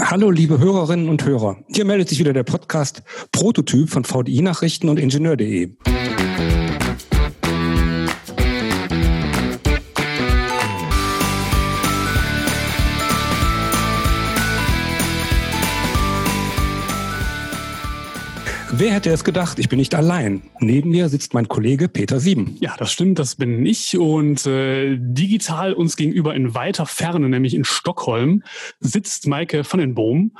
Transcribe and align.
Hallo, 0.00 0.30
liebe 0.30 0.58
Hörerinnen 0.58 1.10
und 1.10 1.26
Hörer. 1.26 1.58
Hier 1.68 1.84
meldet 1.84 2.08
sich 2.08 2.18
wieder 2.18 2.32
der 2.32 2.44
Podcast 2.44 3.02
Prototyp 3.30 3.90
von 3.90 4.04
VDI 4.04 4.40
Nachrichten 4.40 4.88
und 4.88 4.98
Ingenieur.de. 4.98 5.72
Wer 18.74 18.94
hätte 18.94 19.10
es 19.10 19.22
gedacht? 19.22 19.58
Ich 19.58 19.68
bin 19.68 19.78
nicht 19.78 19.94
allein. 19.94 20.40
Neben 20.58 20.88
mir 20.88 21.10
sitzt 21.10 21.34
mein 21.34 21.46
Kollege 21.46 21.90
Peter 21.90 22.18
Sieben. 22.20 22.56
Ja, 22.58 22.74
das 22.78 22.90
stimmt, 22.90 23.18
das 23.18 23.34
bin 23.34 23.66
ich. 23.66 23.98
Und 23.98 24.46
äh, 24.46 24.96
digital 24.98 25.74
uns 25.74 25.94
gegenüber 25.94 26.34
in 26.34 26.54
weiter 26.54 26.86
Ferne, 26.86 27.28
nämlich 27.28 27.52
in 27.54 27.64
Stockholm, 27.64 28.42
sitzt 28.80 29.26
Maike 29.26 29.62
van 29.70 29.80
den 29.80 29.94
Boom. 29.94 30.32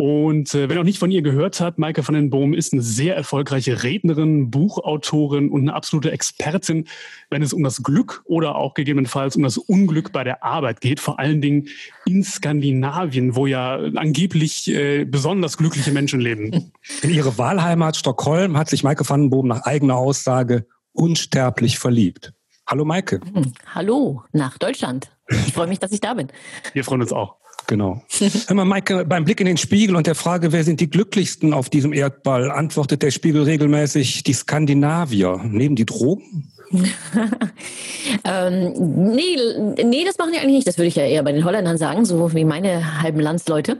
Und 0.00 0.54
äh, 0.54 0.70
wenn 0.70 0.78
auch 0.78 0.84
nicht 0.84 0.98
von 0.98 1.10
ihr 1.10 1.20
gehört 1.20 1.60
hat, 1.60 1.78
Maike 1.78 2.08
van 2.08 2.14
den 2.14 2.30
Boom 2.30 2.54
ist 2.54 2.72
eine 2.72 2.80
sehr 2.80 3.14
erfolgreiche 3.16 3.82
Rednerin, 3.82 4.50
Buchautorin 4.50 5.50
und 5.50 5.60
eine 5.60 5.74
absolute 5.74 6.10
Expertin, 6.10 6.88
wenn 7.28 7.42
es 7.42 7.52
um 7.52 7.62
das 7.62 7.82
Glück 7.82 8.22
oder 8.24 8.54
auch 8.54 8.72
gegebenenfalls 8.72 9.36
um 9.36 9.42
das 9.42 9.58
Unglück 9.58 10.10
bei 10.10 10.24
der 10.24 10.42
Arbeit 10.42 10.80
geht. 10.80 11.00
Vor 11.00 11.18
allen 11.18 11.42
Dingen 11.42 11.68
in 12.06 12.24
Skandinavien, 12.24 13.36
wo 13.36 13.46
ja 13.46 13.76
angeblich 13.96 14.68
äh, 14.68 15.04
besonders 15.04 15.58
glückliche 15.58 15.92
Menschen 15.92 16.20
leben. 16.20 16.72
In 17.02 17.10
ihre 17.10 17.36
Wahlheimat 17.36 17.94
Stockholm 17.94 18.56
hat 18.56 18.70
sich 18.70 18.82
Maike 18.82 19.06
van 19.06 19.24
den 19.24 19.30
Boom 19.30 19.48
nach 19.48 19.66
eigener 19.66 19.96
Aussage 19.96 20.66
unsterblich 20.92 21.78
verliebt. 21.78 22.32
Hallo 22.66 22.86
Maike. 22.86 23.20
Hm, 23.34 23.52
hallo 23.74 24.22
nach 24.32 24.56
Deutschland. 24.56 25.10
Ich 25.28 25.52
freue 25.52 25.66
mich, 25.66 25.78
dass 25.78 25.92
ich 25.92 26.00
da 26.00 26.14
bin. 26.14 26.28
Wir 26.72 26.84
freuen 26.84 27.02
uns 27.02 27.12
auch. 27.12 27.36
Genau. 27.70 28.02
Immer 28.48 28.64
Maike, 28.64 29.04
beim 29.04 29.24
Blick 29.24 29.38
in 29.38 29.46
den 29.46 29.56
Spiegel 29.56 29.94
und 29.94 30.08
der 30.08 30.16
Frage, 30.16 30.50
wer 30.50 30.64
sind 30.64 30.80
die 30.80 30.90
glücklichsten 30.90 31.54
auf 31.54 31.70
diesem 31.70 31.92
Erdball, 31.92 32.50
antwortet 32.50 33.00
der 33.04 33.12
Spiegel 33.12 33.44
regelmäßig 33.44 34.24
die 34.24 34.32
Skandinavier. 34.32 35.40
Neben 35.44 35.76
die 35.76 35.86
Drogen? 35.86 36.50
ähm, 38.24 38.72
nee, 39.14 39.36
nee, 39.82 40.04
das 40.04 40.18
machen 40.18 40.32
die 40.32 40.38
eigentlich 40.38 40.56
nicht. 40.56 40.68
Das 40.68 40.78
würde 40.78 40.86
ich 40.86 40.94
ja 40.94 41.04
eher 41.04 41.22
bei 41.24 41.32
den 41.32 41.44
Holländern 41.44 41.78
sagen, 41.78 42.04
so 42.04 42.32
wie 42.34 42.44
meine 42.44 43.02
halben 43.02 43.18
Landsleute. 43.18 43.78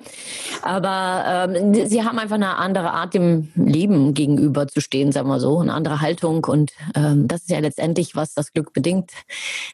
Aber 0.62 1.48
ähm, 1.54 1.86
sie 1.86 2.02
haben 2.02 2.18
einfach 2.18 2.34
eine 2.34 2.56
andere 2.56 2.90
Art, 2.90 3.14
dem 3.14 3.52
Leben 3.54 4.12
gegenüber 4.14 4.66
zu 4.66 4.80
stehen, 4.80 5.12
sagen 5.12 5.28
wir 5.28 5.38
so, 5.38 5.60
eine 5.60 5.72
andere 5.72 6.00
Haltung. 6.00 6.44
Und 6.44 6.72
ähm, 6.96 7.28
das 7.28 7.42
ist 7.42 7.50
ja 7.50 7.60
letztendlich, 7.60 8.16
was 8.16 8.34
das 8.34 8.52
Glück 8.52 8.72
bedingt. 8.72 9.12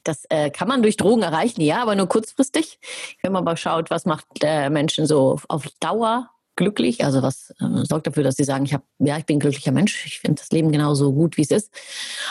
Das 0.05 0.25
äh, 0.28 0.51
kann 0.51 0.69
man 0.69 0.83
durch 0.83 0.97
Drogen 0.97 1.23
erreichen, 1.23 1.62
ja, 1.62 1.80
aber 1.83 1.95
nur 1.95 2.08
kurzfristig. 2.08 2.78
Wenn 3.23 3.33
man 3.33 3.42
aber 3.42 3.56
schaut, 3.56 3.91
was 3.91 4.05
macht 4.05 4.27
der 4.42 4.69
Menschen 4.69 5.06
so 5.06 5.39
auf 5.48 5.67
Dauer, 5.80 6.28
glücklich? 6.57 7.05
Also 7.05 7.23
was 7.23 7.51
äh, 7.61 7.85
sorgt 7.85 8.07
dafür, 8.07 8.23
dass 8.23 8.37
sie 8.37 8.45
sagen, 8.45 8.65
ich 8.65 8.75
habe, 8.75 8.85
ja, 8.99 9.17
ich 9.19 9.27
bin 9.27 9.37
ein 9.37 9.41
glücklicher 9.41 9.73
Mensch, 9.73 10.07
ich 10.07 10.21
finde 10.21 10.41
das 10.41 10.51
Leben 10.51 10.73
genauso 10.73 11.13
gut, 11.13 11.37
wie 11.37 11.43
es 11.43 11.51
ist. 11.51 11.71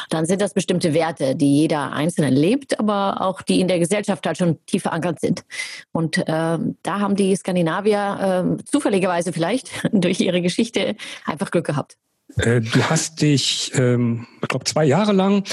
Dann 0.10 0.26
sind 0.26 0.42
das 0.42 0.54
bestimmte 0.54 0.94
Werte, 0.94 1.36
die 1.36 1.62
jeder 1.62 1.94
Einzelne 1.94 2.30
lebt, 2.30 2.80
aber 2.80 3.22
auch 3.22 3.42
die 3.42 3.60
in 3.60 3.68
der 3.68 3.80
Gesellschaft 3.80 4.26
halt 4.26 4.38
schon 4.38 4.64
tief 4.66 4.84
verankert 4.84 5.20
sind. 5.20 5.46
Und 5.92 6.18
äh, 6.18 6.24
da 6.28 7.00
haben 7.00 7.16
die 7.16 7.36
Skandinavier 7.36 8.58
äh, 8.60 8.64
zufälligerweise 8.66 9.32
vielleicht 9.32 9.70
durch 9.92 10.20
ihre 10.20 10.42
Geschichte 10.42 10.96
einfach 11.26 11.52
Glück 11.52 11.66
gehabt. 11.66 11.98
Äh, 12.38 12.62
du 12.62 12.84
hast 12.90 13.22
dich, 13.22 13.72
ähm, 13.76 14.28
ich 14.42 14.48
glaube, 14.48 14.66
zwei 14.66 14.86
Jahre 14.86 15.14
lang 15.14 15.44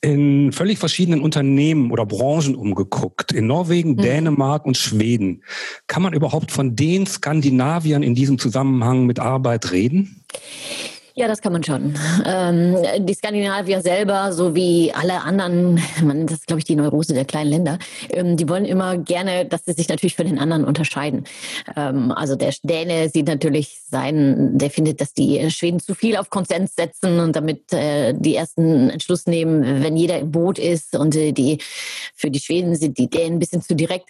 in 0.00 0.52
völlig 0.52 0.78
verschiedenen 0.78 1.20
Unternehmen 1.20 1.90
oder 1.90 2.04
Branchen 2.04 2.54
umgeguckt. 2.54 3.32
In 3.32 3.46
Norwegen, 3.46 3.92
mhm. 3.92 3.98
Dänemark 3.98 4.66
und 4.66 4.76
Schweden. 4.76 5.42
Kann 5.86 6.02
man 6.02 6.12
überhaupt 6.12 6.50
von 6.50 6.74
den 6.74 7.06
Skandinaviern 7.06 8.02
in 8.02 8.14
diesem 8.14 8.38
Zusammenhang 8.38 9.06
mit 9.06 9.20
Arbeit 9.20 9.72
reden? 9.72 10.24
Ja, 11.14 11.28
das 11.28 11.42
kann 11.42 11.52
man 11.52 11.62
schon. 11.62 11.94
Ähm, 12.24 12.76
die 13.00 13.12
Skandinavier 13.12 13.82
selber, 13.82 14.32
so 14.32 14.54
wie 14.54 14.92
alle 14.94 15.20
anderen, 15.20 15.80
man, 16.02 16.26
das 16.26 16.38
ist, 16.38 16.46
glaube 16.46 16.60
ich, 16.60 16.64
die 16.64 16.74
Neurose 16.74 17.12
der 17.12 17.26
kleinen 17.26 17.50
Länder, 17.50 17.78
ähm, 18.10 18.36
die 18.36 18.48
wollen 18.48 18.64
immer 18.64 18.96
gerne, 18.96 19.44
dass 19.44 19.66
sie 19.66 19.72
sich 19.72 19.88
natürlich 19.88 20.16
von 20.16 20.26
den 20.26 20.38
anderen 20.38 20.64
unterscheiden. 20.64 21.24
Ähm, 21.76 22.12
also 22.12 22.34
der 22.34 22.54
Däne 22.62 23.10
sieht 23.10 23.26
natürlich 23.26 23.80
sein, 23.90 24.56
der 24.56 24.70
findet, 24.70 25.02
dass 25.02 25.12
die 25.12 25.50
Schweden 25.50 25.80
zu 25.80 25.94
viel 25.94 26.16
auf 26.16 26.30
Konsens 26.30 26.74
setzen 26.76 27.20
und 27.20 27.36
damit 27.36 27.72
äh, 27.74 28.14
die 28.16 28.34
ersten 28.34 28.88
Entschluss 28.88 29.26
nehmen, 29.26 29.82
wenn 29.82 29.96
jeder 29.96 30.18
im 30.18 30.30
Boot 30.30 30.58
ist 30.58 30.96
und 30.96 31.14
äh, 31.14 31.32
die 31.32 31.58
für 32.14 32.30
die 32.30 32.40
Schweden 32.40 32.74
sind 32.74 32.96
die 32.96 33.10
Dänen 33.10 33.36
ein 33.36 33.38
bisschen 33.38 33.60
zu 33.60 33.74
direkt. 33.74 34.08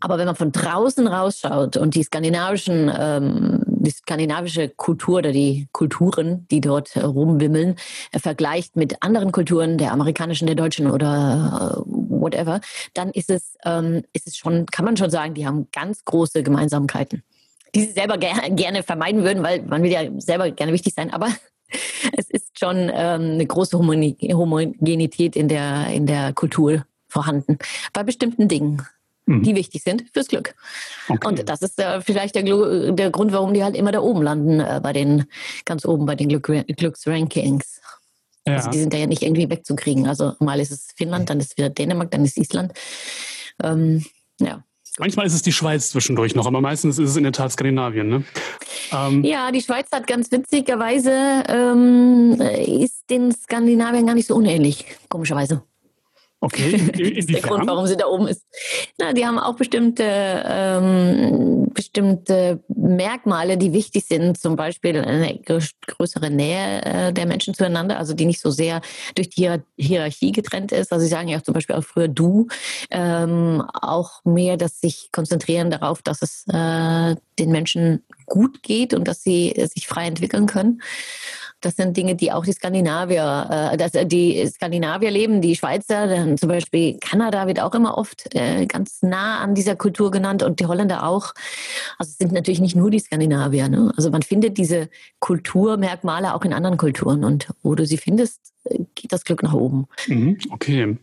Aber 0.00 0.18
wenn 0.18 0.26
man 0.26 0.36
von 0.36 0.52
draußen 0.52 1.06
rausschaut 1.06 1.76
und 1.76 1.94
die 1.94 2.02
skandinavischen, 2.02 2.92
ähm, 2.96 3.62
die 3.86 3.90
skandinavische 3.90 4.68
Kultur 4.68 5.18
oder 5.18 5.32
die 5.32 5.68
Kulturen, 5.72 6.46
die 6.50 6.60
dort 6.60 6.96
rumwimmeln, 6.96 7.76
äh, 8.12 8.18
vergleicht 8.18 8.76
mit 8.76 9.02
anderen 9.02 9.32
Kulturen, 9.32 9.78
der 9.78 9.92
amerikanischen, 9.92 10.46
der 10.46 10.56
deutschen 10.56 10.90
oder 10.90 11.76
äh, 11.76 11.82
whatever, 11.86 12.60
dann 12.94 13.10
ist 13.10 13.30
es, 13.30 13.56
ähm, 13.64 14.02
ist 14.12 14.26
es 14.26 14.36
schon, 14.36 14.66
kann 14.66 14.84
man 14.84 14.96
schon 14.96 15.10
sagen, 15.10 15.34
die 15.34 15.46
haben 15.46 15.68
ganz 15.72 16.04
große 16.04 16.42
Gemeinsamkeiten, 16.42 17.22
die 17.74 17.84
sie 17.84 17.92
selber 17.92 18.18
ger 18.18 18.34
gerne 18.50 18.82
vermeiden 18.82 19.22
würden, 19.22 19.42
weil 19.42 19.62
man 19.62 19.82
will 19.82 19.90
ja 19.92 20.02
selber 20.18 20.50
gerne 20.50 20.72
wichtig 20.72 20.94
sein, 20.94 21.12
aber 21.12 21.28
es 22.16 22.28
ist 22.28 22.58
schon 22.58 22.90
ähm, 22.92 23.32
eine 23.32 23.46
große 23.46 23.78
Homogenität 23.78 25.36
in 25.36 25.48
der, 25.48 25.88
in 25.88 26.06
der 26.06 26.32
Kultur 26.32 26.84
vorhanden 27.08 27.58
bei 27.92 28.02
bestimmten 28.02 28.48
Dingen 28.48 28.82
mhm. 29.26 29.42
die 29.42 29.54
wichtig 29.54 29.82
sind 29.82 30.04
fürs 30.12 30.28
Glück. 30.28 30.54
Okay. 31.08 31.26
Und 31.26 31.48
das 31.48 31.62
ist 31.62 31.78
äh, 31.78 32.00
vielleicht 32.00 32.34
der, 32.34 32.42
der, 32.92 33.10
Grund, 33.10 33.32
warum 33.32 33.52
die 33.52 33.62
halt 33.62 33.76
immer 33.76 33.92
da 33.92 34.00
oben 34.00 34.22
landen, 34.22 34.60
äh, 34.60 34.80
bei 34.82 34.92
den, 34.92 35.24
ganz 35.64 35.84
oben 35.84 36.06
bei 36.06 36.14
den 36.14 36.28
Glück 36.28 36.50
Glücksrankings. 36.76 37.80
Ja. 38.46 38.54
Also 38.54 38.70
die 38.70 38.78
sind 38.78 38.94
ja 38.94 39.06
nicht 39.06 39.22
irgendwie 39.22 39.50
wegzukriegen. 39.50 40.06
Also 40.06 40.34
mal 40.38 40.60
ist 40.60 40.70
es 40.70 40.88
Finnland, 40.96 41.28
dann 41.28 41.40
ist 41.40 41.56
wieder 41.58 41.68
Dänemark, 41.68 42.10
dann 42.12 42.24
ist 42.24 42.38
Island. 42.38 42.72
Ähm, 43.62 44.04
ja. 44.40 44.62
Manchmal 44.98 45.26
ist 45.26 45.34
es 45.34 45.42
die 45.42 45.52
Schweiz 45.52 45.90
zwischendurch 45.90 46.34
noch, 46.34 46.46
aber 46.46 46.62
meistens 46.62 46.98
ist 46.98 47.10
es 47.10 47.16
in 47.16 47.24
der 47.24 47.32
Tat 47.32 47.52
Skandinavien. 47.52 48.08
Ne? 48.08 48.24
Ähm, 48.92 49.24
ja, 49.24 49.50
die 49.50 49.60
Schweiz 49.60 49.88
hat 49.92 50.06
ganz 50.06 50.32
witzigerweise 50.32 51.44
ähm, 51.48 52.40
ist 52.66 53.10
den 53.10 53.30
Skandinaviern 53.32 54.06
gar 54.06 54.14
nicht 54.14 54.28
so 54.28 54.36
unähnlich, 54.36 54.86
komischerweise. 55.10 55.62
Okay, 56.40 56.74
in, 56.98 57.26
der 57.26 57.40
Grund, 57.40 57.66
warum 57.66 57.86
sie 57.86 57.96
da 57.96 58.06
oben 58.06 58.28
ist. 58.28 58.44
Na, 58.98 59.14
die 59.14 59.24
haben 59.24 59.38
auch 59.38 59.56
bestimmte, 59.56 60.04
ähm, 60.04 61.68
bestimmte 61.72 62.62
Merkmale, 62.68 63.56
die 63.56 63.72
wichtig 63.72 64.04
sind, 64.04 64.38
zum 64.38 64.54
Beispiel 64.54 64.98
eine 64.98 65.38
größere 65.38 66.30
Nähe 66.30 66.82
äh, 66.84 67.12
der 67.12 67.26
Menschen 67.26 67.54
zueinander, 67.54 67.98
also 67.98 68.12
die 68.12 68.26
nicht 68.26 68.40
so 68.40 68.50
sehr 68.50 68.82
durch 69.14 69.30
die 69.30 69.50
Hierarchie 69.78 70.32
getrennt 70.32 70.72
ist. 70.72 70.92
Also 70.92 71.04
sie 71.04 71.10
sagen 71.10 71.28
ja 71.28 71.38
auch 71.38 71.42
zum 71.42 71.54
Beispiel 71.54 71.76
auch 71.76 71.84
früher 71.84 72.08
du, 72.08 72.48
ähm, 72.90 73.62
auch 73.72 74.22
mehr, 74.24 74.58
dass 74.58 74.80
sich 74.80 75.08
konzentrieren 75.12 75.70
darauf, 75.70 76.02
dass 76.02 76.20
es 76.20 76.44
äh, 76.48 77.16
den 77.38 77.50
Menschen 77.50 78.02
gut 78.26 78.62
geht 78.62 78.94
und 78.94 79.08
dass 79.08 79.22
sie 79.22 79.54
sich 79.74 79.86
frei 79.86 80.06
entwickeln 80.06 80.46
können. 80.46 80.82
Das 81.62 81.76
sind 81.76 81.96
Dinge, 81.96 82.14
die 82.14 82.32
auch 82.32 82.44
die 82.44 82.52
Skandinavier, 82.52 83.70
äh, 83.72 83.76
dass 83.76 83.92
die 83.92 84.46
Skandinavier 84.46 85.10
leben, 85.10 85.40
die 85.40 85.56
Schweizer, 85.56 86.06
dann 86.06 86.36
zum 86.36 86.50
Beispiel 86.50 86.98
Kanada 86.98 87.46
wird 87.46 87.60
auch 87.60 87.74
immer 87.74 87.96
oft 87.96 88.34
äh, 88.34 88.66
ganz 88.66 89.02
nah 89.02 89.40
an 89.40 89.54
dieser 89.54 89.74
Kultur 89.74 90.10
genannt 90.10 90.42
und 90.42 90.60
die 90.60 90.66
Holländer 90.66 91.06
auch. 91.06 91.32
Also 91.98 92.10
es 92.10 92.18
sind 92.18 92.32
natürlich 92.32 92.60
nicht 92.60 92.76
nur 92.76 92.90
die 92.90 92.98
Skandinavier. 92.98 93.68
Ne? 93.68 93.92
Also 93.96 94.10
man 94.10 94.22
findet 94.22 94.58
diese 94.58 94.90
Kulturmerkmale 95.20 96.34
auch 96.34 96.44
in 96.44 96.52
anderen 96.52 96.76
Kulturen 96.76 97.24
und 97.24 97.48
wo 97.62 97.74
du 97.74 97.86
sie 97.86 97.96
findest, 97.96 98.52
geht 98.94 99.12
das 99.12 99.24
Glück 99.24 99.42
nach 99.42 99.54
oben. 99.54 99.86
Mhm, 100.08 100.38
okay. 100.50 100.98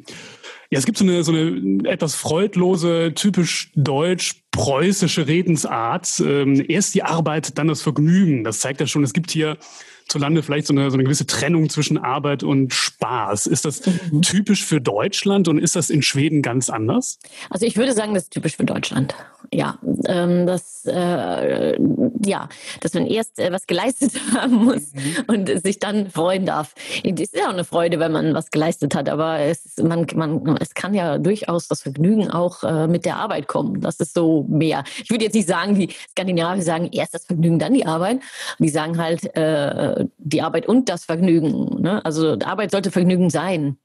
Ja, 0.73 0.79
es 0.79 0.88
gibt 0.88 0.97
so 0.97 1.03
eine, 1.03 1.23
so 1.23 1.31
eine 1.31 1.88
etwas 1.88 2.16
freudlose, 2.16 3.13
typisch 3.13 3.69
deutsch-preußische 3.75 5.28
Redensart. 5.28 6.19
Ähm, 6.19 6.66
erst 6.67 6.95
die 6.95 7.03
Arbeit, 7.03 7.59
dann 7.59 7.68
das 7.68 7.83
Vergnügen. 7.83 8.44
Das 8.44 8.57
zeigt 8.57 8.80
ja 8.80 8.88
schon, 8.88 9.03
es 9.03 9.13
gibt 9.13 9.30
hier 9.30 9.59
zu 10.07 10.18
Lande 10.18 10.42
vielleicht 10.42 10.65
so 10.65 10.74
eine, 10.74 10.89
so 10.89 10.95
eine 10.95 11.03
gewisse 11.03 11.27
Trennung 11.27 11.69
zwischen 11.69 12.00
Arbeit 12.00 12.42
und 12.42 12.74
Spaß. 12.74 13.45
Ist 13.45 13.65
das 13.65 13.86
mhm. 13.86 14.24
typisch 14.24 14.65
für 14.65 14.81
Deutschland 14.81 15.47
und 15.47 15.59
ist 15.59 15.75
das 15.75 15.92
in 15.92 16.01
Schweden 16.01 16.42
ganz 16.42 16.71
anders? 16.71 17.19
Also 17.51 17.68
ich 17.68 17.77
würde 17.77 17.94
sagen, 17.94 18.15
das 18.15 18.24
ist 18.24 18.31
typisch 18.31 18.56
für 18.56 18.65
Deutschland. 18.65 19.13
Ja, 19.53 19.77
ähm, 20.07 20.47
das, 20.47 20.83
äh, 20.85 21.77
ja, 22.25 22.50
dass 22.81 22.94
man 22.95 23.05
erst 23.05 23.39
äh, 23.39 23.51
was 23.51 23.67
geleistet 23.67 24.13
haben 24.33 24.65
muss 24.65 24.94
mhm. 24.94 25.15
und 25.27 25.63
sich 25.63 25.79
dann 25.79 26.09
freuen 26.09 26.47
darf. 26.47 26.73
Es 27.03 27.19
ist 27.19 27.35
ja 27.35 27.45
auch 27.45 27.53
eine 27.53 27.63
Freude, 27.63 28.00
wenn 28.00 28.11
man 28.11 28.33
was 28.33 28.50
geleistet 28.50 28.95
hat, 28.95 29.09
aber 29.09 29.39
es, 29.39 29.77
man, 29.77 30.07
man, 30.15 30.57
es 30.59 30.73
kann 30.73 30.95
ja 30.95 31.19
durchaus 31.19 31.67
das 31.67 31.83
Vergnügen 31.83 32.31
auch 32.31 32.63
äh, 32.63 32.88
mit 32.88 33.05
der 33.05 33.17
Arbeit 33.17 33.47
kommen. 33.47 33.79
Das 33.79 34.00
ist 34.00 34.15
so 34.15 34.45
mehr. 34.50 34.83
Ich 35.03 35.11
würde 35.11 35.25
jetzt 35.25 35.35
nicht 35.35 35.47
sagen, 35.47 35.75
die 35.75 35.94
Skandinavier 36.09 36.63
sagen 36.63 36.89
erst 36.91 37.13
das 37.13 37.25
Vergnügen, 37.25 37.59
dann 37.59 37.75
die 37.75 37.85
Arbeit. 37.85 38.21
Die 38.57 38.69
sagen 38.69 38.97
halt, 38.97 39.35
äh, 39.35 40.06
die 40.17 40.41
Arbeit 40.41 40.67
und 40.67 40.89
das 40.89 41.06
Vergnügen. 41.06 41.81
Ne? 41.81 42.03
Also 42.03 42.38
Arbeit 42.44 42.71
sollte 42.71 42.89
Vergnügen 42.89 43.29
sein. 43.29 43.77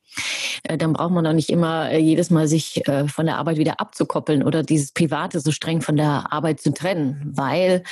Äh, 0.64 0.78
dann 0.78 0.92
braucht 0.92 1.12
man 1.12 1.24
doch 1.24 1.32
nicht 1.32 1.50
immer 1.50 1.90
äh, 1.90 1.98
jedes 1.98 2.30
Mal 2.30 2.48
sich 2.48 2.86
äh, 2.88 3.08
von 3.08 3.26
der 3.26 3.36
Arbeit 3.36 3.58
wieder 3.58 3.80
abzukoppeln 3.80 4.42
oder 4.42 4.62
dieses 4.62 4.92
Private 4.92 5.40
so 5.40 5.52
streng 5.52 5.80
von 5.80 5.96
der 5.96 6.32
Arbeit 6.32 6.60
zu 6.60 6.72
trennen, 6.72 7.32
weil 7.34 7.82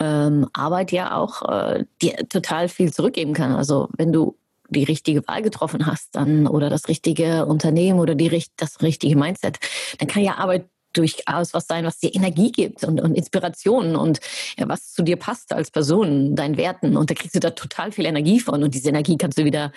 ähm, 0.00 0.48
Arbeit 0.52 0.92
ja 0.92 1.16
auch 1.16 1.42
äh, 1.48 1.84
dir 2.00 2.28
total 2.28 2.68
viel 2.68 2.92
zurückgeben 2.92 3.32
kann. 3.32 3.52
Also 3.52 3.88
wenn 3.96 4.12
du 4.12 4.36
die 4.72 4.84
richtige 4.84 5.26
Wahl 5.28 5.42
getroffen 5.42 5.86
hast 5.86 6.16
dann 6.16 6.46
oder 6.46 6.70
das 6.70 6.88
richtige 6.88 7.46
Unternehmen 7.46 8.00
oder 8.00 8.14
die, 8.14 8.42
das 8.56 8.80
richtige 8.82 9.16
Mindset, 9.16 9.58
dann 9.98 10.08
kann 10.08 10.22
ja 10.22 10.36
Arbeit 10.36 10.66
durchaus 10.92 11.54
was 11.54 11.66
sein, 11.66 11.84
was 11.84 11.98
dir 11.98 12.14
Energie 12.14 12.52
gibt 12.52 12.84
und, 12.84 13.00
und 13.00 13.14
Inspirationen 13.14 13.96
und 13.96 14.20
ja, 14.58 14.68
was 14.68 14.92
zu 14.92 15.02
dir 15.02 15.16
passt 15.16 15.52
als 15.52 15.70
Person, 15.70 16.36
deinen 16.36 16.56
Werten. 16.56 16.96
Und 16.96 17.10
da 17.10 17.14
kriegst 17.14 17.34
du 17.34 17.40
da 17.40 17.50
total 17.50 17.92
viel 17.92 18.06
Energie 18.06 18.40
von. 18.40 18.62
Und 18.62 18.74
diese 18.74 18.88
Energie 18.88 19.16
kannst 19.16 19.38
du 19.38 19.44
wieder 19.44 19.72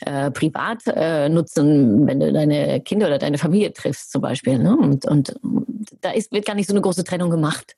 äh, 0.00 0.30
privat 0.30 0.82
äh, 0.86 1.28
nutzen, 1.28 2.06
wenn 2.06 2.20
du 2.20 2.32
deine 2.32 2.80
Kinder 2.80 3.06
oder 3.06 3.18
deine 3.18 3.38
Familie 3.38 3.72
triffst 3.72 4.12
zum 4.12 4.22
Beispiel. 4.22 4.58
Ne? 4.58 4.76
Und, 4.76 5.04
und 5.04 5.34
da 6.00 6.10
ist, 6.10 6.32
wird 6.32 6.46
gar 6.46 6.54
nicht 6.54 6.66
so 6.66 6.72
eine 6.72 6.80
große 6.80 7.04
Trennung 7.04 7.30
gemacht. 7.30 7.76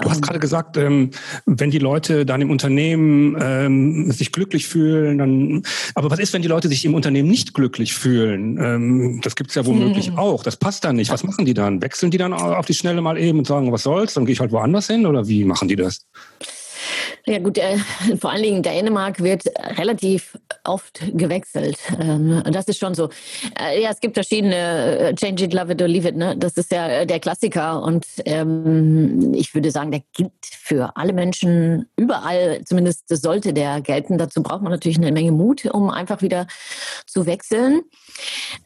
Du 0.00 0.08
hast 0.08 0.16
ähm. 0.16 0.22
gerade 0.22 0.38
gesagt, 0.40 0.76
ähm, 0.76 1.10
wenn 1.46 1.70
die 1.70 1.78
Leute 1.78 2.26
dann 2.26 2.40
im 2.40 2.50
Unternehmen 2.50 3.36
ähm, 3.40 4.10
sich 4.10 4.32
glücklich 4.32 4.66
fühlen, 4.66 5.18
dann. 5.18 5.62
Aber 5.94 6.10
was 6.10 6.18
ist, 6.18 6.32
wenn 6.32 6.42
die 6.42 6.48
Leute 6.48 6.68
sich 6.68 6.84
im 6.84 6.94
Unternehmen 6.94 7.28
nicht 7.28 7.54
glücklich 7.54 7.94
fühlen? 7.94 8.58
Ähm, 8.60 9.20
das 9.22 9.36
gibt 9.36 9.50
es 9.50 9.56
ja 9.56 9.66
womöglich 9.66 10.08
hm. 10.08 10.18
auch. 10.18 10.42
Das 10.42 10.56
passt 10.56 10.84
dann 10.84 10.96
nicht. 10.96 11.10
Was 11.10 11.22
machen 11.22 11.44
die 11.44 11.54
dann? 11.54 11.80
Wechseln 11.94 12.10
die 12.10 12.18
dann 12.18 12.32
auf 12.32 12.66
die 12.66 12.74
Schnelle 12.74 13.00
mal 13.00 13.16
eben 13.16 13.38
und 13.38 13.46
sagen, 13.46 13.70
was 13.70 13.84
soll's? 13.84 14.14
Dann 14.14 14.26
gehe 14.26 14.32
ich 14.32 14.40
halt 14.40 14.50
woanders 14.50 14.88
hin 14.88 15.06
oder 15.06 15.28
wie 15.28 15.44
machen 15.44 15.68
die 15.68 15.76
das? 15.76 16.04
Ja 17.26 17.38
gut, 17.38 17.58
äh, 17.58 17.78
vor 18.20 18.30
allen 18.30 18.42
Dingen 18.42 18.62
Dänemark 18.62 19.22
wird 19.22 19.44
relativ 19.78 20.38
oft 20.64 21.00
gewechselt. 21.12 21.78
Ähm, 22.00 22.42
das 22.50 22.68
ist 22.68 22.78
schon 22.78 22.94
so. 22.94 23.08
Äh, 23.58 23.82
ja, 23.82 23.90
es 23.90 24.00
gibt 24.00 24.14
verschiedene 24.14 24.98
äh, 24.98 25.14
Change 25.14 25.44
it, 25.44 25.54
love 25.54 25.72
it 25.72 25.80
or 25.80 25.88
leave 25.88 26.08
it. 26.08 26.16
Ne? 26.16 26.36
Das 26.36 26.56
ist 26.56 26.70
ja 26.70 26.88
äh, 26.88 27.06
der 27.06 27.20
Klassiker 27.20 27.82
und 27.82 28.06
ähm, 28.24 29.32
ich 29.34 29.54
würde 29.54 29.70
sagen, 29.70 29.90
der 29.90 30.02
gilt 30.12 30.32
für 30.42 30.96
alle 30.96 31.12
Menschen 31.12 31.86
überall. 31.96 32.62
Zumindest 32.64 33.08
sollte 33.08 33.52
der 33.52 33.80
gelten. 33.80 34.18
Dazu 34.18 34.42
braucht 34.42 34.62
man 34.62 34.72
natürlich 34.72 34.98
eine 34.98 35.12
Menge 35.12 35.32
Mut, 35.32 35.64
um 35.66 35.90
einfach 35.90 36.22
wieder 36.22 36.46
zu 37.06 37.26
wechseln. 37.26 37.82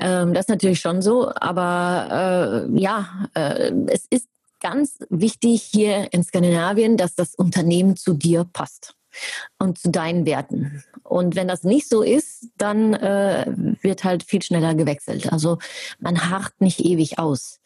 Ähm, 0.00 0.35
das 0.35 0.47
ist 0.47 0.50
natürlich 0.50 0.81
schon 0.81 1.03
so. 1.03 1.31
Aber 1.35 2.67
äh, 2.73 2.81
ja, 2.81 3.09
äh, 3.35 3.73
es 3.88 4.06
ist 4.11 4.26
ganz 4.61 4.99
wichtig 5.11 5.63
hier 5.63 6.13
in 6.13 6.25
Skandinavien, 6.25 6.97
dass 6.97 7.15
das 7.15 7.35
Unternehmen 7.35 7.97
zu 7.97 8.15
dir 8.15 8.45
passt 8.45 8.98
und 9.59 9.79
zu 9.79 9.91
deinen 9.91 10.26
Werten. 10.26 10.82
Und 11.03 11.37
wenn 11.37 11.49
das 11.49 11.65
nicht 11.65 11.88
so 11.88 12.03
ist, 12.03 12.49
dann 12.59 12.93
äh, 12.94 13.47
wird 13.82 14.05
halt 14.05 14.23
viel 14.23 14.43
schneller 14.43 14.75
gewechselt. 14.75 15.32
Also 15.32 15.59
man 15.99 16.31
harrt 16.31 16.61
nicht 16.61 16.81
ewig 16.81 17.19
aus 17.19 17.61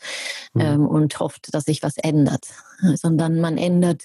mhm. 0.54 0.60
ähm, 0.60 0.86
und 0.86 1.18
hofft, 1.18 1.52
dass 1.52 1.64
sich 1.64 1.82
was 1.82 1.96
ändert, 1.96 2.46
sondern 2.94 3.40
man 3.40 3.58
ändert 3.58 4.04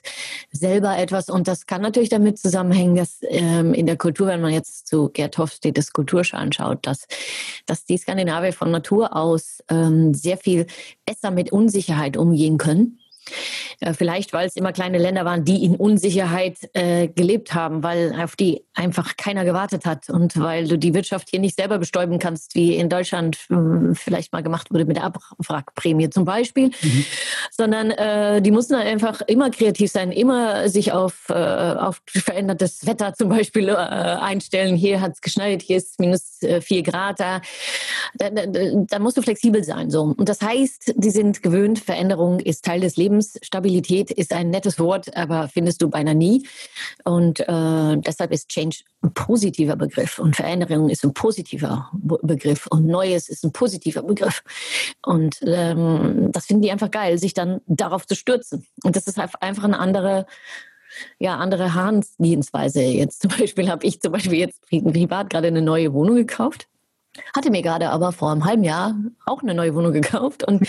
selber 0.52 0.98
etwas. 0.98 1.30
Und 1.30 1.48
das 1.48 1.68
kann 1.68 1.82
natürlich 1.82 2.10
damit 2.10 2.40
zusammenhängen, 2.40 2.96
dass 2.96 3.20
ähm, 3.22 3.74
in 3.74 3.86
der 3.86 3.98
Kultur, 3.98 4.28
wenn 4.28 4.42
man 4.42 4.54
jetzt 4.54 4.88
zu 4.88 5.10
Gerd 5.10 5.38
Hofstedes 5.38 5.94
Kulturschau 5.94 6.38
anschaut, 6.38 6.86
dass, 6.88 7.06
dass 7.66 7.86
die 7.86 7.98
Skandinavier 7.98 8.54
von 8.54 8.72
Natur 8.72 9.16
aus 9.16 9.64
ähm, 9.70 10.14
sehr 10.14 10.38
viel 10.38 10.66
besser 11.06 11.32
mit 11.32 11.52
Unsicherheit 11.52 12.18
umgehen 12.18 12.58
können 12.58 13.00
vielleicht, 13.94 14.34
weil 14.34 14.48
es 14.48 14.56
immer 14.56 14.72
kleine 14.72 14.98
Länder 14.98 15.26
waren, 15.26 15.46
die 15.46 15.64
in 15.64 15.76
Unsicherheit 15.76 16.58
äh, 16.74 17.08
gelebt 17.08 17.54
haben, 17.54 17.84
weil 17.84 18.14
auf 18.20 18.36
die 18.36 18.64
einfach 18.74 19.18
keiner 19.18 19.46
gewartet 19.46 19.86
hat 19.86 20.10
und 20.10 20.40
weil 20.40 20.68
du 20.68 20.78
die 20.78 20.94
Wirtschaft 20.94 21.30
hier 21.30 21.40
nicht 21.40 21.56
selber 21.56 21.78
bestäuben 21.78 22.20
kannst, 22.20 22.56
wie 22.56 22.76
in 22.76 22.90
Deutschland 22.90 23.38
äh, 23.50 23.94
vielleicht 23.94 24.34
mal 24.34 24.44
gemacht 24.44 24.72
wurde 24.72 24.86
mit 24.86 24.98
der 24.98 25.04
Abwrackprämie 25.04 26.10
zum 26.10 26.26
Beispiel, 26.26 26.72
mhm. 26.82 27.06
sondern 27.52 27.92
äh, 27.92 28.42
die 28.42 28.52
mussten 28.52 28.76
einfach 28.76 29.22
immer 29.22 29.50
kreativ 29.50 29.92
sein, 29.92 30.12
immer 30.12 30.70
sich 30.70 30.92
auf, 30.92 31.30
äh, 31.30 31.34
auf 31.34 32.02
verändertes 32.08 32.86
Wetter 32.86 33.14
zum 33.14 33.30
Beispiel 33.30 33.70
äh, 33.70 33.74
einstellen. 33.74 34.76
Hier 34.76 35.02
hat 35.02 35.14
es 35.14 35.22
geschneit, 35.22 35.62
hier 35.62 35.78
ist 35.78 36.00
minus 36.00 36.40
vier 36.62 36.84
Grad. 36.84 37.20
Da, 37.20 37.42
da, 38.16 38.30
da, 38.30 38.46
da 38.46 39.00
musst 39.00 39.18
du 39.18 39.22
flexibel 39.22 39.64
sein. 39.64 39.90
So. 39.90 40.14
Und 40.18 40.30
das 40.30 40.42
heißt, 40.42 40.94
die 40.96 41.10
sind 41.10 41.42
gewöhnt, 41.42 41.80
Veränderung 41.80 42.40
ist 42.40 42.64
Teil 42.64 42.82
des 42.82 42.96
Lebens 42.96 43.17
Lebensstabilität 43.18 44.12
ist 44.12 44.34
ein 44.34 44.50
nettes 44.50 44.80
Wort, 44.80 45.16
aber 45.16 45.48
findest 45.48 45.82
du 45.82 45.90
beinahe 45.90 46.16
nie. 46.16 46.48
Und 47.04 47.40
äh, 47.40 47.98
deshalb 47.98 48.32
ist 48.32 48.50
Change 48.50 48.78
ein 49.02 49.14
positiver 49.14 49.76
Begriff 49.76 50.20
und 50.20 50.36
Veränderung 50.36 50.90
ist 50.90 51.04
ein 51.04 51.14
positiver 51.14 51.90
Begriff 51.94 52.68
und 52.68 52.86
Neues 52.86 53.30
ist 53.30 53.44
ein 53.44 53.52
positiver 53.52 54.04
Begriff. 54.04 54.44
Und 55.06 55.40
ähm, 55.42 56.32
das 56.32 56.46
finden 56.46 56.64
die 56.64 56.72
einfach 56.72 56.92
geil, 56.92 57.18
sich 57.18 57.34
dann 57.34 57.62
darauf 57.66 58.06
zu 58.06 58.16
stürzen. 58.16 58.66
Und 58.84 58.96
das 58.96 59.08
ist 59.08 59.20
einfach 59.20 59.64
eine 59.64 59.80
andere 59.80 60.26
ja, 61.20 61.36
andere 61.36 61.76
Herangehensweise. 61.76 62.82
Jetzt 62.82 63.22
zum 63.22 63.32
Beispiel 63.38 63.70
habe 63.70 63.86
ich 63.86 64.02
zum 64.02 64.12
Beispiel 64.12 64.40
jetzt 64.40 64.62
privat 64.70 65.30
gerade 65.30 65.48
eine 65.48 65.62
neue 65.62 65.94
Wohnung 65.94 66.16
gekauft. 66.16 66.68
Hatte 67.36 67.52
mir 67.52 67.62
gerade 67.62 67.90
aber 67.90 68.12
vor 68.12 68.32
einem 68.32 68.46
halben 68.46 68.64
Jahr 68.64 68.96
auch 69.26 69.42
eine 69.42 69.54
neue 69.54 69.74
Wohnung 69.76 69.94
gekauft 69.94 70.44
und, 70.44 70.68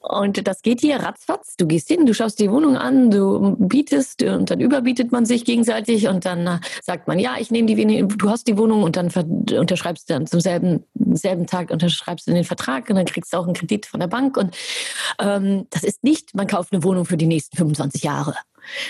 und 0.00 0.46
das 0.46 0.62
geht 0.62 0.80
hier 0.80 0.96
ratzfatz. 0.96 1.56
Du 1.56 1.66
gehst 1.66 1.88
hin, 1.88 2.06
du 2.06 2.14
schaust 2.14 2.38
die 2.38 2.50
Wohnung 2.50 2.76
an, 2.76 3.10
du 3.10 3.56
bietest 3.58 4.22
und 4.22 4.50
dann 4.50 4.60
überbietet 4.60 5.12
man 5.12 5.26
sich 5.26 5.44
gegenseitig 5.44 6.08
und 6.08 6.24
dann 6.24 6.60
sagt 6.82 7.08
man, 7.08 7.18
ja, 7.18 7.36
ich 7.38 7.50
nehme 7.50 7.66
die, 7.74 8.06
du 8.06 8.30
hast 8.30 8.46
die 8.46 8.58
Wohnung 8.58 8.82
und 8.82 8.96
dann 8.96 9.08
unterschreibst 9.08 10.08
du 10.08 10.14
dann 10.14 10.26
zum 10.26 10.40
selben, 10.40 10.84
selben 11.12 11.46
Tag 11.46 11.70
unterschreibst 11.70 12.26
du 12.26 12.32
den 12.32 12.44
Vertrag 12.44 12.88
und 12.90 12.96
dann 12.96 13.06
kriegst 13.06 13.32
du 13.32 13.36
auch 13.36 13.44
einen 13.44 13.54
Kredit 13.54 13.86
von 13.86 14.00
der 14.00 14.08
Bank 14.08 14.36
und 14.36 14.56
ähm, 15.20 15.66
das 15.70 15.84
ist 15.84 16.04
nicht, 16.04 16.34
man 16.34 16.46
kauft 16.46 16.72
eine 16.72 16.82
Wohnung 16.84 17.04
für 17.04 17.16
die 17.16 17.26
nächsten 17.26 17.56
25 17.56 18.02
Jahre 18.02 18.34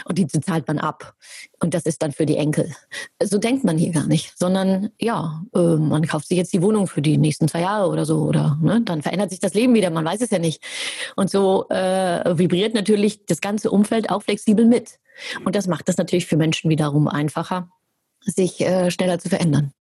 und 0.04 0.18
die 0.18 0.26
zahlt 0.26 0.66
man 0.68 0.78
ab. 0.78 1.14
Und 1.60 1.74
das 1.74 1.84
ist 1.84 2.02
dann 2.02 2.12
für 2.12 2.26
die 2.26 2.36
Enkel. 2.36 2.74
So 3.22 3.38
denkt 3.38 3.64
man 3.64 3.78
hier 3.78 3.92
gar 3.92 4.06
nicht, 4.06 4.38
sondern 4.38 4.90
ja, 5.00 5.42
äh, 5.54 5.58
man 5.58 6.06
kauft 6.06 6.28
sich 6.28 6.38
jetzt 6.38 6.52
die 6.52 6.62
Wohnung 6.62 6.86
für 6.86 7.02
die 7.02 7.18
nächsten 7.18 7.48
zwei 7.48 7.60
Jahre 7.60 7.88
oder 7.88 8.04
so 8.04 8.22
oder 8.22 8.58
ne, 8.62 8.80
dann 8.82 9.02
verändert 9.02 9.30
sich 9.30 9.40
das 9.40 9.54
Leben 9.54 9.74
wieder, 9.74 9.90
man 9.90 10.04
weiß 10.04 10.20
es 10.20 10.30
ja 10.30 10.38
nicht. 10.38 10.62
Und 11.16 11.30
so 11.30 11.68
äh, 11.68 12.38
vibriert 12.38 12.74
natürlich 12.74 13.24
das 13.26 13.40
ganze 13.40 13.70
Umfeld 13.70 14.10
auch 14.10 14.22
flexibel 14.22 14.66
mit. 14.66 14.98
Und 15.44 15.54
das 15.54 15.66
macht 15.66 15.88
es 15.88 15.96
natürlich 15.96 16.26
für 16.26 16.36
Menschen 16.36 16.70
wiederum 16.70 17.08
einfacher, 17.08 17.68
sich 18.20 18.60
äh, 18.60 18.90
schneller 18.90 19.18
zu 19.18 19.28
verändern. 19.28 19.72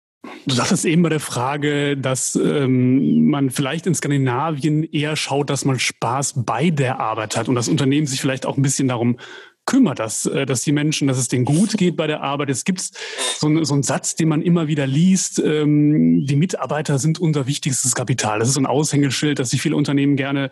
Du 0.47 0.55
sagtest 0.55 0.85
eben 0.85 1.03
bei 1.03 1.09
der 1.09 1.21
Frage, 1.21 1.97
dass 1.97 2.37
ähm, 2.37 3.27
man 3.27 3.51
vielleicht 3.51 3.87
in 3.87 3.95
Skandinavien 3.95 4.85
eher 4.85 5.17
schaut, 5.17 5.51
dass 5.51 5.65
man 5.65 5.79
Spaß 5.79 6.45
bei 6.45 6.71
der 6.71 7.01
Arbeit 7.01 7.37
hat 7.37 7.49
und 7.49 7.55
das 7.55 7.69
Unternehmen 7.69 8.07
sich 8.07 8.21
vielleicht 8.21 8.47
auch 8.47 8.57
ein 8.57 8.63
bisschen 8.63 8.89
darum 8.89 9.19
kümmert, 9.67 9.99
dass, 9.99 10.27
äh, 10.27 10.47
dass 10.47 10.63
die 10.63 10.73
Menschen, 10.73 11.09
dass 11.09 11.19
es 11.19 11.29
denen 11.29 11.45
gut 11.45 11.77
geht 11.77 11.97
bei 11.97 12.07
der 12.07 12.23
Arbeit. 12.23 12.51
Es 12.51 12.65
gibt 12.65 12.81
so, 12.81 13.65
so 13.65 13.75
einen 13.75 13.83
Satz, 13.83 14.17
den 14.17 14.29
man 14.29 14.43
immer 14.43 14.69
wieder 14.69 14.87
liest, 14.87 15.39
ähm, 15.39 16.27
die 16.27 16.37
Mitarbeiter 16.37 16.99
sind 16.99 17.19
unser 17.19 17.47
wichtigstes 17.47 17.95
Kapital. 17.95 18.39
Das 18.39 18.49
ist 18.49 18.55
so 18.55 18.61
ein 18.61 18.67
Aushängeschild, 18.67 19.39
das 19.39 19.51
sich 19.51 19.63
viele 19.63 19.77
Unternehmen 19.77 20.17
gerne 20.17 20.51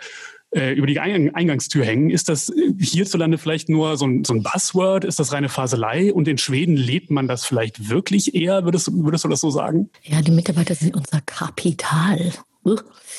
äh, 0.53 0.73
über 0.73 0.87
die 0.87 0.99
Eingangstür 0.99 1.85
hängen. 1.85 2.11
Ist 2.11 2.29
das 2.29 2.53
hierzulande 2.79 3.39
vielleicht 3.39 3.69
nur 3.69 3.97
so 3.97 4.07
ein, 4.07 4.25
so 4.25 4.35
ein 4.35 4.43
Buzzword? 4.43 5.05
Ist 5.05 5.19
das 5.19 5.33
reine 5.33 5.49
Faselei? 5.49 6.13
Und 6.13 6.27
in 6.27 6.39
Schweden 6.39 6.77
lebt 6.77 7.11
man 7.11 7.29
das 7.29 7.45
vielleicht 7.45 7.89
wirklich 7.89 8.35
eher? 8.35 8.65
Würdest, 8.65 8.91
würdest 8.93 9.25
du 9.25 9.29
das 9.29 9.41
so 9.41 9.51
sagen? 9.51 9.91
Ja, 10.03 10.23
die 10.23 10.33
Mitarbeiter 10.33 10.75
sind 10.75 10.97
unser 10.97 11.21
Kapital. 11.21 12.33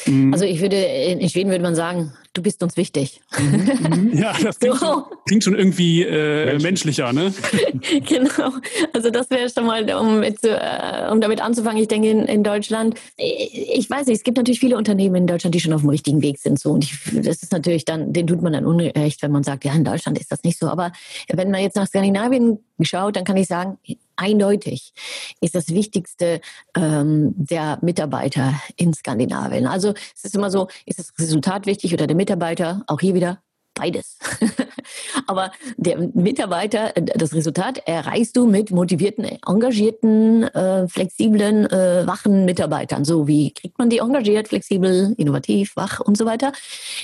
Mhm. 0.05 0.33
Also 0.33 0.45
ich 0.45 0.61
würde, 0.61 0.77
in 0.77 1.29
Schweden 1.29 1.49
würde 1.49 1.63
man 1.63 1.75
sagen, 1.75 2.13
du 2.33 2.41
bist 2.41 2.63
uns 2.63 2.77
wichtig. 2.77 3.21
Mhm. 3.37 4.11
Ja, 4.13 4.33
das 4.41 4.59
klingt, 4.59 4.77
so. 4.77 4.85
schon, 4.85 5.03
klingt 5.25 5.43
schon 5.43 5.55
irgendwie 5.55 6.03
äh, 6.03 6.57
menschlicher, 6.59 7.11
ne? 7.11 7.33
genau. 8.07 8.51
Also 8.93 9.09
das 9.09 9.29
wäre 9.29 9.49
schon 9.49 9.65
mal, 9.65 9.89
um, 9.93 10.19
mit, 10.19 10.43
äh, 10.43 11.09
um 11.11 11.19
damit 11.19 11.41
anzufangen. 11.41 11.81
Ich 11.81 11.87
denke 11.87 12.09
in, 12.09 12.19
in, 12.25 12.43
Deutschland, 12.43 12.95
ich 13.17 13.89
weiß 13.89 14.07
nicht, 14.07 14.17
es 14.17 14.23
gibt 14.23 14.37
natürlich 14.37 14.59
viele 14.59 14.77
Unternehmen 14.77 15.15
in 15.15 15.27
Deutschland, 15.27 15.55
die 15.55 15.59
schon 15.59 15.73
auf 15.73 15.81
dem 15.81 15.89
richtigen 15.89 16.21
Weg 16.21 16.39
sind. 16.39 16.59
So 16.59 16.71
und 16.71 16.83
ich, 16.83 16.97
das 17.13 17.43
ist 17.43 17.51
natürlich 17.51 17.85
dann, 17.85 18.13
den 18.13 18.27
tut 18.27 18.41
man 18.41 18.53
dann 18.53 18.65
unrecht, 18.65 19.21
wenn 19.21 19.31
man 19.31 19.43
sagt, 19.43 19.65
ja 19.65 19.73
in 19.73 19.83
Deutschland 19.83 20.19
ist 20.19 20.31
das 20.31 20.43
nicht 20.43 20.57
so. 20.57 20.67
Aber 20.67 20.91
wenn 21.27 21.51
man 21.51 21.61
jetzt 21.61 21.75
nach 21.75 21.87
Skandinavien 21.87 22.59
schaut, 22.81 23.15
dann 23.15 23.25
kann 23.25 23.37
ich 23.37 23.47
sagen, 23.47 23.77
eindeutig 24.15 24.93
ist 25.41 25.55
das 25.55 25.69
Wichtigste 25.69 26.41
ähm, 26.75 27.33
der 27.35 27.79
Mitarbeiter 27.81 28.53
in 28.75 28.93
Skandinavien. 28.93 29.67
Also 29.67 29.90
es 30.15 30.23
ist 30.23 30.35
immer 30.35 30.51
so, 30.51 30.67
ist 30.85 30.99
das 30.99 31.13
Resultat 31.19 31.65
wichtig 31.65 31.93
oder 31.93 32.07
der 32.07 32.15
Mitarbeiter? 32.15 32.83
Auch 32.87 32.99
hier 32.99 33.13
wieder 33.13 33.41
beides. 33.73 34.17
Aber 35.27 35.51
der 35.77 35.97
Mitarbeiter, 36.13 36.93
das 36.93 37.33
Resultat 37.33 37.79
erreichst 37.85 38.35
du 38.35 38.45
mit 38.45 38.71
motivierten, 38.71 39.25
engagierten, 39.47 40.43
äh, 40.43 40.87
flexiblen, 40.87 41.65
äh, 41.65 42.05
wachen 42.05 42.45
Mitarbeitern. 42.45 43.05
So 43.05 43.27
wie 43.27 43.53
kriegt 43.53 43.79
man 43.79 43.89
die 43.89 43.99
engagiert, 43.99 44.49
flexibel, 44.49 45.13
innovativ, 45.17 45.75
wach 45.75 45.99
und 45.99 46.17
so 46.17 46.25
weiter, 46.25 46.51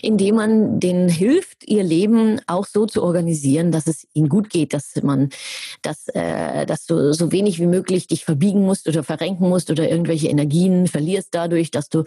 indem 0.02 0.36
man 0.36 0.80
denen 0.80 1.10
hilft, 1.10 1.68
ihr 1.68 1.84
Leben 1.84 2.42
auch 2.48 2.66
so 2.66 2.86
zu 2.86 3.04
organisieren, 3.04 3.72
dass 3.72 3.88
es 3.88 4.08
ihnen 4.14 4.30
gut 4.30 4.50
geht, 4.50 4.74
dass 4.74 4.96
man, 5.04 5.30
dass, 5.82 6.08
äh, 6.10 6.66
dass 6.66 6.86
du 6.86 7.14
so 7.14 7.32
wenig 7.32 7.60
wie 7.60 7.68
möglich 7.68 8.08
dich 8.08 8.26
verbiegen 8.26 8.64
musst 8.64 8.88
oder 8.88 9.04
verrenken 9.04 9.48
musst 9.48 9.72
oder 9.72 9.90
irgendwelche 9.90 10.28
Energien 10.28 10.88
verlierst 10.88 11.30
dadurch, 11.32 11.72
dass 11.72 11.90
du 11.90 12.04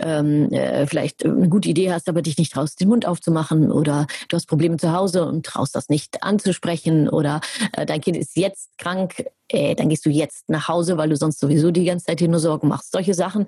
ähm, 0.00 0.50
äh, 0.52 0.86
vielleicht 0.86 1.24
eine 1.24 1.48
gute 1.48 1.68
Idee 1.68 1.92
hast, 1.92 2.08
aber 2.08 2.22
dich 2.22 2.38
nicht 2.38 2.52
traust, 2.52 2.80
den 2.80 2.88
Mund 2.88 3.06
aufzumachen 3.06 3.70
oder 3.70 3.91
du 4.28 4.36
hast 4.36 4.46
Probleme 4.46 4.76
zu 4.76 4.92
Hause 4.92 5.24
und 5.26 5.46
traust 5.46 5.74
das 5.74 5.88
nicht 5.88 6.22
anzusprechen 6.22 7.08
oder 7.08 7.40
äh, 7.72 7.86
dein 7.86 8.00
Kind 8.00 8.16
ist 8.16 8.36
jetzt 8.36 8.70
krank, 8.78 9.24
äh, 9.48 9.74
dann 9.74 9.88
gehst 9.88 10.06
du 10.06 10.10
jetzt 10.10 10.48
nach 10.48 10.68
Hause, 10.68 10.96
weil 10.96 11.08
du 11.08 11.16
sonst 11.16 11.40
sowieso 11.40 11.70
die 11.70 11.84
ganze 11.84 12.06
Zeit 12.06 12.20
dir 12.20 12.28
nur 12.28 12.40
Sorgen 12.40 12.68
machst. 12.68 12.92
Solche 12.92 13.14
Sachen. 13.14 13.46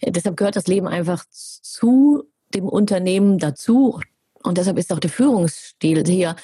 Äh, 0.00 0.12
deshalb 0.12 0.36
gehört 0.36 0.56
das 0.56 0.66
Leben 0.66 0.86
einfach 0.86 1.24
zu 1.30 2.24
dem 2.54 2.68
Unternehmen 2.68 3.38
dazu. 3.38 4.00
Und 4.42 4.58
deshalb 4.58 4.78
ist 4.78 4.92
auch 4.92 5.00
der 5.00 5.10
Führungsstil 5.10 6.04
hier 6.06 6.36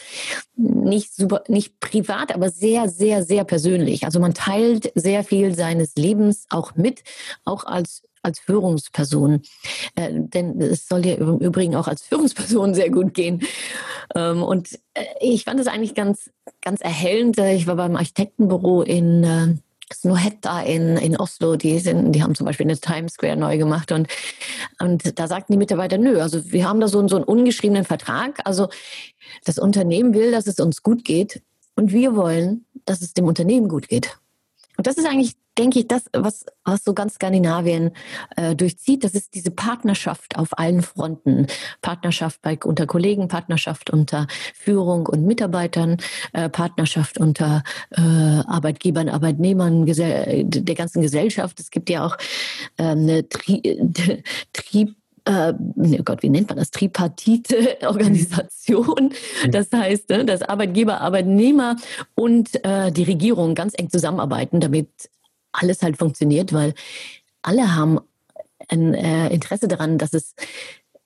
nicht 0.56 1.14
super, 1.14 1.44
nicht 1.46 1.78
privat, 1.78 2.34
aber 2.34 2.50
sehr, 2.50 2.88
sehr, 2.88 3.22
sehr 3.22 3.44
persönlich. 3.44 4.04
Also 4.04 4.18
man 4.18 4.34
teilt 4.34 4.90
sehr 4.96 5.22
viel 5.22 5.54
seines 5.54 5.94
Lebens 5.94 6.46
auch 6.50 6.74
mit, 6.74 7.04
auch 7.44 7.64
als 7.64 8.02
als 8.22 8.40
Führungsperson. 8.40 9.42
Äh, 9.94 10.10
denn 10.12 10.60
es 10.60 10.88
soll 10.88 11.02
dir 11.02 11.18
im 11.18 11.38
Übrigen 11.38 11.76
auch 11.76 11.88
als 11.88 12.02
Führungsperson 12.02 12.74
sehr 12.74 12.90
gut 12.90 13.14
gehen. 13.14 13.42
Ähm, 14.14 14.42
und 14.42 14.78
äh, 14.94 15.04
ich 15.20 15.44
fand 15.44 15.60
es 15.60 15.66
eigentlich 15.66 15.94
ganz, 15.94 16.30
ganz 16.62 16.80
erhellend. 16.80 17.38
Äh, 17.38 17.54
ich 17.54 17.66
war 17.66 17.76
beim 17.76 17.96
Architektenbüro 17.96 18.82
in 18.82 19.24
äh, 19.24 19.54
Snohetta 19.92 20.62
in, 20.62 20.96
in 20.96 21.16
Oslo, 21.16 21.56
die, 21.56 21.78
sind, 21.78 22.12
die 22.12 22.22
haben 22.22 22.34
zum 22.34 22.46
Beispiel 22.46 22.66
eine 22.66 22.78
Times 22.78 23.14
Square 23.14 23.36
neu 23.36 23.58
gemacht 23.58 23.92
und, 23.92 24.08
und 24.80 25.18
da 25.18 25.26
sagten 25.26 25.52
die 25.52 25.58
Mitarbeiter, 25.58 25.98
nö, 25.98 26.20
also 26.20 26.50
wir 26.50 26.68
haben 26.68 26.80
da 26.80 26.88
so, 26.88 27.06
so 27.08 27.16
einen 27.16 27.24
ungeschriebenen 27.24 27.84
Vertrag. 27.84 28.40
Also 28.44 28.68
das 29.44 29.58
Unternehmen 29.58 30.14
will, 30.14 30.30
dass 30.30 30.46
es 30.46 30.60
uns 30.60 30.82
gut 30.82 31.04
geht 31.04 31.42
und 31.74 31.92
wir 31.92 32.16
wollen, 32.16 32.64
dass 32.84 33.02
es 33.02 33.14
dem 33.14 33.26
Unternehmen 33.26 33.68
gut 33.68 33.88
geht. 33.88 34.16
Und 34.76 34.86
das 34.86 34.96
ist 34.96 35.06
eigentlich, 35.06 35.34
denke 35.58 35.80
ich, 35.80 35.88
das, 35.88 36.04
was, 36.12 36.46
was 36.64 36.84
so 36.84 36.94
ganz 36.94 37.14
Skandinavien 37.14 37.90
äh, 38.36 38.54
durchzieht. 38.54 39.04
Das 39.04 39.12
ist 39.12 39.34
diese 39.34 39.50
Partnerschaft 39.50 40.36
auf 40.38 40.58
allen 40.58 40.82
Fronten. 40.82 41.46
Partnerschaft 41.82 42.40
bei, 42.42 42.58
unter 42.64 42.86
Kollegen, 42.86 43.28
Partnerschaft 43.28 43.90
unter 43.90 44.26
Führung 44.54 45.06
und 45.06 45.26
Mitarbeitern, 45.26 45.98
äh, 46.32 46.48
Partnerschaft 46.48 47.18
unter 47.18 47.62
äh, 47.90 48.00
Arbeitgebern, 48.00 49.08
Arbeitnehmern, 49.08 49.86
Gesell 49.86 50.44
der 50.44 50.74
ganzen 50.74 51.02
Gesellschaft. 51.02 51.60
Es 51.60 51.70
gibt 51.70 51.90
ja 51.90 52.06
auch 52.06 52.16
äh, 52.78 52.84
eine 52.84 53.28
Tri 53.28 53.62
Tri 54.52 54.94
äh, 55.24 55.52
oh 55.76 56.02
Gott, 56.04 56.22
wie 56.22 56.28
nennt 56.28 56.48
man 56.48 56.58
das, 56.58 56.70
tripartite 56.70 57.78
Organisation. 57.86 59.12
Mhm. 59.44 59.50
Das 59.50 59.68
heißt, 59.72 60.08
ne, 60.10 60.24
dass 60.24 60.42
Arbeitgeber, 60.42 61.00
Arbeitnehmer 61.00 61.76
und 62.14 62.64
äh, 62.64 62.90
die 62.90 63.04
Regierung 63.04 63.54
ganz 63.54 63.74
eng 63.76 63.90
zusammenarbeiten, 63.90 64.60
damit 64.60 64.88
alles 65.52 65.82
halt 65.82 65.98
funktioniert, 65.98 66.52
weil 66.52 66.74
alle 67.42 67.74
haben 67.74 68.00
ein 68.68 68.94
äh, 68.94 69.28
Interesse 69.28 69.68
daran, 69.68 69.98
dass 69.98 70.14
es 70.14 70.34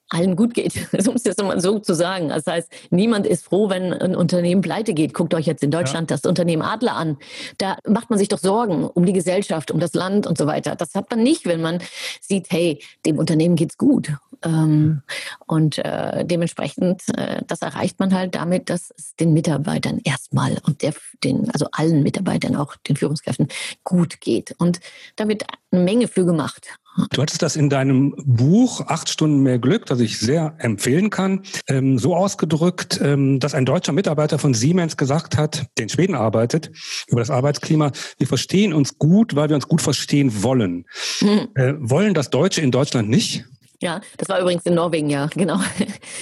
allen 0.09 0.35
gut 0.35 0.53
geht, 0.53 0.73
um 1.07 1.15
es 1.15 1.23
jetzt 1.23 1.41
mal 1.41 1.59
so 1.59 1.79
zu 1.79 1.93
sagen. 1.93 2.29
Das 2.29 2.47
heißt, 2.47 2.71
niemand 2.89 3.27
ist 3.27 3.45
froh, 3.45 3.69
wenn 3.69 3.93
ein 3.93 4.15
Unternehmen 4.15 4.61
pleite 4.61 4.93
geht. 4.93 5.13
Guckt 5.13 5.33
euch 5.33 5.45
jetzt 5.45 5.63
in 5.63 5.71
Deutschland 5.71 6.09
ja. 6.09 6.17
das 6.17 6.25
Unternehmen 6.25 6.61
Adler 6.61 6.95
an. 6.95 7.17
Da 7.57 7.77
macht 7.87 8.09
man 8.09 8.19
sich 8.19 8.29
doch 8.29 8.39
Sorgen 8.39 8.85
um 8.85 9.05
die 9.05 9.13
Gesellschaft, 9.13 9.71
um 9.71 9.79
das 9.79 9.93
Land 9.93 10.27
und 10.27 10.37
so 10.37 10.47
weiter. 10.47 10.75
Das 10.75 10.95
hat 10.95 11.09
man 11.09 11.23
nicht, 11.23 11.45
wenn 11.45 11.61
man 11.61 11.79
sieht, 12.21 12.47
hey, 12.49 12.81
dem 13.05 13.17
Unternehmen 13.17 13.55
geht's 13.55 13.77
gut. 13.77 14.11
Ähm, 14.43 15.01
und 15.45 15.79
äh, 15.79 16.23
dementsprechend, 16.25 17.03
äh, 17.17 17.41
das 17.47 17.61
erreicht 17.61 17.99
man 17.99 18.13
halt 18.13 18.35
damit, 18.35 18.69
dass 18.69 18.93
es 18.95 19.15
den 19.15 19.33
Mitarbeitern 19.33 19.99
erstmal 20.03 20.57
und 20.65 20.83
der, 20.83 20.93
den, 21.23 21.49
also 21.51 21.67
allen 21.71 22.03
Mitarbeitern, 22.03 22.55
auch 22.55 22.75
den 22.87 22.95
Führungskräften, 22.95 23.47
gut 23.83 24.21
geht. 24.21 24.55
Und 24.59 24.79
da 25.15 25.27
wird 25.27 25.43
eine 25.71 25.83
Menge 25.83 26.07
für 26.07 26.25
gemacht. 26.25 26.67
Du 27.11 27.21
hattest 27.21 27.41
das 27.41 27.55
in 27.55 27.69
deinem 27.69 28.15
Buch 28.25 28.81
Acht 28.87 29.09
Stunden 29.09 29.43
mehr 29.43 29.59
Glück, 29.59 29.85
das 29.85 29.99
ich 29.99 30.19
sehr 30.19 30.55
empfehlen 30.57 31.09
kann, 31.09 31.43
ähm, 31.67 31.97
so 31.97 32.15
ausgedrückt, 32.15 32.99
ähm, 33.01 33.39
dass 33.39 33.53
ein 33.53 33.65
deutscher 33.65 33.93
Mitarbeiter 33.93 34.39
von 34.39 34.53
Siemens 34.53 34.97
gesagt 34.97 35.37
hat, 35.37 35.67
der 35.77 35.83
in 35.83 35.89
Schweden 35.89 36.15
arbeitet, 36.15 36.71
über 37.07 37.21
das 37.21 37.29
Arbeitsklima, 37.29 37.91
wir 38.17 38.27
verstehen 38.27 38.73
uns 38.73 38.97
gut, 38.97 39.35
weil 39.35 39.49
wir 39.49 39.55
uns 39.55 39.67
gut 39.67 39.81
verstehen 39.81 40.43
wollen. 40.43 40.85
Mhm. 41.21 41.47
Äh, 41.55 41.73
wollen 41.77 42.13
das 42.13 42.29
Deutsche 42.29 42.61
in 42.61 42.71
Deutschland 42.71 43.09
nicht? 43.09 43.45
Ja, 43.79 44.01
das 44.17 44.27
war 44.27 44.39
übrigens 44.39 44.65
in 44.65 44.73
Norwegen, 44.73 45.07
ja, 45.07 45.27
genau. 45.27 45.59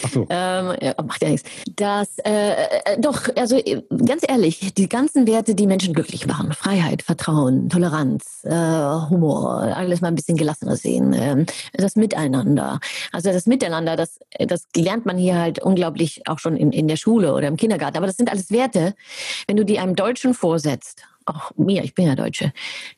Ach 0.03 0.09
so. 0.12 0.27
ähm, 0.29 0.75
ja, 0.81 0.93
macht 1.05 1.24
ja 1.24 1.29
nichts. 1.29 1.50
Das, 1.77 2.17
äh, 2.25 2.51
äh, 2.51 3.00
doch, 3.00 3.29
also 3.38 3.62
ganz 4.05 4.24
ehrlich, 4.27 4.74
die 4.74 4.89
ganzen 4.89 5.25
Werte, 5.25 5.55
die 5.55 5.65
Menschen 5.65 5.93
glücklich 5.93 6.27
machen, 6.27 6.51
Freiheit, 6.51 7.01
Vertrauen, 7.01 7.69
Toleranz, 7.69 8.43
äh, 8.43 8.50
Humor, 8.50 9.62
alles 9.74 10.01
mal 10.01 10.09
ein 10.09 10.15
bisschen 10.15 10.35
gelassener 10.35 10.75
sehen, 10.75 11.13
äh, 11.13 11.45
das 11.74 11.95
Miteinander. 11.95 12.81
Also 13.13 13.31
das 13.31 13.45
Miteinander, 13.45 13.95
das, 13.95 14.19
das 14.38 14.67
lernt 14.75 15.05
man 15.05 15.17
hier 15.17 15.39
halt 15.39 15.59
unglaublich 15.59 16.27
auch 16.27 16.39
schon 16.39 16.57
in, 16.57 16.74
in 16.74 16.89
der 16.89 16.97
Schule 16.97 17.33
oder 17.33 17.47
im 17.47 17.55
Kindergarten. 17.55 17.95
Aber 17.95 18.07
das 18.07 18.17
sind 18.17 18.29
alles 18.29 18.51
Werte, 18.51 18.95
wenn 19.47 19.55
du 19.55 19.63
die 19.63 19.79
einem 19.79 19.95
Deutschen 19.95 20.33
vorsetzt, 20.33 21.03
auch 21.25 21.51
mir, 21.55 21.85
ich 21.85 21.95
bin 21.95 22.05
ja 22.05 22.15
Deutsche, 22.15 22.51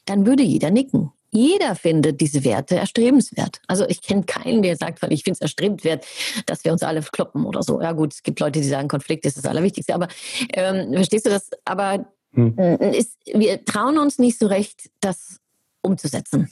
dann 0.06 0.26
würde 0.26 0.42
jeder 0.42 0.72
nicken. 0.72 1.12
Jeder 1.30 1.76
findet 1.76 2.22
diese 2.22 2.44
Werte 2.44 2.76
erstrebenswert. 2.76 3.60
Also 3.68 3.86
ich 3.88 4.02
kenne 4.02 4.24
keinen, 4.24 4.62
der 4.62 4.78
sagt, 4.78 5.02
weil 5.02 5.12
ich 5.12 5.24
finde 5.24 5.36
es 5.36 5.42
erstrebenswert, 5.42 6.06
dass 6.46 6.64
wir 6.64 6.72
uns 6.72 6.84
alle 6.84 7.02
kloppen 7.02 7.46
oder 7.46 7.64
so. 7.64 7.82
Ja 7.82 7.92
gut, 7.92 8.14
es 8.14 8.24
gibt 8.24 8.40
Leute, 8.40 8.62
die 8.62 8.68
sagen, 8.68 8.88
Konflikt 8.88 9.26
ist 9.26 9.38
das 9.38 9.46
Allerwichtigste. 9.46 9.94
Aber 9.94 10.08
ähm, 10.54 10.94
verstehst 10.94 11.26
du 11.26 11.30
das? 11.30 11.50
Aber 11.66 12.06
hm. 12.34 12.56
ist, 12.94 13.18
wir 13.34 13.64
trauen 13.66 13.98
uns 13.98 14.20
nicht 14.20 14.40
so 14.40 14.48
recht, 14.48 14.90
das 15.00 15.40
umzusetzen. 15.82 16.50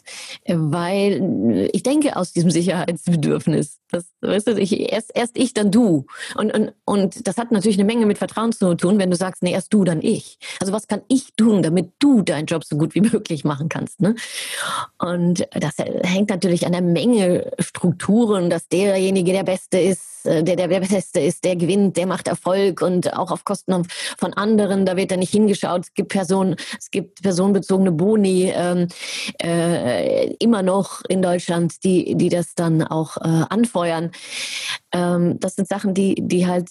Weil 0.48 1.70
ich 1.74 1.84
denke 1.84 2.16
aus 2.16 2.34
diesem 2.34 2.52
Sicherheitsbedürfnis, 2.52 3.80
das, 3.92 4.06
weißt 4.22 4.48
du, 4.48 4.60
ich, 4.60 4.92
erst, 4.92 5.12
erst 5.14 5.38
ich, 5.38 5.54
dann 5.54 5.72
du. 5.72 6.06
Und, 6.36 6.54
und, 6.54 6.74
und 6.86 7.28
das 7.28 7.38
hat 7.38 7.52
natürlich 7.52 7.78
eine 7.78 7.86
Menge 7.86 8.06
mit 8.06 8.18
Vertrauen 8.18 8.52
zu 8.52 8.76
tun, 8.76 9.00
wenn 9.00 9.10
du 9.10 9.16
sagst, 9.16 9.44
nee, 9.44 9.52
erst 9.52 9.74
du, 9.74 9.84
dann 9.84 10.02
ich. 10.02 10.38
Also 10.60 10.74
was 10.74 10.88
kann 10.88 11.02
ich 11.08 11.34
tun, 11.36 11.64
damit 11.64 11.92
du 12.00 12.22
deinen 12.22 12.46
Job 12.46 12.64
so 12.64 12.78
gut 12.78 12.96
wie 12.96 13.02
möglich 13.14 13.44
machen 13.44 13.70
kannst? 13.70 14.02
Ne? 14.02 14.16
Und 14.98 15.48
das 15.52 15.76
hängt 15.78 16.30
natürlich 16.30 16.66
an 16.66 16.72
der 16.72 16.82
Menge 16.82 17.52
Strukturen, 17.60 18.50
dass 18.50 18.68
derjenige 18.68 19.32
der 19.32 19.44
Beste 19.44 19.80
ist, 19.80 20.26
äh, 20.26 20.44
der 20.44 20.56
der 20.56 20.68
Beste 20.68 21.20
ist, 21.20 21.44
der 21.44 21.56
gewinnt, 21.56 21.98
der 21.98 22.08
macht 22.08 22.28
Erfolg 22.28 22.82
und 22.82 23.14
auch 23.14 23.32
auf 23.32 23.46
Kosten 23.46 23.88
von 24.18 24.34
anderen. 24.34 24.86
Da 24.86 24.98
wird 24.98 25.12
da 25.12 25.18
nicht 25.18 25.32
hingeschaut. 25.32 25.84
Es 25.84 25.94
gibt 25.94 26.10
Personen, 26.10 26.56
es 26.78 26.92
gibt 26.92 27.22
personenbezogene 27.22 27.92
Boni 27.92 28.52
ähm, 28.54 28.88
äh, 29.42 30.34
immer 30.36 30.64
noch 30.64 31.02
in 31.08 31.22
Deutschland, 31.22 31.84
die 31.84 32.16
die 32.16 32.30
das 32.30 32.56
dann 32.56 32.84
auch 32.84 33.18
äh, 33.18 33.46
anfeuern. 33.50 34.12
Ähm, 34.92 35.40
das 35.40 35.56
sind 35.56 35.68
Sachen, 35.68 35.94
die 35.94 36.16
die 36.16 36.48
halt 36.48 36.70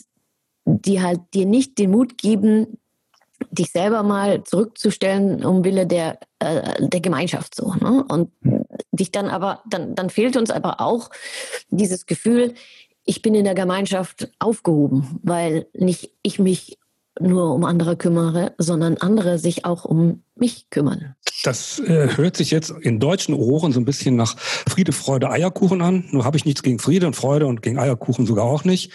die 0.64 1.02
halt 1.02 1.20
dir 1.34 1.46
nicht 1.46 1.78
den 1.78 1.90
Mut 1.90 2.18
geben, 2.18 2.78
dich 3.50 3.70
selber 3.70 4.02
mal 4.02 4.44
zurückzustellen 4.44 5.44
um 5.44 5.64
Wille 5.64 5.86
der, 5.86 6.18
äh, 6.38 6.88
der 6.88 7.00
Gemeinschaft 7.00 7.54
so. 7.54 7.74
Ne? 7.74 8.04
Und 8.08 8.30
dich 8.92 9.12
dann 9.12 9.28
aber, 9.28 9.62
dann, 9.68 9.94
dann 9.94 10.10
fehlt 10.10 10.36
uns 10.36 10.50
aber 10.50 10.80
auch 10.80 11.10
dieses 11.68 12.06
Gefühl, 12.06 12.54
ich 13.04 13.22
bin 13.22 13.34
in 13.34 13.44
der 13.44 13.54
Gemeinschaft 13.54 14.30
aufgehoben, 14.38 15.20
weil 15.22 15.66
nicht 15.74 16.12
ich 16.22 16.38
mich 16.38 16.78
nur 17.20 17.54
um 17.54 17.64
andere 17.64 17.96
kümmere, 17.96 18.54
sondern 18.58 18.96
andere 18.96 19.38
sich 19.38 19.64
auch 19.64 19.84
um 19.84 20.22
mich 20.36 20.68
kümmern. 20.70 21.14
Das 21.44 21.78
äh, 21.78 22.16
hört 22.16 22.36
sich 22.36 22.50
jetzt 22.50 22.70
in 22.70 22.98
deutschen 22.98 23.34
Ohren 23.34 23.72
so 23.72 23.80
ein 23.80 23.84
bisschen 23.84 24.16
nach 24.16 24.36
Friede, 24.38 24.92
Freude, 24.92 25.30
Eierkuchen 25.30 25.80
an. 25.80 26.08
Nur 26.10 26.24
habe 26.24 26.36
ich 26.36 26.44
nichts 26.44 26.62
gegen 26.62 26.78
Friede 26.78 27.06
und 27.06 27.14
Freude 27.14 27.46
und 27.46 27.62
gegen 27.62 27.78
Eierkuchen 27.78 28.26
sogar 28.26 28.44
auch 28.44 28.64
nicht. 28.64 28.90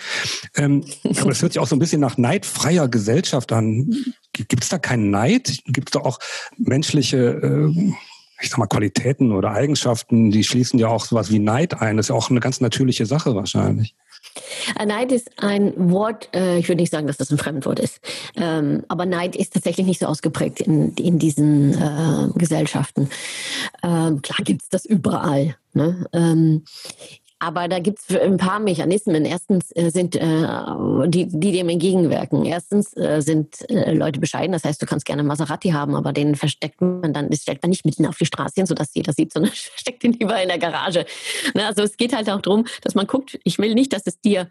Ähm, 0.56 0.84
aber 1.22 1.32
es 1.32 1.42
hört 1.42 1.54
sich 1.54 1.60
auch 1.60 1.68
so 1.68 1.76
ein 1.76 1.80
bisschen 1.80 2.02
nach 2.02 2.18
neidfreier 2.18 2.90
Gesellschaft 2.90 3.54
an. 3.54 3.96
Gibt 4.34 4.64
es 4.64 4.70
da 4.70 4.80
keinen 4.80 5.12
Neid? 5.12 5.60
Gibt 5.66 5.90
es 5.90 5.92
da 5.94 6.00
auch 6.00 6.20
menschliche 6.58 7.18
äh, 7.18 7.94
ich 8.42 8.50
sag 8.50 8.58
mal, 8.58 8.68
Qualitäten 8.68 9.34
oder 9.34 9.52
Eigenschaften, 9.52 10.32
die 10.32 10.46
schließen 10.46 10.80
ja 10.80 10.88
auch 10.88 11.04
sowas 11.04 11.30
wie 11.30 11.40
Neid 11.40 11.82
ein. 11.82 11.98
Das 11.98 12.06
ist 12.06 12.10
ja 12.10 12.16
auch 12.16 12.30
eine 12.30 12.40
ganz 12.40 12.62
natürliche 12.62 13.06
Sache 13.06 13.36
wahrscheinlich. 13.36 13.96
Neid 14.86 15.12
ist 15.12 15.32
ein 15.38 15.74
Wort, 15.92 16.30
äh, 16.34 16.58
ich 16.58 16.68
würde 16.68 16.82
nicht 16.82 16.92
sagen, 16.92 17.08
dass 17.08 17.18
das 17.18 17.32
ein 17.32 17.38
Fremdwort 17.38 17.80
ist, 17.80 18.00
ähm, 18.36 18.84
aber 18.88 19.06
Neid 19.06 19.36
ist 19.36 19.54
tatsächlich 19.54 19.88
nicht 19.88 20.00
so 20.00 20.06
ausgeprägt 20.06 20.62
in, 20.62 20.94
in 20.96 21.20
diesen 21.20 21.74
äh, 21.74 22.30
Gesellschaften. 22.36 23.10
Ähm, 23.84 24.22
klar 24.22 24.40
gibt 24.44 24.64
es 24.64 24.70
das 24.70 24.86
überall. 24.86 25.56
Ne? 25.74 26.06
Ähm, 26.14 26.64
Aber 27.39 27.69
da 27.69 27.79
gibt 27.79 28.00
es 28.00 28.17
ein 28.17 28.36
paar 28.36 28.60
Mechanismen. 28.60 29.24
Erstens 29.24 29.72
äh, 29.75 29.89
sind 29.91 30.15
äh, 30.15 30.46
die, 31.08 31.27
die 31.27 31.53
dem 31.53 31.69
entgegenwirken. 31.69 32.43
Erstens 32.46 32.96
äh, 32.98 33.22
sind 33.22 33.69
äh, 33.69 33.93
Leute 33.93 34.19
bescheiden. 34.19 34.51
Das 34.51 34.65
heißt, 34.65 34.81
du 34.81 34.86
kannst 34.86 35.05
gerne 35.05 35.24
Maserati 35.24 35.69
haben, 35.69 35.96
aber 35.96 36.12
den 36.12 36.36
versteckt 36.36 36.81
man 36.81 37.13
dann, 37.13 37.29
das 37.29 37.43
stellt 37.43 37.62
man 37.63 37.69
nicht 37.69 37.86
mitten 37.86 38.05
auf 38.05 38.17
die 38.17 38.25
Straße 38.25 38.55
hin, 38.55 38.65
sodass 38.65 38.93
jeder 38.93 39.13
sieht, 39.13 39.31
sondern 39.31 39.51
versteckt 39.55 40.03
ihn 40.03 40.13
lieber 40.13 40.41
in 40.41 40.50
der 40.50 40.60
Garage. 40.60 41.05
Ne? 41.53 41.65
Also 41.65 41.84
es 41.84 41.96
geht 41.96 42.13
halt 42.13 42.29
auch 42.29 42.41
darum, 42.41 42.65
dass 42.81 42.93
man 42.93 43.08
guckt, 43.08 43.39
ich 43.43 43.58
will 43.58 43.74
nicht, 43.74 43.93
dass 43.93 44.03
es 44.05 44.19
dir 44.19 44.50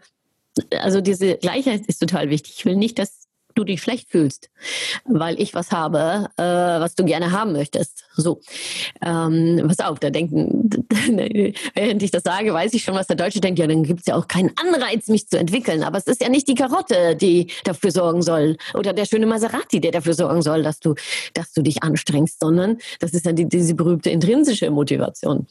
also 0.79 1.01
diese 1.01 1.37
Gleichheit 1.37 1.85
ist 1.87 1.99
total 1.99 2.29
wichtig. 2.29 2.55
Ich 2.57 2.65
will 2.65 2.75
nicht, 2.75 2.99
dass 2.99 3.28
du 3.59 3.65
dich 3.65 3.81
schlecht 3.81 4.09
fühlst, 4.09 4.49
weil 5.05 5.39
ich 5.39 5.53
was 5.53 5.71
habe, 5.71 6.29
äh, 6.37 6.43
was 6.43 6.95
du 6.95 7.03
gerne 7.03 7.31
haben 7.31 7.51
möchtest. 7.51 8.05
So, 8.15 8.39
ähm, 9.05 9.63
pass 9.67 9.79
auf, 9.79 9.99
da 9.99 10.09
denken, 10.09 10.69
während 11.75 12.01
ich 12.01 12.11
das 12.11 12.23
sage, 12.23 12.53
weiß 12.53 12.73
ich 12.73 12.83
schon, 12.83 12.95
was 12.95 13.07
der 13.07 13.17
Deutsche 13.17 13.41
denkt. 13.41 13.59
Ja, 13.59 13.67
dann 13.67 13.83
gibt 13.83 14.01
es 14.01 14.05
ja 14.07 14.15
auch 14.15 14.27
keinen 14.27 14.51
Anreiz, 14.57 15.07
mich 15.07 15.27
zu 15.27 15.37
entwickeln. 15.37 15.83
Aber 15.83 15.97
es 15.97 16.07
ist 16.07 16.21
ja 16.21 16.29
nicht 16.29 16.47
die 16.47 16.55
Karotte, 16.55 17.15
die 17.15 17.51
dafür 17.63 17.91
sorgen 17.91 18.21
soll, 18.21 18.57
oder 18.73 18.93
der 18.93 19.05
schöne 19.05 19.25
Maserati, 19.25 19.81
der 19.81 19.91
dafür 19.91 20.13
sorgen 20.13 20.41
soll, 20.41 20.63
dass 20.63 20.79
du, 20.79 20.95
dass 21.33 21.51
du 21.51 21.61
dich 21.61 21.83
anstrengst, 21.83 22.39
sondern 22.39 22.77
das 22.99 23.11
ist 23.11 23.25
ja 23.25 23.33
die, 23.33 23.47
diese 23.47 23.75
berühmte 23.75 24.09
intrinsische 24.09 24.71
Motivation, 24.71 25.47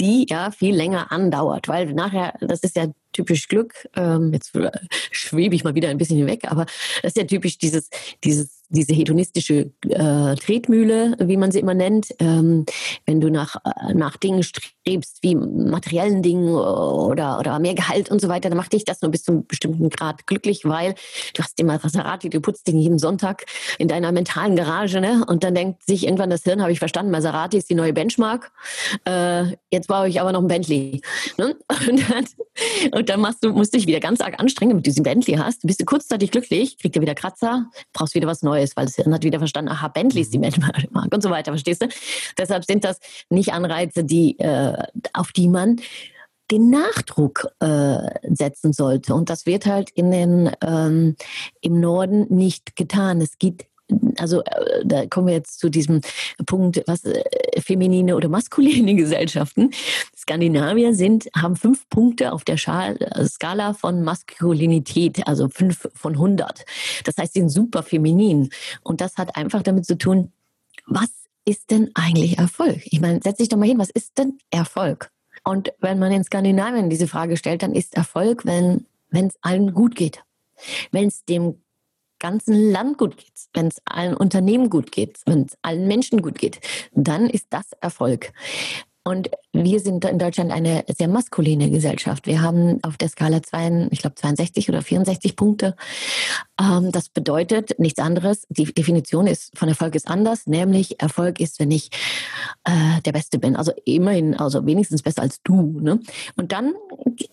die 0.00 0.26
ja 0.28 0.50
viel 0.50 0.74
länger 0.74 1.12
andauert, 1.12 1.68
weil 1.68 1.92
nachher, 1.94 2.34
das 2.40 2.60
ist 2.60 2.76
ja 2.76 2.86
typisch 3.12 3.48
Glück. 3.48 3.88
Ähm, 3.94 4.32
jetzt 4.32 4.52
schwebe 5.10 5.54
ich 5.54 5.64
mal 5.64 5.74
wieder 5.74 5.88
ein 5.88 5.98
bisschen 5.98 6.16
hinweg, 6.16 6.50
aber 6.50 6.66
das 7.02 7.12
ist 7.12 7.16
ja 7.16 7.24
typisch 7.24 7.58
dieses, 7.58 7.88
dieses 8.24 8.61
diese 8.72 8.94
hedonistische 8.94 9.70
äh, 9.88 10.34
Tretmühle, 10.34 11.16
wie 11.20 11.36
man 11.36 11.52
sie 11.52 11.60
immer 11.60 11.74
nennt, 11.74 12.08
ähm, 12.18 12.64
wenn 13.06 13.20
du 13.20 13.30
nach, 13.30 13.56
äh, 13.64 13.94
nach 13.94 14.16
Dingen 14.16 14.42
strebst, 14.42 15.18
wie 15.22 15.34
materiellen 15.34 16.22
Dingen 16.22 16.54
oder, 16.54 17.38
oder 17.38 17.58
mehr 17.58 17.74
Gehalt 17.74 18.10
und 18.10 18.20
so 18.20 18.28
weiter, 18.28 18.48
dann 18.48 18.58
macht 18.58 18.72
dich 18.72 18.84
das 18.84 19.02
nur 19.02 19.10
bis 19.10 19.22
zu 19.22 19.32
einem 19.32 19.46
bestimmten 19.46 19.90
Grad 19.90 20.26
glücklich, 20.26 20.64
weil 20.64 20.94
du 21.34 21.42
hast 21.42 21.58
immer 21.60 21.78
Maserati, 21.82 22.30
du 22.30 22.40
putzt 22.40 22.66
den 22.66 22.78
jeden 22.78 22.98
Sonntag 22.98 23.44
in 23.78 23.88
deiner 23.88 24.12
mentalen 24.12 24.56
Garage, 24.56 25.00
ne? 25.00 25.24
Und 25.26 25.44
dann 25.44 25.54
denkt 25.54 25.84
sich 25.84 26.04
irgendwann 26.04 26.30
das 26.30 26.42
Hirn, 26.42 26.62
habe 26.62 26.72
ich 26.72 26.78
verstanden, 26.78 27.12
Maserati 27.12 27.58
ist 27.58 27.70
die 27.70 27.74
neue 27.74 27.92
Benchmark. 27.92 28.52
Äh, 29.04 29.56
jetzt 29.70 29.88
brauche 29.88 30.08
ich 30.08 30.20
aber 30.20 30.32
noch 30.32 30.40
ein 30.40 30.48
Bentley. 30.48 31.00
Ne? 31.38 31.56
Und 31.88 32.10
dann, 32.10 32.26
und 32.92 33.08
dann 33.08 33.20
machst 33.20 33.42
du, 33.42 33.50
musst 33.50 33.72
du 33.72 33.78
dich 33.78 33.86
wieder 33.86 34.00
ganz 34.00 34.20
arg 34.20 34.38
anstrengen, 34.38 34.70
damit 34.70 34.86
du 34.86 34.90
diesen 34.90 35.02
Bentley 35.02 35.34
hast. 35.34 35.62
Bist 35.62 35.80
du 35.80 35.84
kurzzeitig 35.84 36.30
glücklich, 36.30 36.78
kriegst 36.78 36.96
du 36.96 37.00
wieder 37.00 37.14
Kratzer, 37.14 37.66
brauchst 37.92 38.14
wieder 38.14 38.28
was 38.28 38.42
Neues. 38.42 38.61
Neues, 38.62 38.76
weil 38.76 38.86
das 38.86 38.96
Hirn 38.96 39.12
hat 39.12 39.24
wieder 39.24 39.38
verstanden, 39.38 39.70
aha, 39.70 39.88
Bentley 39.88 40.22
ist 40.22 40.32
die 40.32 40.38
mhm. 40.38 40.44
und 41.12 41.22
so 41.22 41.30
weiter, 41.30 41.52
verstehst 41.52 41.82
du? 41.82 41.88
Deshalb 42.38 42.64
sind 42.64 42.84
das 42.84 42.98
nicht 43.28 43.52
Anreize, 43.52 44.04
die, 44.04 44.38
äh, 44.38 44.76
auf 45.12 45.32
die 45.32 45.48
man 45.48 45.76
den 46.50 46.70
Nachdruck 46.70 47.46
äh, 47.60 47.98
setzen 48.24 48.72
sollte. 48.72 49.14
Und 49.14 49.30
das 49.30 49.46
wird 49.46 49.64
halt 49.64 49.90
in 49.90 50.10
den, 50.10 50.50
ähm, 50.60 51.16
im 51.62 51.80
Norden 51.80 52.26
nicht 52.28 52.76
getan. 52.76 53.20
Es 53.20 53.38
gibt 53.38 53.64
also 54.18 54.42
äh, 54.42 54.84
da 54.84 55.06
kommen 55.06 55.28
wir 55.28 55.34
jetzt 55.34 55.58
zu 55.58 55.68
diesem 55.68 56.00
Punkt, 56.46 56.82
was 56.86 57.04
äh, 57.04 57.22
feminine 57.60 58.16
oder 58.16 58.28
maskuline 58.28 58.94
Gesellschaften. 58.96 59.70
Skandinavier 60.16 60.94
sind, 60.94 61.28
haben 61.36 61.56
fünf 61.56 61.88
Punkte 61.88 62.32
auf 62.32 62.44
der 62.44 62.56
äh, 62.56 63.26
Skala 63.26 63.74
von 63.74 64.02
Maskulinität, 64.02 65.26
also 65.26 65.48
fünf 65.48 65.88
von 65.94 66.14
100. 66.14 66.64
Das 67.04 67.16
heißt, 67.16 67.34
sie 67.34 67.40
sind 67.40 67.50
super 67.50 67.82
feminin. 67.82 68.50
Und 68.82 69.00
das 69.00 69.16
hat 69.16 69.36
einfach 69.36 69.62
damit 69.62 69.86
zu 69.86 69.96
tun, 69.98 70.32
was 70.86 71.10
ist 71.44 71.70
denn 71.70 71.90
eigentlich 71.94 72.38
Erfolg? 72.38 72.80
Ich 72.84 73.00
meine, 73.00 73.20
setz 73.22 73.38
dich 73.38 73.48
doch 73.48 73.58
mal 73.58 73.66
hin, 73.66 73.78
was 73.78 73.90
ist 73.90 74.18
denn 74.18 74.38
Erfolg? 74.50 75.10
Und 75.44 75.72
wenn 75.80 75.98
man 75.98 76.12
in 76.12 76.24
Skandinavien 76.24 76.88
diese 76.88 77.08
Frage 77.08 77.36
stellt, 77.36 77.62
dann 77.62 77.74
ist 77.74 77.96
Erfolg, 77.96 78.46
wenn 78.46 78.86
es 79.10 79.34
allen 79.42 79.74
gut 79.74 79.96
geht. 79.96 80.22
Wenn 80.92 81.08
es 81.08 81.24
dem 81.24 81.61
ganzen 82.22 82.70
Land 82.70 82.98
gut 82.98 83.18
geht, 83.18 83.32
wenn 83.52 83.66
es 83.66 83.82
allen 83.84 84.16
Unternehmen 84.16 84.70
gut 84.70 84.92
geht, 84.92 85.18
wenn 85.26 85.42
es 85.42 85.58
allen 85.60 85.88
Menschen 85.88 86.22
gut 86.22 86.38
geht, 86.38 86.60
dann 86.92 87.28
ist 87.28 87.48
das 87.50 87.72
Erfolg. 87.80 88.32
Und 89.04 89.30
wir 89.52 89.80
sind 89.80 90.04
in 90.04 90.20
Deutschland 90.20 90.52
eine 90.52 90.84
sehr 90.96 91.08
maskuline 91.08 91.68
Gesellschaft. 91.70 92.28
Wir 92.28 92.40
haben 92.40 92.78
auf 92.84 92.96
der 92.96 93.08
Skala 93.08 93.42
zwei, 93.42 93.88
ich 93.90 93.98
glaube 93.98 94.14
62 94.14 94.68
oder 94.68 94.80
64 94.80 95.34
Punkte. 95.34 95.74
Ähm, 96.60 96.92
das 96.92 97.08
bedeutet 97.08 97.80
nichts 97.80 97.98
anderes. 97.98 98.46
Die 98.48 98.72
Definition 98.72 99.26
ist 99.26 99.58
von 99.58 99.68
Erfolg 99.68 99.96
ist 99.96 100.06
anders, 100.06 100.46
nämlich 100.46 101.00
Erfolg 101.00 101.40
ist, 101.40 101.58
wenn 101.58 101.72
ich 101.72 101.90
äh, 102.62 103.00
der 103.04 103.10
Beste 103.10 103.40
bin. 103.40 103.56
Also 103.56 103.72
immerhin, 103.84 104.38
also 104.38 104.64
wenigstens 104.66 105.02
besser 105.02 105.22
als 105.22 105.42
du. 105.42 105.80
Ne? 105.80 105.98
Und 106.36 106.52
dann 106.52 106.72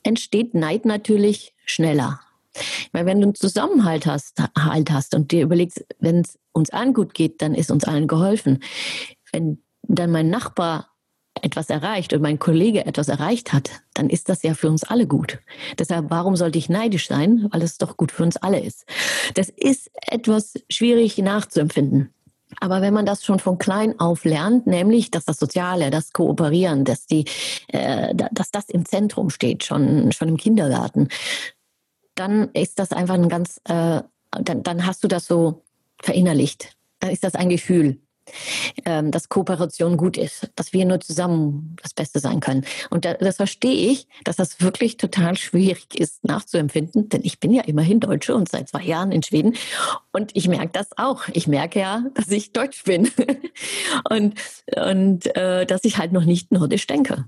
entsteht 0.01 0.55
Neid 0.55 0.85
natürlich 0.85 1.53
schneller. 1.65 2.19
Weil 2.91 3.05
wenn 3.05 3.21
du 3.21 3.27
einen 3.27 3.35
Zusammenhalt 3.35 4.05
hast, 4.05 4.41
halt 4.57 4.91
hast 4.91 5.15
und 5.15 5.31
dir 5.31 5.43
überlegst, 5.43 5.85
wenn 5.99 6.21
es 6.21 6.39
uns 6.51 6.69
allen 6.69 6.93
gut 6.93 7.13
geht, 7.13 7.41
dann 7.41 7.53
ist 7.53 7.71
uns 7.71 7.83
allen 7.83 8.07
geholfen. 8.07 8.63
Wenn 9.31 9.63
dann 9.83 10.11
mein 10.11 10.29
Nachbar 10.29 10.89
etwas 11.41 11.69
erreicht 11.69 12.13
und 12.13 12.21
mein 12.21 12.39
Kollege 12.39 12.85
etwas 12.85 13.07
erreicht 13.07 13.53
hat, 13.53 13.69
dann 13.93 14.09
ist 14.09 14.29
das 14.29 14.43
ja 14.43 14.53
für 14.53 14.67
uns 14.67 14.83
alle 14.83 15.07
gut. 15.07 15.39
Deshalb, 15.77 16.09
warum 16.09 16.35
sollte 16.35 16.57
ich 16.57 16.69
neidisch 16.69 17.07
sein? 17.07 17.47
Weil 17.51 17.61
es 17.61 17.77
doch 17.77 17.97
gut 17.97 18.11
für 18.11 18.23
uns 18.23 18.37
alle 18.37 18.59
ist. 18.59 18.85
Das 19.35 19.49
ist 19.49 19.89
etwas 20.07 20.53
schwierig 20.69 21.17
nachzuempfinden. 21.17 22.13
Aber 22.59 22.81
wenn 22.81 22.93
man 22.93 23.05
das 23.05 23.23
schon 23.23 23.39
von 23.39 23.59
klein 23.59 23.99
auf 23.99 24.25
lernt, 24.25 24.65
nämlich, 24.65 25.11
dass 25.11 25.25
das 25.25 25.37
Soziale, 25.37 25.91
das 25.91 26.13
Kooperieren, 26.13 26.83
dass 26.83 27.05
die, 27.05 27.25
äh, 27.67 28.13
dass 28.15 28.49
das 28.49 28.69
im 28.69 28.85
Zentrum 28.85 29.29
steht, 29.29 29.63
schon, 29.63 30.11
schon 30.11 30.29
im 30.29 30.37
Kindergarten, 30.37 31.09
dann 32.19 32.49
ist 32.53 32.79
das 32.79 32.91
einfach 32.91 33.15
ein 33.15 33.29
ganz, 33.29 33.61
äh, 33.65 34.01
dann, 34.31 34.63
dann 34.63 34.85
hast 34.85 35.03
du 35.03 35.07
das 35.07 35.25
so 35.25 35.63
verinnerlicht. 36.01 36.75
Dann 36.99 37.11
ist 37.11 37.23
das 37.23 37.35
ein 37.35 37.49
Gefühl, 37.49 37.99
ähm, 38.85 39.11
dass 39.11 39.29
Kooperation 39.29 39.97
gut 39.97 40.17
ist, 40.17 40.51
dass 40.55 40.73
wir 40.73 40.85
nur 40.85 40.99
zusammen 40.99 41.77
das 41.81 41.93
Beste 41.93 42.19
sein 42.19 42.41
können. 42.41 42.65
Und 42.89 43.05
da, 43.05 43.13
das 43.13 43.37
verstehe 43.37 43.91
ich, 43.91 44.07
dass 44.23 44.35
das 44.35 44.61
wirklich 44.61 44.97
total 44.97 45.37
schwierig 45.37 45.99
ist 45.99 46.23
nachzuempfinden, 46.25 47.09
denn 47.09 47.21
ich 47.23 47.39
bin 47.39 47.51
ja 47.51 47.63
immerhin 47.63 47.99
Deutsche 47.99 48.35
und 48.35 48.49
seit 48.49 48.69
zwei 48.69 48.83
Jahren 48.83 49.11
in 49.11 49.23
Schweden 49.23 49.55
und 50.11 50.35
ich 50.35 50.47
merke 50.47 50.71
das 50.73 50.89
auch. 50.97 51.27
Ich 51.33 51.47
merke 51.47 51.79
ja, 51.79 52.03
dass 52.13 52.29
ich 52.29 52.51
Deutsch 52.51 52.83
bin 52.83 53.09
und, 54.09 54.35
und 54.75 55.35
äh, 55.35 55.65
dass 55.65 55.83
ich 55.85 55.97
halt 55.97 56.11
noch 56.11 56.25
nicht 56.25 56.51
nordisch 56.51 56.85
denke. 56.85 57.25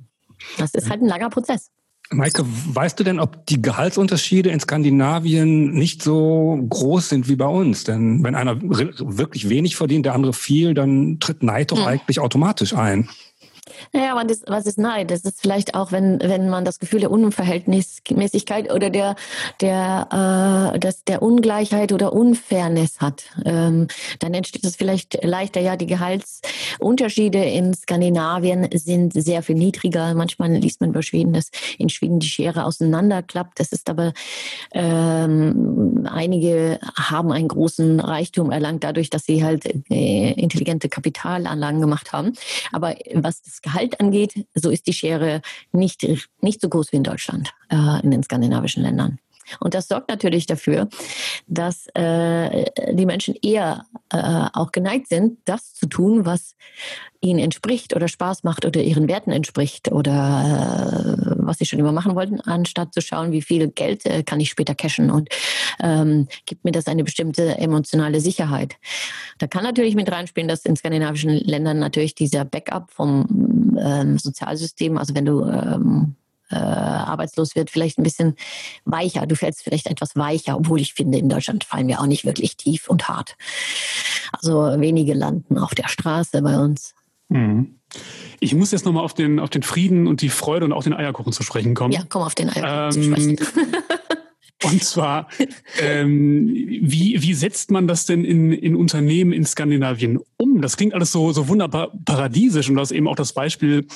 Das 0.58 0.74
ist 0.74 0.90
halt 0.90 1.02
ein 1.02 1.08
langer 1.08 1.30
Prozess. 1.30 1.72
Maike, 2.14 2.44
weißt 2.46 3.00
du 3.00 3.04
denn, 3.04 3.20
ob 3.20 3.46
die 3.46 3.62
Gehaltsunterschiede 3.62 4.50
in 4.50 4.60
Skandinavien 4.60 5.72
nicht 5.72 6.04
so 6.04 6.60
groß 6.70 7.10
sind 7.10 7.30
wie 7.30 7.38
bei 7.38 7.46
uns? 7.46 7.86
Denn 7.86 8.24
wenn 8.24 8.36
einer 8.36 8.58
wirklich 8.62 9.50
wenig 9.50 9.78
verdient, 9.78 10.06
der 10.06 10.14
andere 10.14 10.34
viel, 10.34 10.74
dann 10.74 11.20
tritt 11.20 11.42
Neid 11.42 11.72
doch 11.72 11.80
hm. 11.80 11.88
eigentlich 11.88 12.20
automatisch 12.20 12.74
ein. 12.74 13.10
Naja, 13.94 14.16
was 14.16 14.32
ist, 14.32 14.44
was 14.48 14.66
ist 14.66 14.80
Neid? 14.80 15.12
Das 15.12 15.22
ist 15.22 15.42
vielleicht 15.42 15.76
auch, 15.76 15.92
wenn, 15.92 16.20
wenn 16.22 16.50
man 16.50 16.66
das 16.66 16.80
Gefühl 16.80 17.00
der 17.00 17.12
Unverhältnismäßigkeit 17.12 18.72
oder 18.72 18.90
der, 18.90 19.16
der, 19.62 20.74
äh, 20.76 20.80
das, 20.80 21.04
der 21.04 21.22
Ungleichheit 21.22 21.92
oder 21.92 22.12
Unfairness 22.14 23.00
hat. 23.00 23.24
Ähm, 23.46 23.88
dann 24.20 24.34
entsteht 24.34 24.66
es 24.66 24.76
vielleicht 24.76 25.24
leichter. 25.24 25.62
Ja, 25.62 25.76
die 25.76 25.86
Gehaltsunterschiede 25.86 27.44
in 27.44 27.74
Skandinavien 27.74 28.68
sind 28.74 29.14
sehr 29.14 29.44
viel 29.44 29.56
niedriger. 29.56 30.14
Manchmal 30.16 30.52
liest 30.54 30.82
man 30.82 30.90
über 30.90 31.04
Schweden, 31.04 31.34
dass 31.34 31.52
in 31.78 31.90
Schweden 31.90 32.20
die 32.20 32.28
Schere 32.28 32.66
auseinanderklappt. 32.66 33.60
Das 33.60 33.72
ist 33.72 33.90
aber, 33.90 34.14
ähm, 34.74 36.08
einige 36.12 36.80
haben 36.98 37.32
einen 37.32 37.48
großen 37.48 38.00
Reichtum 38.00 38.52
erlangt 38.52 38.84
dadurch, 38.84 39.12
dass 39.12 39.26
sie 39.26 39.44
halt 39.44 39.66
äh, 39.92 40.32
intelligente 40.32 40.90
Kapitalanlagen 40.90 41.80
gemacht 41.80 42.12
haben. 42.12 42.34
Aber 42.72 42.96
was 43.14 43.42
das 43.44 43.61
Gehalt 43.62 44.00
angeht, 44.00 44.46
so 44.54 44.70
ist 44.70 44.88
die 44.88 44.94
Schere 44.94 45.42
nicht, 45.72 46.06
nicht 46.42 46.62
so 46.62 46.70
groß 46.70 46.92
wie 46.92 46.98
in 46.98 47.04
Deutschland, 47.04 47.52
äh, 47.70 48.02
in 48.04 48.12
den 48.12 48.24
skandinavischen 48.24 48.84
Ländern. 48.84 49.20
Und 49.60 49.74
das 49.74 49.88
sorgt 49.88 50.10
natürlich 50.10 50.46
dafür, 50.46 50.88
dass 51.48 51.88
äh, 51.94 52.66
die 52.94 53.06
Menschen 53.06 53.36
eher 53.42 53.86
äh, 54.12 54.48
auch 54.54 54.72
geneigt 54.72 55.08
sind, 55.08 55.40
das 55.46 55.74
zu 55.74 55.88
tun, 55.88 56.26
was 56.26 56.56
ihnen 57.22 57.40
entspricht 57.40 57.96
oder 57.96 58.08
Spaß 58.08 58.44
macht 58.44 58.66
oder 58.66 58.82
ihren 58.82 59.08
Werten 59.08 59.32
entspricht 59.32 59.92
oder 59.92 61.28
äh, 61.28 61.36
was 61.38 61.60
sie 61.60 61.66
schon 61.66 61.80
immer 61.80 61.92
machen 61.92 62.16
wollten, 62.16 62.42
anstatt 62.42 62.94
zu 62.94 63.02
schauen, 63.02 63.32
wie 63.32 63.42
viel 63.42 63.70
Geld 63.70 64.06
äh, 64.06 64.24
kann 64.24 64.40
ich 64.40 64.50
später 64.50 64.74
cashen 64.74 65.12
und 65.12 65.30
ähm, 65.80 66.28
gibt 66.46 66.66
mir 66.66 66.72
das 66.72 66.88
eine 66.88 67.04
bestimmte 67.04 67.58
emotionale 67.58 68.20
Sicherheit. 68.20 68.78
Da 69.38 69.48
kann 69.48 69.64
natürlich 69.64 69.96
mit 69.96 70.12
reinspielen, 70.12 70.48
dass 70.48 70.66
in 70.66 70.76
skandinavischen 70.76 71.30
Ländern 71.30 71.80
natürlich 71.80 72.16
dieser 72.16 72.44
Backup 72.44 72.92
vom 72.92 73.78
ähm, 73.80 74.18
Sozialsystem, 74.18 74.98
also 74.98 75.14
wenn 75.14 75.26
du 75.26 75.46
ähm, 75.46 76.16
äh, 76.52 76.56
arbeitslos 76.56 77.56
wird, 77.56 77.70
vielleicht 77.70 77.98
ein 77.98 78.04
bisschen 78.04 78.36
weicher. 78.86 79.26
Du 79.26 79.36
fällst 79.36 79.64
vielleicht 79.64 79.88
etwas 79.88 80.16
weicher, 80.16 80.58
obwohl 80.58 80.80
ich 80.82 80.94
finde, 80.94 81.18
in 81.18 81.30
Deutschland 81.30 81.64
fallen 81.64 81.88
wir 81.88 82.00
auch 82.00 82.08
nicht 82.08 82.26
wirklich 82.26 82.58
tief 82.58 82.90
und 82.90 83.08
hart. 83.08 83.36
Also 84.32 84.80
wenige 84.80 85.14
landen 85.14 85.58
auf 85.58 85.76
der 85.76 85.88
Straße 85.88 86.42
bei 86.42 86.58
uns. 86.58 86.94
Mhm. 87.30 87.76
Ich 88.40 88.56
muss 88.56 88.72
jetzt 88.72 88.86
nochmal 88.86 89.04
auf 89.04 89.14
den, 89.14 89.40
auf 89.40 89.50
den 89.50 89.64
Frieden 89.64 90.08
und 90.08 90.22
die 90.22 90.30
Freude 90.30 90.66
und 90.66 90.74
auch 90.74 90.84
den 90.84 90.94
Eierkuchen 90.94 91.34
zu 91.34 91.44
sprechen 91.44 91.76
kommen. 91.76 91.94
Ja, 91.94 92.04
komm 92.08 92.24
auf 92.24 92.36
den 92.36 92.50
Eierkuchen 92.50 92.86
ähm, 92.86 92.92
zu 92.92 93.04
sprechen. 93.04 93.38
Und 94.64 94.84
zwar, 94.84 95.28
ähm, 95.80 96.50
wie, 96.50 97.22
wie 97.22 97.34
setzt 97.34 97.72
man 97.72 97.88
das 97.88 98.06
denn 98.06 98.24
in, 98.24 98.52
in 98.52 98.76
Unternehmen 98.76 99.34
in 99.34 99.46
Skandinavien 99.46 100.20
um? 100.38 100.62
Das 100.62 100.78
klingt 100.78 100.94
alles 100.94 101.12
so, 101.12 101.32
so 101.32 101.48
wunderbar 101.48 101.92
paradiesisch 102.06 102.70
und 102.70 102.76
du 102.76 102.82
hast 102.82 102.92
eben 102.92 103.08
auch 103.08 103.16
das 103.16 103.34
Beispiel 103.34 103.88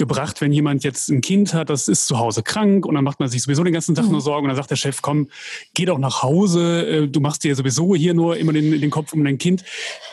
gebracht, 0.00 0.40
wenn 0.40 0.52
jemand 0.52 0.82
jetzt 0.82 1.10
ein 1.10 1.20
Kind 1.20 1.54
hat, 1.54 1.70
das 1.70 1.86
ist 1.86 2.06
zu 2.06 2.18
Hause 2.18 2.42
krank 2.42 2.86
und 2.86 2.94
dann 2.94 3.04
macht 3.04 3.20
man 3.20 3.28
sich 3.28 3.42
sowieso 3.42 3.62
den 3.62 3.74
ganzen 3.74 3.94
Tag 3.94 4.06
mhm. 4.06 4.12
nur 4.12 4.20
Sorgen 4.22 4.46
und 4.46 4.48
dann 4.48 4.56
sagt 4.56 4.70
der 4.70 4.76
Chef, 4.76 5.02
komm, 5.02 5.28
geh 5.74 5.84
doch 5.84 5.98
nach 5.98 6.22
Hause, 6.22 6.86
äh, 6.86 7.06
du 7.06 7.20
machst 7.20 7.44
dir 7.44 7.54
sowieso 7.54 7.94
hier 7.94 8.14
nur 8.14 8.38
immer 8.38 8.52
den, 8.52 8.80
den 8.80 8.90
Kopf 8.90 9.12
um 9.12 9.22
dein 9.22 9.38
Kind. 9.38 9.62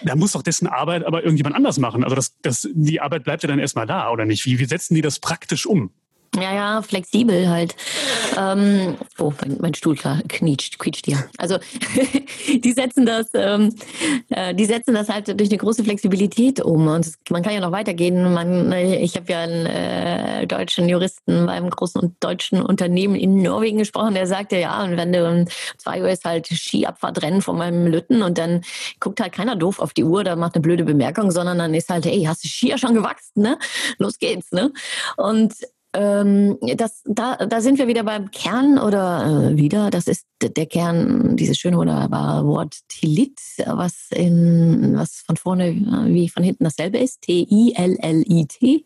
Da 0.04 0.16
muss 0.16 0.34
doch 0.34 0.44
dessen 0.44 0.68
Arbeit 0.68 1.06
aber 1.06 1.24
irgendjemand 1.24 1.56
anders 1.56 1.80
machen. 1.80 2.04
Also 2.04 2.16
das, 2.16 2.36
das, 2.42 2.68
die 2.74 3.00
Arbeit 3.00 3.24
bleibt 3.24 3.44
ja 3.44 3.48
dann 3.48 3.60
erstmal 3.60 3.88
da, 3.88 4.12
oder 4.12 4.26
nicht? 4.26 4.46
Wie, 4.46 4.60
wie 4.60 4.66
setzen 4.66 4.94
die 4.94 5.02
das 5.02 5.20
praktisch 5.20 5.66
um? 5.66 5.90
Ja, 6.40 6.54
ja, 6.54 6.82
flexibel 6.82 7.50
halt. 7.50 7.76
Ähm, 8.38 8.96
oh, 9.18 9.34
mein, 9.42 9.58
mein 9.60 9.74
Stuhl 9.74 9.96
knietscht, 9.96 10.78
quietscht 10.78 11.06
hier. 11.06 11.28
Also 11.38 11.58
die 12.48 12.72
setzen 12.74 13.06
das, 13.06 13.28
ähm, 13.34 13.74
äh, 14.30 14.54
die 14.54 14.66
setzen 14.66 14.94
das 14.94 15.10
halt 15.10 15.28
durch 15.40 15.50
eine 15.50 15.58
große 15.58 15.84
Flexibilität 15.84 16.62
um. 16.62 16.88
Und 16.88 17.12
man 17.30 17.42
kann 17.42 17.54
ja 17.54 17.60
noch 17.60 17.72
weitergehen. 17.72 18.34
Man, 18.34 18.72
ich 18.72 19.16
habe 19.16 19.32
ja 19.32 19.40
einen 19.40 19.66
äh, 19.66 20.46
deutschen 20.46 20.88
Juristen 20.88 21.48
beim 21.48 21.70
großen 21.70 22.16
deutschen 22.20 22.62
Unternehmen 22.62 23.16
in 23.16 23.42
Norwegen 23.42 23.80
gesprochen, 23.80 24.14
der 24.14 24.28
sagte, 24.28 24.58
ja, 24.58 24.84
und 24.84 24.98
wenn 24.98 25.14
du 25.14 25.28
um 25.28 25.46
zwei 25.78 26.02
Uhr 26.02 26.10
ist 26.10 26.26
halt 26.26 26.48
Skiabfahrtrennen 26.48 27.42
von 27.42 27.58
meinem 27.58 27.88
Lütten 27.88 28.22
und 28.22 28.38
dann 28.38 28.62
guckt 29.00 29.20
halt 29.20 29.34
keiner 29.34 29.56
doof 29.56 29.80
auf 29.80 29.94
die 29.94 30.04
Uhr, 30.04 30.24
da 30.24 30.36
macht 30.36 30.56
eine 30.56 30.62
blöde 30.62 30.84
Bemerkung, 30.84 31.32
sondern 31.32 31.58
dann 31.58 31.74
ist 31.74 31.90
halt, 31.90 32.06
hey, 32.06 32.24
hast 32.24 32.44
du 32.44 32.48
Skier 32.48 32.78
schon 32.78 32.94
gewachsen, 32.94 33.42
ne? 33.42 33.58
Los 33.98 34.20
geht's, 34.20 34.52
ne? 34.52 34.72
Und 35.16 35.54
ähm, 35.94 36.58
das, 36.76 37.02
da, 37.06 37.38
da 37.38 37.62
sind 37.62 37.78
wir 37.80 37.88
wieder 37.88 38.04
beim 38.04 38.30
Kern 38.32 38.78
oder 38.78 39.52
äh, 39.52 39.58
wieder, 39.58 39.90
das 39.90 40.08
ist 40.08 40.26
der 40.42 40.66
Kern, 40.66 41.36
dieses 41.38 41.58
schöne 41.58 41.78
wunderbare 41.78 42.46
Wort 42.46 42.76
Tilit, 42.90 43.40
was 43.66 44.08
in, 44.14 44.96
was 44.96 45.24
von 45.26 45.38
vorne 45.38 45.70
äh, 45.70 46.14
wie 46.14 46.30
von 46.30 46.44
hinten 46.44 46.66
dasselbe 46.66 46.98
ist, 46.98 47.22
T-I-L-L-I-T. 47.22 48.86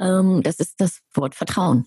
Ähm, 0.00 0.42
das 0.42 0.60
ist 0.60 0.80
das 0.80 1.00
Wort 1.14 1.34
Vertrauen. 1.34 1.86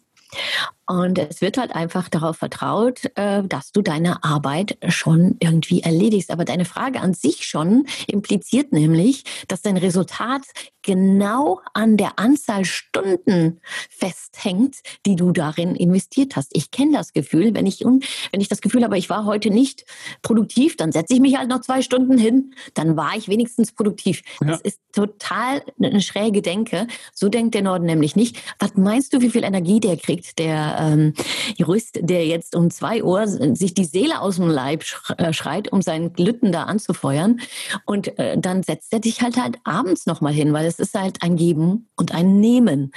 Und 0.85 1.17
es 1.17 1.39
wird 1.39 1.57
halt 1.57 1.73
einfach 1.73 2.09
darauf 2.09 2.37
vertraut, 2.37 2.99
äh, 3.15 3.43
dass 3.43 3.71
du 3.71 3.81
deine 3.81 4.23
Arbeit 4.23 4.77
schon 4.89 5.37
irgendwie 5.39 5.81
erledigst. 5.81 6.29
Aber 6.29 6.43
deine 6.43 6.65
Frage 6.65 6.99
an 6.99 7.13
sich 7.13 7.45
schon 7.45 7.85
impliziert 8.07 8.73
nämlich, 8.73 9.23
dass 9.47 9.61
dein 9.61 9.77
Resultat 9.77 10.41
genau 10.81 11.61
an 11.73 11.95
der 11.95 12.19
Anzahl 12.19 12.65
Stunden 12.65 13.61
festhängt, 13.89 14.81
die 15.05 15.15
du 15.15 15.31
darin 15.31 15.75
investiert 15.75 16.35
hast. 16.35 16.51
Ich 16.53 16.69
kenne 16.69 16.97
das 16.97 17.13
Gefühl, 17.13 17.55
wenn 17.55 17.65
ich, 17.65 17.79
wenn 17.81 18.41
ich 18.41 18.49
das 18.49 18.59
Gefühl 18.59 18.83
habe, 18.83 18.97
ich 18.97 19.09
war 19.09 19.23
heute 19.25 19.49
nicht 19.49 19.85
produktiv, 20.21 20.75
dann 20.75 20.91
setze 20.91 21.13
ich 21.13 21.21
mich 21.21 21.37
halt 21.37 21.47
noch 21.47 21.61
zwei 21.61 21.81
Stunden 21.81 22.17
hin, 22.17 22.53
dann 22.73 22.97
war 22.97 23.15
ich 23.15 23.29
wenigstens 23.29 23.71
produktiv. 23.71 24.21
Ja. 24.41 24.47
Das 24.47 24.61
ist 24.61 24.79
total 24.91 25.63
eine 25.81 26.01
schräge 26.01 26.41
Denke. 26.41 26.87
So 27.13 27.29
denkt 27.29 27.55
der 27.55 27.61
Norden 27.61 27.85
nämlich 27.85 28.17
nicht. 28.17 28.37
Was 28.59 28.75
meinst 28.75 29.13
du, 29.13 29.21
wie 29.21 29.29
viel 29.29 29.43
Energie 29.45 29.79
der 29.79 29.95
kriegt, 29.95 30.37
der 30.37 30.52
ähm, 30.53 31.13
Jurist, 31.57 31.99
der 32.01 32.25
jetzt 32.25 32.55
um 32.55 32.69
zwei 32.69 33.03
Uhr 33.03 33.27
sich 33.27 33.73
die 33.73 33.85
Seele 33.85 34.21
aus 34.21 34.37
dem 34.37 34.49
Leib 34.49 34.83
äh, 35.17 35.33
schreit, 35.33 35.71
um 35.71 35.81
seinen 35.81 36.13
Glütten 36.13 36.51
da 36.51 36.63
anzufeuern. 36.63 37.39
Und 37.85 38.17
äh, 38.19 38.37
dann 38.37 38.63
setzt 38.63 38.93
er 38.93 38.99
dich 38.99 39.21
halt 39.21 39.37
halt 39.37 39.57
abends 39.63 40.05
nochmal 40.05 40.33
hin, 40.33 40.53
weil 40.53 40.65
es 40.65 40.79
ist 40.79 40.93
halt 40.93 41.21
ein 41.21 41.35
Geben 41.35 41.89
und 41.95 42.13
ein 42.13 42.39
Nehmen. 42.39 42.91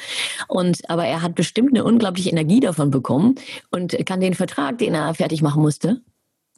Und 0.48 0.88
aber 0.88 1.06
er 1.06 1.22
hat 1.22 1.34
bestimmt 1.34 1.70
eine 1.70 1.84
unglaubliche 1.84 2.30
Energie 2.30 2.60
davon 2.60 2.90
bekommen 2.90 3.36
und 3.70 3.96
kann 4.06 4.20
den 4.20 4.34
Vertrag, 4.34 4.78
den 4.78 4.94
er 4.94 5.14
fertig 5.14 5.42
machen 5.42 5.62
musste, 5.62 6.02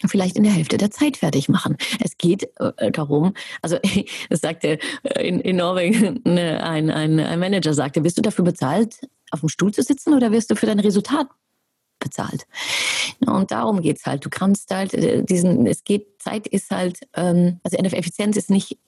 vielleicht 0.07 0.37
in 0.37 0.45
der 0.45 0.53
Hälfte 0.53 0.77
der 0.77 0.91
Zeit 0.91 1.17
fertig 1.17 1.49
machen. 1.49 1.77
Es 2.03 2.17
geht 2.19 2.49
äh, 2.61 2.91
darum, 2.93 3.35
also 3.63 3.79
es 4.31 4.41
sagte 4.41 4.79
äh, 5.03 5.29
in, 5.29 5.41
in 5.41 5.57
Norwegen 5.57 6.21
ne, 6.25 6.63
ein, 6.63 6.91
ein, 6.91 7.19
ein 7.19 7.41
Manager 7.41 7.75
sagte, 7.75 8.01
bist 8.01 8.19
du 8.19 8.23
dafür 8.23 8.45
bezahlt, 8.45 9.01
auf 9.31 9.41
dem 9.41 9.49
Stuhl 9.49 9.73
zu 9.73 9.83
sitzen 9.83 10.15
oder 10.15 10.33
wirst 10.33 10.51
du 10.51 10.57
für 10.57 10.67
dein 10.67 10.81
Resultat 10.81 11.29
bezahlt? 11.99 12.47
Und 13.27 13.51
darum 13.51 13.81
geht's 13.83 14.07
halt. 14.07 14.25
Du 14.25 14.31
kannst 14.31 14.71
halt 14.71 14.95
äh, 14.95 15.25
diesen, 15.25 15.67
es 15.67 15.85
geht, 15.85 16.23
Zeit 16.23 16.47
ist 16.47 16.71
halt, 16.71 17.01
ähm, 17.15 17.61
also 17.63 17.77
Effizienz 17.77 18.37
ist 18.37 18.51
nicht 18.51 18.79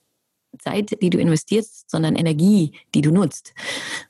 Zeit, 0.61 1.01
die 1.03 1.11
du 1.11 1.19
investierst, 1.19 1.91
sondern 1.91 2.17
Energie, 2.17 2.73
die 2.95 3.01
du 3.01 3.11
nutzt. 3.11 3.55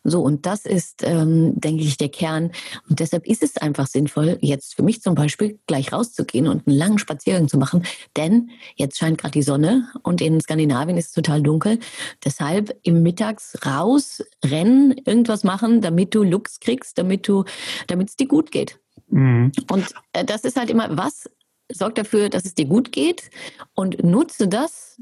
So, 0.05 0.21
und 0.23 0.47
das 0.47 0.67
ist, 0.67 1.03
ähm, 1.03 1.59
denke 1.59 1.83
ich, 1.83 1.97
der 1.97 2.09
Kern. 2.09 2.53
Und 2.89 3.01
deshalb 3.01 3.27
ist 3.27 3.43
es 3.43 3.57
einfach 3.57 3.87
sinnvoll, 3.87 4.39
jetzt 4.41 4.75
für 4.75 4.83
mich 4.83 5.03
zum 5.03 5.15
Beispiel 5.15 5.59
gleich 5.67 5.93
rauszugehen 5.93 6.49
und 6.49 6.67
einen 6.67 6.77
langen 6.77 6.99
Spaziergang 6.99 7.49
zu 7.49 7.59
machen. 7.59 7.85
Denn 8.17 8.51
jetzt 8.77 8.99
scheint 8.99 9.19
gerade 9.19 9.33
die 9.33 9.43
Sonne 9.43 9.89
und 10.03 10.21
in 10.21 10.41
Skandinavien 10.41 10.97
ist 10.97 11.09
es 11.09 11.13
total 11.13 11.43
dunkel. 11.43 11.79
Deshalb 12.25 12.77
im 12.83 13.03
Mittags 13.03 13.57
raus, 13.65 14.23
rennen, 14.45 14.93
irgendwas 15.05 15.45
machen, 15.45 15.81
damit 15.81 16.15
du 16.15 16.23
Lux 16.23 16.61
kriegst, 16.61 16.99
damit 16.99 17.29
du, 17.29 17.45
damit 17.87 18.09
es 18.09 18.17
dir 18.17 18.27
gut 18.27 18.51
geht. 18.51 18.79
Mhm. 19.09 19.53
Und 19.71 19.87
äh, 20.13 20.25
das 20.25 20.45
ist 20.45 20.57
halt 20.57 20.71
immer, 20.71 20.97
was 20.97 21.29
sorgt 21.73 21.99
dafür, 21.99 22.29
dass 22.29 22.45
es 22.45 22.55
dir 22.55 22.67
gut 22.67 22.93
geht 22.93 23.31
und 23.75 24.03
nutze 24.03 24.49
das 24.49 25.01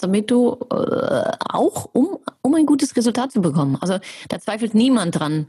damit 0.00 0.30
du 0.30 0.56
äh, 0.70 1.32
auch, 1.48 1.90
um, 1.92 2.18
um 2.42 2.54
ein 2.54 2.66
gutes 2.66 2.96
Resultat 2.96 3.32
zu 3.32 3.40
bekommen. 3.40 3.76
Also 3.80 3.98
da 4.28 4.38
zweifelt 4.40 4.74
niemand 4.74 5.18
dran, 5.18 5.46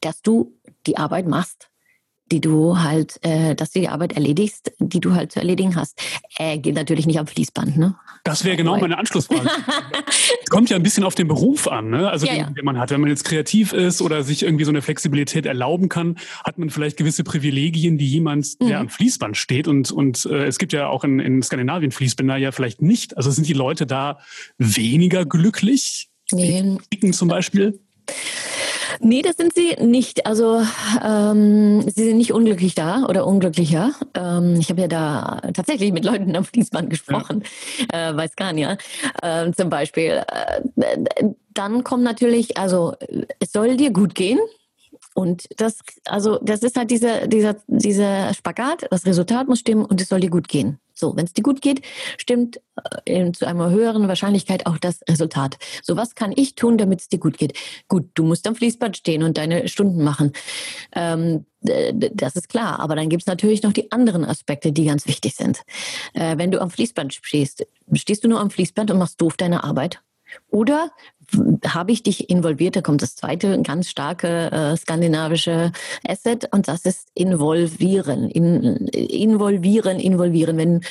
dass 0.00 0.22
du 0.22 0.52
die 0.86 0.96
Arbeit 0.96 1.26
machst, 1.26 1.68
die 2.30 2.40
du 2.40 2.78
halt, 2.78 3.18
äh, 3.24 3.54
dass 3.54 3.72
du 3.72 3.80
die 3.80 3.88
Arbeit 3.88 4.12
erledigst, 4.12 4.72
die 4.78 5.00
du 5.00 5.14
halt 5.14 5.32
zu 5.32 5.40
erledigen 5.40 5.76
hast. 5.76 6.00
Äh, 6.36 6.58
geht 6.58 6.74
natürlich 6.74 7.06
nicht 7.06 7.18
am 7.18 7.26
Fließband, 7.26 7.76
ne? 7.76 7.96
Das 8.24 8.44
wäre 8.44 8.56
genau 8.56 8.78
meine 8.78 8.98
Anschlussfrage. 8.98 9.48
es 10.42 10.50
kommt 10.50 10.70
ja 10.70 10.76
ein 10.76 10.82
bisschen 10.82 11.04
auf 11.04 11.14
den 11.14 11.28
Beruf 11.28 11.68
an, 11.68 11.90
ne? 11.90 12.10
Also 12.10 12.26
ja, 12.26 12.32
den, 12.32 12.40
ja. 12.40 12.50
den 12.50 12.64
man 12.64 12.78
hat. 12.78 12.90
Wenn 12.90 13.00
man 13.00 13.10
jetzt 13.10 13.24
kreativ 13.24 13.72
ist 13.72 14.00
oder 14.00 14.22
sich 14.22 14.42
irgendwie 14.42 14.64
so 14.64 14.70
eine 14.70 14.82
Flexibilität 14.82 15.46
erlauben 15.46 15.88
kann, 15.88 16.18
hat 16.44 16.58
man 16.58 16.70
vielleicht 16.70 16.96
gewisse 16.96 17.24
Privilegien, 17.24 17.98
die 17.98 18.08
jemand, 18.08 18.60
der 18.60 18.68
mhm. 18.68 18.74
am 18.74 18.88
Fließband 18.88 19.36
steht 19.36 19.68
und 19.68 19.90
und 19.90 20.26
äh, 20.26 20.46
es 20.46 20.58
gibt 20.58 20.72
ja 20.72 20.88
auch 20.88 21.04
in, 21.04 21.18
in 21.20 21.42
Skandinavien 21.42 21.92
Fließbänder 21.92 22.36
ja 22.36 22.52
vielleicht 22.52 22.82
nicht. 22.82 23.16
Also 23.16 23.30
sind 23.30 23.46
die 23.48 23.52
Leute 23.52 23.86
da 23.86 24.18
weniger 24.58 25.24
glücklich? 25.24 26.10
Nee. 26.32 26.78
Die 26.92 27.10
zum 27.10 27.28
Beispiel? 27.28 27.80
Nee, 29.00 29.22
das 29.22 29.36
sind 29.36 29.54
sie 29.54 29.76
nicht. 29.80 30.26
Also 30.26 30.62
ähm, 31.04 31.82
sie 31.82 32.04
sind 32.04 32.18
nicht 32.18 32.32
unglücklich 32.32 32.74
da 32.74 33.04
oder 33.08 33.26
unglücklicher. 33.26 33.92
Ähm, 34.14 34.56
ich 34.58 34.70
habe 34.70 34.82
ja 34.82 34.88
da 34.88 35.40
tatsächlich 35.54 35.92
mit 35.92 36.04
Leuten 36.04 36.34
am 36.36 36.44
Fließband 36.44 36.90
gesprochen, 36.90 37.42
ja. 37.92 38.10
äh, 38.10 38.12
bei 38.14 38.28
Scania 38.28 38.76
äh, 39.22 39.50
zum 39.52 39.70
Beispiel. 39.70 40.22
Äh, 40.76 41.24
dann 41.54 41.82
kommt 41.82 42.04
natürlich, 42.04 42.56
also 42.56 42.94
es 43.40 43.52
soll 43.52 43.76
dir 43.76 43.90
gut 43.90 44.14
gehen. 44.14 44.38
Und 45.18 45.48
das, 45.56 45.80
also 46.04 46.38
das 46.42 46.62
ist 46.62 46.76
halt 46.76 46.92
dieser, 46.92 47.26
dieser, 47.26 47.56
dieser 47.66 48.32
Spagat, 48.34 48.86
das 48.88 49.04
Resultat 49.04 49.48
muss 49.48 49.58
stimmen 49.58 49.84
und 49.84 50.00
es 50.00 50.08
soll 50.08 50.20
dir 50.20 50.30
gut 50.30 50.46
gehen. 50.46 50.78
So, 50.94 51.16
wenn 51.16 51.24
es 51.24 51.32
dir 51.32 51.42
gut 51.42 51.60
geht, 51.60 51.82
stimmt 52.18 52.60
äh, 53.04 53.32
zu 53.32 53.44
einer 53.44 53.68
höheren 53.70 54.06
Wahrscheinlichkeit 54.06 54.66
auch 54.66 54.78
das 54.78 55.00
Resultat. 55.10 55.58
So, 55.82 55.96
was 55.96 56.14
kann 56.14 56.32
ich 56.36 56.54
tun, 56.54 56.78
damit 56.78 57.00
es 57.00 57.08
dir 57.08 57.18
gut 57.18 57.36
geht? 57.36 57.58
Gut, 57.88 58.04
du 58.14 58.22
musst 58.22 58.46
am 58.46 58.54
Fließband 58.54 58.96
stehen 58.96 59.24
und 59.24 59.38
deine 59.38 59.66
Stunden 59.66 60.04
machen. 60.04 60.34
Ähm, 60.92 61.46
das 61.62 62.36
ist 62.36 62.48
klar, 62.48 62.78
aber 62.78 62.94
dann 62.94 63.08
gibt 63.08 63.24
es 63.24 63.26
natürlich 63.26 63.64
noch 63.64 63.72
die 63.72 63.90
anderen 63.90 64.24
Aspekte, 64.24 64.70
die 64.70 64.84
ganz 64.84 65.08
wichtig 65.08 65.34
sind. 65.34 65.62
Äh, 66.14 66.38
wenn 66.38 66.52
du 66.52 66.60
am 66.60 66.70
Fließband 66.70 67.12
stehst, 67.12 67.66
stehst 67.94 68.22
du 68.22 68.28
nur 68.28 68.38
am 68.38 68.50
Fließband 68.50 68.92
und 68.92 68.98
machst 68.98 69.20
doof 69.20 69.36
deine 69.36 69.64
Arbeit? 69.64 70.00
Oder 70.50 70.90
habe 71.66 71.92
ich 71.92 72.02
dich 72.02 72.30
involviert? 72.30 72.76
Da 72.76 72.80
kommt 72.80 73.02
das 73.02 73.16
zweite 73.16 73.60
ganz 73.62 73.88
starke 73.88 74.50
äh, 74.50 74.76
skandinavische 74.76 75.72
Asset 76.06 76.48
und 76.52 76.68
das 76.68 76.84
ist 76.84 77.08
involvieren. 77.14 78.30
In, 78.30 78.86
involvieren, 78.88 80.00
involvieren. 80.00 80.56
Wenn, 80.56 80.82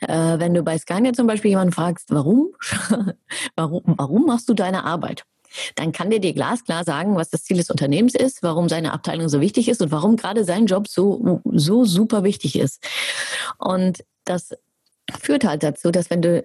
äh, 0.00 0.38
wenn 0.38 0.54
du 0.54 0.62
bei 0.62 0.78
Scania 0.78 1.12
zum 1.12 1.26
Beispiel 1.26 1.50
jemanden 1.50 1.72
fragst, 1.72 2.10
warum, 2.10 2.48
warum, 3.56 3.82
warum 3.84 4.26
machst 4.26 4.48
du 4.48 4.54
deine 4.54 4.84
Arbeit? 4.84 5.24
Dann 5.74 5.92
kann 5.92 6.10
der 6.10 6.18
dir 6.18 6.34
glasklar 6.34 6.84
sagen, 6.84 7.16
was 7.16 7.30
das 7.30 7.44
Ziel 7.44 7.56
des 7.56 7.70
Unternehmens 7.70 8.14
ist, 8.14 8.42
warum 8.42 8.68
seine 8.68 8.92
Abteilung 8.92 9.28
so 9.28 9.40
wichtig 9.40 9.68
ist 9.68 9.80
und 9.80 9.90
warum 9.90 10.16
gerade 10.16 10.44
sein 10.44 10.66
Job 10.66 10.88
so, 10.88 11.40
so 11.44 11.84
super 11.84 12.22
wichtig 12.22 12.58
ist. 12.58 12.86
Und 13.58 14.04
das 14.24 14.54
führt 15.20 15.44
halt 15.44 15.62
dazu, 15.62 15.90
dass 15.90 16.10
wenn 16.10 16.22
du, 16.22 16.42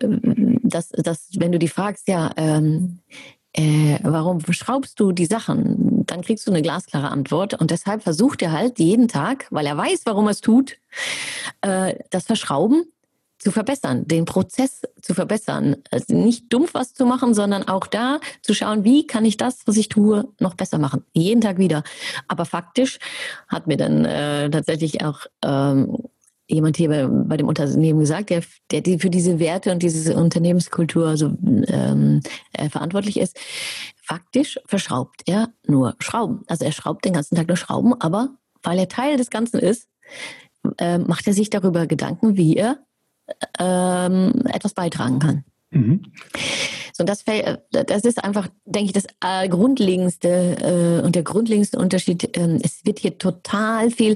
dass, 0.64 0.90
dass 0.90 1.30
wenn 1.38 1.52
du 1.52 1.60
die 1.60 1.68
fragst, 1.68 2.08
ja, 2.08 2.32
ähm, 2.38 3.00
äh, 3.54 4.00
warum 4.02 4.42
schraubst 4.52 5.00
du 5.00 5.12
die 5.12 5.28
Sachen? 5.28 6.06
Dann 6.08 6.22
kriegst 6.22 6.48
du 6.48 6.52
eine 6.52 6.62
glasklare 6.62 7.10
Antwort. 7.10 7.54
Und 7.54 7.72
deshalb 7.72 8.02
versucht 8.02 8.42
er 8.42 8.52
halt 8.52 8.80
jeden 8.80 9.08
Tag, 9.08 9.48
weil 9.52 9.68
er 9.68 9.78
weiß, 9.78 10.02
warum 10.06 10.28
er 10.28 10.32
es 10.32 10.42
tut, 10.42 10.78
äh, 11.62 11.96
das 12.10 12.26
Verschrauben 12.26 12.86
zu 13.38 13.52
verbessern, 13.52 14.08
den 14.08 14.26
Prozess 14.26 14.82
zu 15.02 15.14
verbessern. 15.14 15.76
Also 15.92 16.16
nicht 16.16 16.52
dumpf 16.52 16.74
was 16.74 16.94
zu 16.94 17.06
machen, 17.06 17.34
sondern 17.34 17.68
auch 17.68 17.88
da 17.88 18.20
zu 18.42 18.54
schauen, 18.54 18.86
wie 18.86 19.06
kann 19.06 19.26
ich 19.26 19.38
das, 19.38 19.68
was 19.68 19.78
ich 19.78 19.90
tue, 19.90 20.30
noch 20.40 20.56
besser 20.56 20.80
machen. 20.80 21.04
Jeden 21.14 21.42
Tag 21.42 21.58
wieder. 21.58 21.84
Aber 22.28 22.46
faktisch 22.46 23.00
hat 23.50 23.68
mir 23.68 23.78
dann 23.78 24.06
äh, 24.06 24.50
tatsächlich 24.50 25.04
auch 25.04 25.20
ähm, 25.44 25.98
jemand 26.48 26.78
hier 26.78 26.90
bei, 26.90 27.08
bei, 27.08 27.38
dem 27.38 27.48
Unternehmen 27.48 28.00
gesagt, 28.00 28.30
der, 28.30 28.44
der 28.72 28.82
die 28.82 29.00
für 29.00 29.10
diese 29.10 29.40
Werte 29.40 29.72
und 29.72 29.82
diese 29.82 30.16
Unternehmenskultur 30.16 31.08
also, 31.08 31.38
ähm, 31.68 32.22
äh, 32.54 32.70
verantwortlich 32.70 33.20
ist. 33.20 33.40
Faktisch 34.02 34.60
verschraubt 34.66 35.24
er 35.26 35.50
nur 35.66 35.96
Schrauben. 36.00 36.42
Also 36.48 36.66
er 36.66 36.72
schraubt 36.72 37.06
den 37.06 37.14
ganzen 37.14 37.36
Tag 37.36 37.48
nur 37.48 37.58
Schrauben, 37.58 37.94
aber 38.00 38.30
weil 38.62 38.80
er 38.80 38.88
Teil 38.88 39.18
des 39.18 39.30
Ganzen 39.30 39.60
ist, 39.60 39.88
äh, 40.78 40.98
macht 40.98 41.28
er 41.28 41.34
sich 41.34 41.50
darüber 41.50 41.88
Gedanken, 41.88 42.38
wie 42.38 42.58
er 42.58 42.80
ähm, 43.60 44.34
etwas 44.46 44.74
beitragen 44.74 45.20
kann. 45.20 45.44
Mhm. 45.72 46.04
So, 46.96 47.04
das, 47.04 47.26
das 47.72 48.04
ist 48.04 48.24
einfach, 48.24 48.48
denke 48.66 48.86
ich, 48.86 48.94
das 48.94 49.06
äh, 49.26 49.50
grundlegendste 49.50 51.00
äh, 51.02 51.04
und 51.04 51.16
der 51.16 51.24
grundlegendste 51.24 51.80
Unterschied. 51.80 52.38
Ähm, 52.38 52.60
es 52.62 52.86
wird 52.86 53.00
hier 53.00 53.18
total 53.18 53.90
viel 53.90 54.14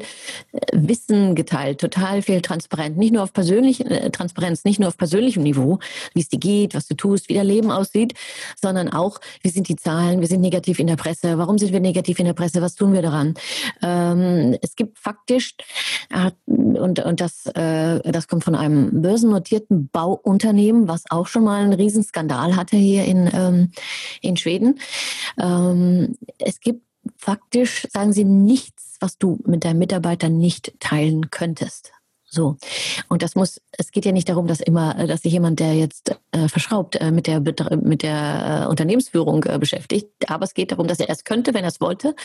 äh, 0.51 0.59
Wissen 0.73 1.33
geteilt, 1.33 1.81
total 1.81 2.21
viel 2.21 2.39
Transparenz. 2.41 2.95
Nicht 2.95 3.13
nur 3.13 3.23
auf 3.23 3.33
persönlichen 3.33 3.87
äh, 3.87 4.11
Transparenz, 4.11 4.63
nicht 4.63 4.79
nur 4.79 4.89
auf 4.89 4.97
persönlichem 4.97 5.41
Niveau, 5.41 5.79
wie 6.13 6.21
es 6.21 6.29
dir 6.29 6.37
geht, 6.37 6.75
was 6.75 6.87
du 6.87 6.93
tust, 6.93 7.29
wie 7.29 7.33
dein 7.33 7.47
Leben 7.47 7.71
aussieht, 7.71 8.13
sondern 8.61 8.89
auch, 8.89 9.19
wie 9.41 9.49
sind 9.49 9.67
die 9.69 9.75
Zahlen, 9.75 10.21
wir 10.21 10.27
sind 10.27 10.41
negativ 10.41 10.77
in 10.77 10.85
der 10.85 10.97
Presse, 10.97 11.39
warum 11.39 11.57
sind 11.57 11.73
wir 11.73 11.79
negativ 11.79 12.19
in 12.19 12.25
der 12.25 12.33
Presse, 12.33 12.61
was 12.61 12.75
tun 12.75 12.93
wir 12.93 13.01
daran? 13.01 13.33
Ähm, 13.81 14.55
es 14.61 14.75
gibt 14.75 14.99
faktisch, 14.99 15.55
äh, 16.11 16.29
und, 16.45 16.99
und 16.99 17.21
das, 17.21 17.47
äh, 17.47 18.11
das 18.11 18.27
kommt 18.27 18.43
von 18.43 18.53
einem 18.53 19.01
börsennotierten 19.01 19.89
Bauunternehmen, 19.89 20.87
was 20.87 21.05
auch 21.09 21.25
schon 21.25 21.43
mal 21.43 21.63
einen 21.63 21.73
Riesenskandal 21.73 22.55
hat 22.55 22.66
hatte 22.67 22.77
hier 22.77 23.05
in, 23.05 23.29
ähm, 23.33 23.71
in 24.21 24.37
Schweden. 24.37 24.79
Ähm, 25.39 26.17
es 26.37 26.59
gibt 26.59 26.81
faktisch, 27.17 27.87
sagen 27.91 28.13
sie, 28.13 28.25
nichts, 28.25 28.97
was 28.99 29.17
du 29.17 29.39
mit 29.45 29.63
deinem 29.63 29.79
Mitarbeiter 29.79 30.29
nicht 30.29 30.73
teilen 30.79 31.29
könntest. 31.31 31.91
So. 32.29 32.57
Und 33.07 33.23
das 33.23 33.35
muss, 33.35 33.61
es 33.71 33.91
geht 33.91 34.05
ja 34.05 34.11
nicht 34.11 34.27
darum, 34.27 34.47
dass 34.47 34.59
immer, 34.59 34.93
dass 35.07 35.21
sich 35.21 35.31
jemand, 35.31 35.61
der 35.61 35.75
jetzt 35.75 36.13
äh, 36.31 36.49
verschraubt, 36.49 36.97
äh, 36.97 37.09
mit 37.09 37.25
der, 37.25 37.39
mit 37.39 38.03
der 38.03 38.63
äh, 38.65 38.69
Unternehmensführung 38.69 39.45
äh, 39.45 39.57
beschäftigt. 39.57 40.09
Aber 40.29 40.43
es 40.43 40.53
geht 40.53 40.73
darum, 40.73 40.87
dass 40.87 40.99
er 40.99 41.09
es 41.09 41.23
könnte, 41.23 41.53
wenn 41.53 41.63
er 41.63 41.69
es 41.69 41.79
wollte. 41.79 42.15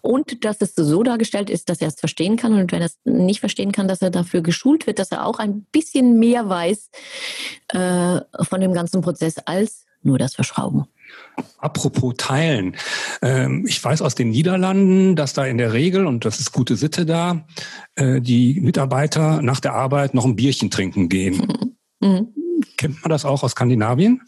Und 0.00 0.44
dass 0.44 0.60
es 0.60 0.76
so 0.76 1.02
dargestellt 1.02 1.50
ist, 1.50 1.68
dass 1.68 1.80
er 1.80 1.88
es 1.88 1.98
verstehen 1.98 2.36
kann. 2.36 2.52
Und 2.54 2.70
wenn 2.70 2.82
er 2.82 2.86
es 2.86 2.98
nicht 3.04 3.40
verstehen 3.40 3.72
kann, 3.72 3.88
dass 3.88 4.00
er 4.00 4.10
dafür 4.10 4.42
geschult 4.42 4.86
wird, 4.86 5.00
dass 5.00 5.10
er 5.10 5.26
auch 5.26 5.40
ein 5.40 5.66
bisschen 5.72 6.20
mehr 6.20 6.48
weiß 6.48 6.90
äh, 7.68 8.20
von 8.44 8.60
dem 8.60 8.72
ganzen 8.72 9.00
Prozess 9.00 9.38
als 9.38 9.87
nur 10.08 10.18
das 10.18 10.34
Verschrauben. 10.34 10.86
Apropos 11.58 12.14
Teilen. 12.16 12.76
Ähm, 13.22 13.64
ich 13.66 13.82
weiß 13.82 14.02
aus 14.02 14.14
den 14.14 14.30
Niederlanden, 14.30 15.14
dass 15.14 15.32
da 15.32 15.46
in 15.46 15.58
der 15.58 15.72
Regel, 15.72 16.06
und 16.06 16.24
das 16.24 16.40
ist 16.40 16.52
gute 16.52 16.76
Sitte 16.76 17.06
da, 17.06 17.46
äh, 17.94 18.20
die 18.20 18.60
Mitarbeiter 18.60 19.40
nach 19.42 19.60
der 19.60 19.74
Arbeit 19.74 20.14
noch 20.14 20.24
ein 20.24 20.36
Bierchen 20.36 20.70
trinken 20.70 21.08
gehen. 21.08 21.76
Mhm. 22.00 22.28
Kennt 22.76 23.02
man 23.02 23.10
das 23.10 23.24
auch 23.24 23.42
aus 23.42 23.52
Skandinavien? 23.52 24.20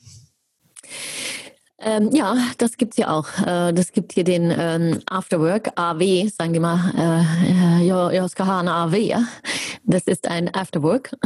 Ähm, 1.82 2.10
ja, 2.12 2.36
das 2.58 2.76
gibt's 2.76 2.96
ja 2.98 3.10
auch. 3.10 3.26
Äh, 3.46 3.72
das 3.72 3.92
gibt 3.92 4.12
hier 4.12 4.24
den 4.24 4.54
ähm, 4.56 5.00
Afterwork, 5.06 5.70
AW, 5.76 6.28
sagen 6.28 6.52
die 6.52 6.60
mal, 6.60 6.92
äh, 6.94 7.84
ha 7.84 8.60
en 8.60 8.68
AW. 8.68 9.14
Das 9.84 10.02
ist 10.02 10.28
ein 10.28 10.54
Afterwork. 10.54 11.16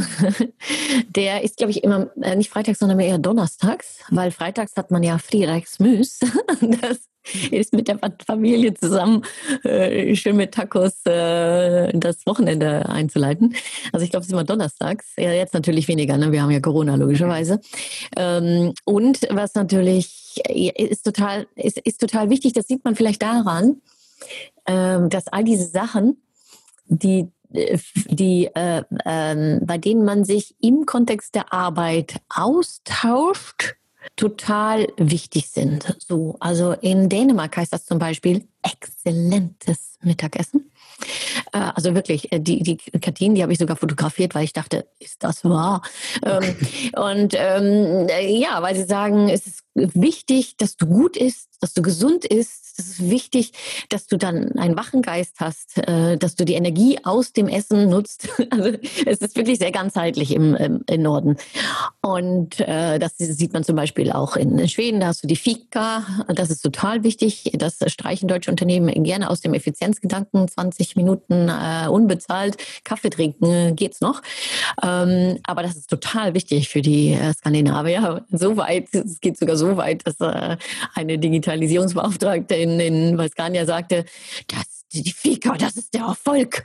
Der 1.09 1.43
ist, 1.43 1.57
glaube 1.57 1.73
ich, 1.73 1.83
immer 1.83 2.09
äh, 2.23 2.37
nicht 2.37 2.51
freitags, 2.51 2.79
sondern 2.79 3.01
eher 3.01 3.19
donnerstags, 3.19 3.99
weil 4.11 4.31
freitags 4.31 4.77
hat 4.77 4.91
man 4.91 5.03
ja 5.03 5.19
Freitagsmüs. 5.19 6.21
Das 6.61 7.09
ist 7.51 7.73
mit 7.73 7.89
der 7.89 7.99
Familie 8.27 8.75
zusammen 8.75 9.23
äh, 9.65 10.15
schön 10.15 10.37
mit 10.37 10.53
Tacos 10.53 11.05
äh, 11.07 11.93
das 11.99 12.27
Wochenende 12.27 12.89
einzuleiten. 12.89 13.55
Also 13.93 14.05
ich 14.05 14.11
glaube, 14.11 14.23
es 14.23 14.29
ist 14.29 14.33
immer 14.33 14.45
donnerstags. 14.45 15.13
Ja, 15.17 15.33
jetzt 15.33 15.55
natürlich 15.55 15.89
weniger, 15.89 16.17
ne? 16.17 16.33
wir 16.33 16.43
haben 16.43 16.51
ja 16.51 16.61
Corona 16.61 16.95
logischerweise. 16.97 17.61
Ähm, 18.17 18.75
und 18.85 19.21
was 19.31 19.55
natürlich 19.55 20.41
ist 20.45 21.05
total, 21.05 21.47
ist, 21.55 21.79
ist 21.79 22.01
total 22.01 22.31
wichtig, 22.31 22.53
das 22.53 22.67
sieht 22.67 22.85
man 22.85 22.97
vielleicht 22.97 23.23
daran, 23.23 23.81
ähm, 24.67 25.09
dass 25.11 25.29
all 25.29 25.45
diese 25.45 25.67
Sachen, 25.67 26.17
die 26.87 27.29
die, 27.55 28.51
äh, 28.53 28.83
äh, 29.05 29.61
bei 29.63 29.79
denen 29.79 30.05
man 30.05 30.25
sich 30.25 30.57
im 30.61 30.87
Kontext 30.87 31.37
der 31.37 31.53
Arbeit 31.53 32.17
austauscht, 32.29 33.77
total 34.17 34.87
wichtig 34.97 35.49
sind. 35.49 35.97
So, 35.99 36.37
also 36.41 36.73
in 36.73 37.09
Dänemark 37.09 37.57
heißt 37.57 37.73
das 37.73 37.85
zum 37.85 37.99
Beispiel 37.99 38.47
exzellentes 38.63 39.99
Mittagessen. 40.03 40.71
Äh, 41.53 41.59
also 41.75 41.95
wirklich, 41.95 42.33
äh, 42.33 42.41
die, 42.41 42.63
die 42.63 42.77
Kartinen, 42.77 43.35
die 43.35 43.43
habe 43.43 43.53
ich 43.53 43.59
sogar 43.59 43.77
fotografiert, 43.77 44.35
weil 44.35 44.45
ich 44.45 44.53
dachte, 44.53 44.87
ist 44.99 45.23
das 45.23 45.45
wahr? 45.45 45.83
Ähm, 46.25 46.57
und 46.95 47.35
ähm, 47.37 48.09
ja, 48.29 48.63
weil 48.63 48.77
sie 48.77 48.85
sagen, 48.85 49.29
es 49.29 49.47
ist 49.47 49.65
wichtig, 49.75 50.57
dass 50.57 50.77
du 50.77 50.87
gut 50.87 51.17
isst, 51.17 51.49
dass 51.61 51.75
du 51.75 51.83
gesund 51.83 52.25
isst, 52.25 52.64
es 52.79 52.89
ist 52.89 53.11
wichtig, 53.11 53.53
dass 53.89 54.07
du 54.07 54.17
dann 54.17 54.53
einen 54.59 54.77
wachen 54.77 55.03
Geist 55.03 55.37
hast, 55.39 55.79
äh, 55.79 56.17
dass 56.17 56.35
du 56.35 56.45
die 56.45 56.55
Energie 56.55 56.99
aus 57.05 57.33
dem 57.33 57.49
Essen 57.49 57.89
nutzt. 57.89 58.29
Also 58.51 58.79
es 59.07 59.19
ist 59.19 59.37
wirklich 59.37 59.59
sehr 59.59 59.73
ganzheitlich 59.73 60.33
im, 60.33 60.55
im, 60.55 60.85
im 60.87 61.03
Norden. 61.03 61.37
Und 62.03 62.61
äh, 62.61 62.99
das 62.99 63.15
sieht 63.17 63.53
man 63.53 63.65
zum 63.65 63.75
Beispiel 63.75 64.13
auch 64.13 64.37
in 64.37 64.69
Schweden. 64.69 65.01
Da 65.01 65.09
hast 65.09 65.25
du 65.25 65.27
die 65.27 65.35
Fika. 65.35 66.05
Das 66.29 66.51
ist 66.51 66.61
total 66.61 67.03
wichtig. 67.03 67.51
Das 67.55 67.79
streichen 67.87 68.29
deutsche 68.29 68.51
Unternehmen 68.51 69.03
gerne 69.03 69.29
aus 69.29 69.41
dem 69.41 69.55
Effizienzgedanken. 69.55 70.47
20 70.47 70.95
Minuten 70.95 71.49
äh, 71.49 71.89
unbezahlt 71.89 72.57
Kaffee 72.85 73.11
trinken 73.11 73.75
geht's 73.75 74.01
noch. 74.01 74.23
Ähm, 74.83 75.39
aber 75.45 75.63
das 75.63 75.77
ist 75.77 75.91
total 75.91 76.35
wichtig 76.35 76.69
für 76.69 76.83
die 76.83 77.13
äh, 77.13 77.33
Skandinavier. 77.35 78.25
So 78.45 78.57
weit, 78.57 78.93
es 78.93 79.21
geht 79.21 79.39
sogar 79.39 79.57
so 79.57 79.77
weit, 79.77 80.07
dass 80.07 80.21
äh, 80.21 80.57
eine 80.95 81.19
Digitalisierungsbeauftragte 81.19 82.55
in, 82.65 82.81
in 82.81 83.19
Vaskania 83.19 83.67
sagte, 83.67 84.05
das, 84.49 84.87
die 84.93 85.11
Fika, 85.11 85.57
das 85.57 85.77
ist 85.77 85.95
der 85.95 86.03
Erfolg 86.03 86.65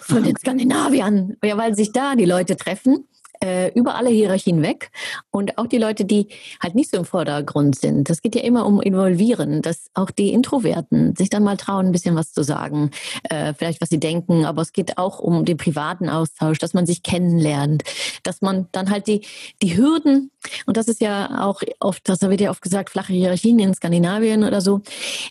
von 0.00 0.22
den 0.22 0.36
Skandinaviern. 0.40 1.36
Ja, 1.42 1.56
weil 1.56 1.74
sich 1.74 1.92
da 1.92 2.16
die 2.16 2.24
Leute 2.24 2.56
treffen 2.56 3.06
äh, 3.44 3.68
über 3.74 3.96
alle 3.96 4.08
Hierarchien 4.08 4.62
weg. 4.62 4.90
Und 5.30 5.58
auch 5.58 5.66
die 5.66 5.78
Leute, 5.78 6.04
die 6.04 6.28
halt 6.62 6.74
nicht 6.74 6.90
so 6.90 6.96
im 6.96 7.04
Vordergrund 7.04 7.76
sind. 7.76 8.08
Das 8.08 8.22
geht 8.22 8.34
ja 8.34 8.42
immer 8.42 8.64
um 8.64 8.80
Involvieren, 8.80 9.60
dass 9.60 9.90
auch 9.92 10.10
die 10.10 10.32
Introverten 10.32 11.14
sich 11.14 11.28
dann 11.28 11.44
mal 11.44 11.56
trauen, 11.56 11.86
ein 11.86 11.92
bisschen 11.92 12.16
was 12.16 12.32
zu 12.32 12.42
sagen, 12.42 12.90
äh, 13.24 13.52
vielleicht 13.54 13.80
was 13.80 13.90
sie 13.90 14.00
denken, 14.00 14.46
aber 14.46 14.62
es 14.62 14.72
geht 14.72 14.96
auch 14.96 15.18
um 15.18 15.44
den 15.44 15.58
privaten 15.58 16.08
Austausch, 16.08 16.58
dass 16.58 16.72
man 16.72 16.86
sich 16.86 17.02
kennenlernt, 17.02 17.84
dass 18.22 18.40
man 18.40 18.68
dann 18.72 18.90
halt 18.90 19.06
die, 19.06 19.22
die 19.62 19.76
Hürden, 19.76 20.30
und 20.66 20.76
das 20.76 20.88
ist 20.88 21.00
ja 21.00 21.44
auch 21.44 21.62
oft, 21.80 22.08
das 22.08 22.22
wird 22.22 22.40
ja 22.40 22.50
oft 22.50 22.62
gesagt, 22.62 22.90
flache 22.90 23.12
Hierarchien 23.12 23.58
in 23.58 23.74
Skandinavien 23.74 24.44
oder 24.44 24.60
so, 24.60 24.80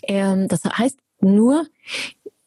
ähm, 0.04 0.47
das 0.47 0.63
heißt 0.63 0.99
nur, 1.21 1.65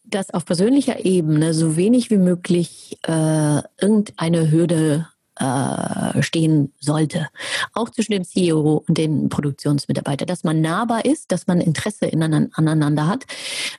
dass 0.04 0.32
auf 0.32 0.44
persönlicher 0.44 1.04
Ebene 1.04 1.52
so 1.52 1.76
wenig 1.76 2.10
wie 2.10 2.18
möglich 2.18 2.98
äh, 3.02 3.62
irgendeine 3.80 4.50
Hürde 4.52 5.08
äh, 5.36 6.22
stehen 6.22 6.72
sollte. 6.80 7.28
Auch 7.74 7.90
zwischen 7.90 8.12
dem 8.12 8.24
CEO 8.24 8.84
und 8.86 8.98
den 8.98 9.28
Produktionsmitarbeitern, 9.28 10.26
dass 10.26 10.44
man 10.44 10.60
nahbar 10.60 11.04
ist, 11.04 11.32
dass 11.32 11.46
man 11.46 11.60
Interesse 11.60 12.10
aneinander 12.12 13.06
hat 13.06 13.24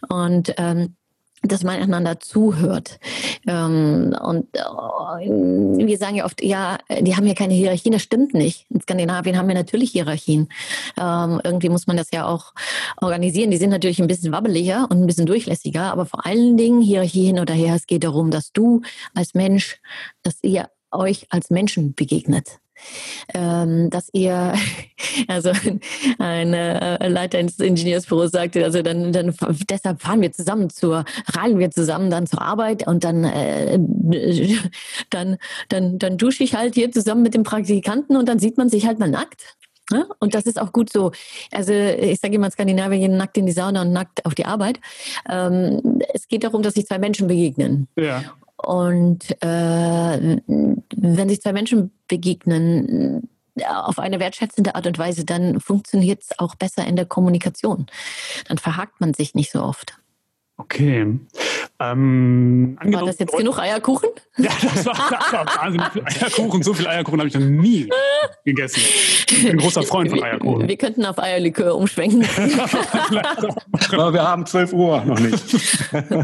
und 0.09 0.53
ähm, 0.57 0.95
dass 1.43 1.63
man 1.63 1.79
einander 1.79 2.19
zuhört. 2.19 2.99
Ähm, 3.45 4.15
und 4.21 4.47
äh, 4.53 5.85
wir 5.87 5.97
sagen 5.97 6.15
ja 6.15 6.25
oft, 6.25 6.43
ja, 6.43 6.77
die 6.99 7.15
haben 7.15 7.27
ja 7.27 7.35
keine 7.35 7.53
Hierarchien. 7.53 7.93
Das 7.93 8.01
stimmt 8.01 8.33
nicht. 8.33 8.65
In 8.69 8.81
Skandinavien 8.81 9.37
haben 9.37 9.47
wir 9.47 9.55
natürlich 9.55 9.91
Hierarchien. 9.91 10.49
Ähm, 10.99 11.39
irgendwie 11.43 11.69
muss 11.69 11.85
man 11.85 11.95
das 11.95 12.09
ja 12.11 12.25
auch 12.25 12.53
organisieren. 13.01 13.51
Die 13.51 13.57
sind 13.57 13.69
natürlich 13.69 13.99
ein 14.01 14.07
bisschen 14.07 14.31
wabbeliger 14.31 14.87
und 14.89 15.01
ein 15.01 15.07
bisschen 15.07 15.27
durchlässiger, 15.27 15.91
aber 15.91 16.05
vor 16.05 16.25
allen 16.25 16.57
Dingen 16.57 16.81
Hierarchie 16.81 17.25
hin 17.25 17.39
oder 17.39 17.53
her. 17.53 17.75
Es 17.75 17.85
geht 17.85 18.03
darum, 18.03 18.31
dass 18.31 18.51
du 18.51 18.81
als 19.13 19.35
Mensch, 19.35 19.79
dass 20.23 20.39
ihr 20.41 20.69
euch 20.91 21.27
als 21.29 21.49
Menschen 21.49 21.93
begegnet. 21.93 22.59
Ähm, 23.33 23.89
dass 23.89 24.09
ihr, 24.13 24.53
also 25.27 25.51
ein 26.19 26.53
äh, 26.53 27.07
Leiter 27.07 27.39
ins 27.39 27.59
Ingenieursbüro 27.59 28.27
sagte, 28.27 28.63
also 28.63 28.83
dann, 28.83 29.11
dann 29.11 29.33
deshalb 29.67 30.01
fahren 30.01 30.21
wir 30.21 30.31
zusammen 30.31 30.69
zur, 30.69 31.03
reisen 31.33 31.57
wir 31.57 31.71
zusammen 31.71 32.11
dann 32.11 32.27
zur 32.27 32.41
Arbeit 32.41 32.87
und 32.87 33.03
dann, 33.03 33.23
äh, 33.23 33.79
dann, 35.09 35.37
dann, 35.69 35.97
dann 35.97 36.17
dusche 36.17 36.43
ich 36.43 36.53
halt 36.53 36.75
hier 36.75 36.91
zusammen 36.91 37.23
mit 37.23 37.33
dem 37.33 37.43
Praktikanten 37.43 38.15
und 38.15 38.29
dann 38.29 38.39
sieht 38.39 38.57
man 38.57 38.69
sich 38.69 38.85
halt 38.85 38.99
mal 38.99 39.09
nackt. 39.09 39.57
Ne? 39.91 40.07
Und 40.19 40.35
das 40.35 40.45
ist 40.45 40.59
auch 40.59 40.73
gut 40.73 40.91
so. 40.91 41.11
Also 41.51 41.71
ich 41.71 42.19
sage 42.19 42.35
immer, 42.35 42.51
Skandinavien 42.51 43.01
gehen 43.01 43.17
nackt 43.17 43.37
in 43.37 43.45
die 43.45 43.53
Sauna 43.53 43.81
und 43.83 43.93
nackt 43.93 44.25
auf 44.25 44.35
die 44.35 44.45
Arbeit. 44.45 44.79
Ähm, 45.29 46.01
es 46.13 46.27
geht 46.27 46.43
darum, 46.43 46.61
dass 46.61 46.73
sich 46.73 46.85
zwei 46.85 46.99
Menschen 46.99 47.27
begegnen. 47.27 47.87
Ja. 47.95 48.23
Und 48.57 49.31
äh, 49.41 50.39
wenn 50.47 51.29
sich 51.29 51.41
zwei 51.41 51.53
Menschen 51.53 51.91
begegnen, 52.07 53.29
auf 53.65 53.99
eine 53.99 54.19
wertschätzende 54.19 54.75
Art 54.75 54.87
und 54.87 54.99
Weise, 54.99 55.25
dann 55.25 55.59
funktioniert 55.59 56.21
es 56.21 56.39
auch 56.39 56.55
besser 56.55 56.85
in 56.85 56.95
der 56.95 57.05
Kommunikation. 57.05 57.87
Dann 58.47 58.57
verhakt 58.57 58.99
man 58.99 59.13
sich 59.13 59.35
nicht 59.35 59.51
so 59.51 59.63
oft. 59.63 59.97
Okay. 60.57 61.19
Ähm, 61.79 62.75
war 62.83 63.05
das 63.05 63.19
jetzt 63.19 63.37
genug 63.37 63.59
Eierkuchen? 63.59 64.09
Ja, 64.39 64.51
das 64.61 64.85
war, 64.85 64.93
das 64.93 65.33
war 65.33 65.45
wahnsinnig 65.47 65.87
viel 65.93 66.03
Eierkuchen. 66.05 66.61
So 66.61 66.71
viel 66.75 66.87
Eierkuchen 66.87 67.19
habe 67.19 67.27
ich 67.27 67.33
noch 67.33 67.41
nie 67.41 67.89
gegessen. 68.45 68.79
Ich 68.79 69.25
bin 69.25 69.53
ein 69.53 69.57
großer 69.57 69.81
Freund 69.81 70.11
von 70.11 70.21
Eierkuchen. 70.21 70.67
Wir 70.67 70.77
könnten 70.77 71.03
auf 71.05 71.17
Eierlikör 71.17 71.75
umschwenken. 71.75 72.23
Aber 73.93 74.13
wir 74.13 74.21
haben 74.21 74.45
12 74.45 74.73
Uhr 74.73 75.03
noch 75.05 75.19
nicht. 75.19 75.43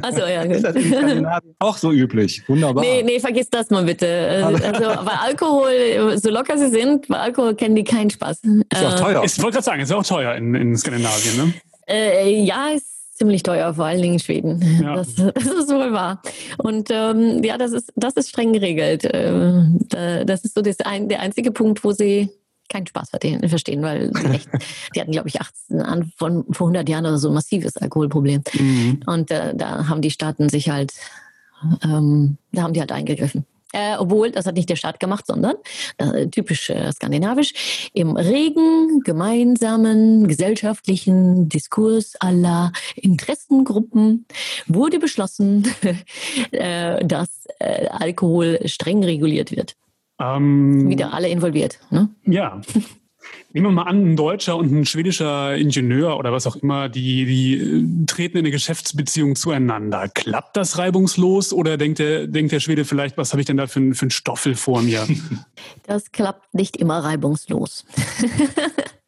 Also 0.03 0.27
ja, 0.27 0.45
gut. 0.45 1.55
auch 1.57 1.77
so 1.77 1.91
üblich. 1.91 2.43
Wunderbar. 2.47 2.83
Nee, 2.83 3.01
nee, 3.01 3.19
vergiss 3.19 3.49
das 3.49 3.71
mal 3.71 3.83
bitte. 3.83 4.43
Also 4.45 4.59
bei 5.03 5.13
Alkohol, 5.13 6.15
so 6.19 6.29
locker 6.29 6.55
sie 6.59 6.69
sind, 6.69 7.07
bei 7.07 7.17
Alkohol 7.17 7.55
kennen 7.55 7.75
die 7.75 7.83
keinen 7.83 8.11
Spaß. 8.11 8.41
Ist 8.43 8.85
auch 8.85 8.99
teuer. 8.99 9.23
Ich 9.23 9.41
wollte 9.41 9.55
gerade 9.55 9.65
sagen, 9.65 9.81
ist 9.81 9.91
auch 9.91 10.05
teuer 10.05 10.35
in, 10.35 10.53
in 10.53 10.77
Skandinavien, 10.77 11.37
ne? 11.37 11.53
Äh, 11.87 12.43
ja, 12.43 12.69
ist 12.69 12.92
ziemlich 13.13 13.43
teuer, 13.43 13.73
vor 13.73 13.85
allen 13.85 14.01
Dingen 14.01 14.15
in 14.15 14.19
Schweden. 14.19 14.81
Ja. 14.81 14.95
Das, 14.95 15.15
das, 15.15 15.45
ist 15.45 15.69
wohl 15.69 15.93
wahr. 15.93 16.21
Und 16.57 16.89
ähm, 16.91 17.43
ja, 17.43 17.57
das 17.57 17.71
ist, 17.71 17.91
das 17.95 18.13
ist 18.13 18.29
streng 18.29 18.53
geregelt. 18.53 19.07
Ähm, 19.11 19.79
das 19.89 20.43
ist 20.43 20.55
so 20.55 20.61
das 20.61 20.79
ein, 20.81 21.09
der 21.09 21.21
einzige 21.21 21.51
Punkt, 21.51 21.83
wo 21.83 21.91
sie 21.91 22.29
keinen 22.69 22.87
Spaß 22.87 23.11
verstehen, 23.47 23.83
weil 23.83 24.11
echt, 24.33 24.49
die 24.95 25.01
hatten, 25.01 25.11
glaube 25.11 25.27
ich, 25.27 25.39
18 25.39 25.81
an, 25.81 26.11
von 26.17 26.45
vor 26.51 26.67
100 26.67 26.89
Jahren 26.89 27.05
oder 27.05 27.17
so 27.17 27.27
ein 27.27 27.33
massives 27.33 27.77
Alkoholproblem. 27.77 28.41
Mhm. 28.53 29.01
Und 29.05 29.31
äh, 29.31 29.53
da 29.55 29.87
haben 29.87 30.01
die 30.01 30.11
Staaten 30.11 30.49
sich 30.49 30.69
halt, 30.69 30.93
ähm, 31.83 32.37
da 32.51 32.63
haben 32.63 32.73
die 32.73 32.79
halt 32.79 32.91
eingegriffen 32.91 33.45
äh, 33.73 33.97
obwohl 33.97 34.31
das 34.31 34.45
hat 34.45 34.55
nicht 34.55 34.69
der 34.69 34.75
Staat 34.75 34.99
gemacht, 34.99 35.25
sondern 35.27 35.55
äh, 35.97 36.27
typisch 36.27 36.69
äh, 36.69 36.91
skandinavisch, 36.91 37.89
im 37.93 38.15
regen, 38.15 39.01
gemeinsamen, 39.03 40.27
gesellschaftlichen 40.27 41.49
Diskurs 41.49 42.15
aller 42.19 42.71
Interessengruppen 42.95 44.25
wurde 44.67 44.99
beschlossen, 44.99 45.67
äh, 46.51 47.03
dass 47.05 47.47
äh, 47.59 47.87
Alkohol 47.87 48.59
streng 48.65 49.03
reguliert 49.03 49.51
wird. 49.51 49.75
Ähm, 50.19 50.89
Wieder 50.89 51.13
alle 51.13 51.29
involviert. 51.29 51.79
Ne? 51.89 52.09
Ja. 52.25 52.61
Nehmen 53.53 53.67
wir 53.67 53.71
mal 53.71 53.83
an, 53.83 54.13
ein 54.13 54.15
deutscher 54.15 54.57
und 54.57 54.71
ein 54.71 54.85
schwedischer 54.85 55.55
Ingenieur 55.55 56.17
oder 56.17 56.31
was 56.31 56.47
auch 56.47 56.55
immer, 56.55 56.89
die, 56.89 57.25
die 57.25 57.53
äh, 57.55 58.05
treten 58.05 58.37
in 58.37 58.45
eine 58.45 58.51
Geschäftsbeziehung 58.51 59.35
zueinander. 59.35 60.09
Klappt 60.09 60.57
das 60.57 60.77
reibungslos 60.77 61.53
oder 61.53 61.77
denkt 61.77 61.99
der, 61.99 62.27
denkt 62.27 62.51
der 62.51 62.59
Schwede 62.59 62.85
vielleicht, 62.85 63.17
was 63.17 63.31
habe 63.31 63.41
ich 63.41 63.45
denn 63.45 63.57
da 63.57 63.67
für, 63.67 63.93
für 63.93 64.03
einen 64.03 64.11
Stoffel 64.11 64.55
vor 64.55 64.81
mir? 64.81 65.07
Das 65.83 66.11
klappt 66.11 66.53
nicht 66.53 66.77
immer 66.77 66.99
reibungslos. 67.03 67.85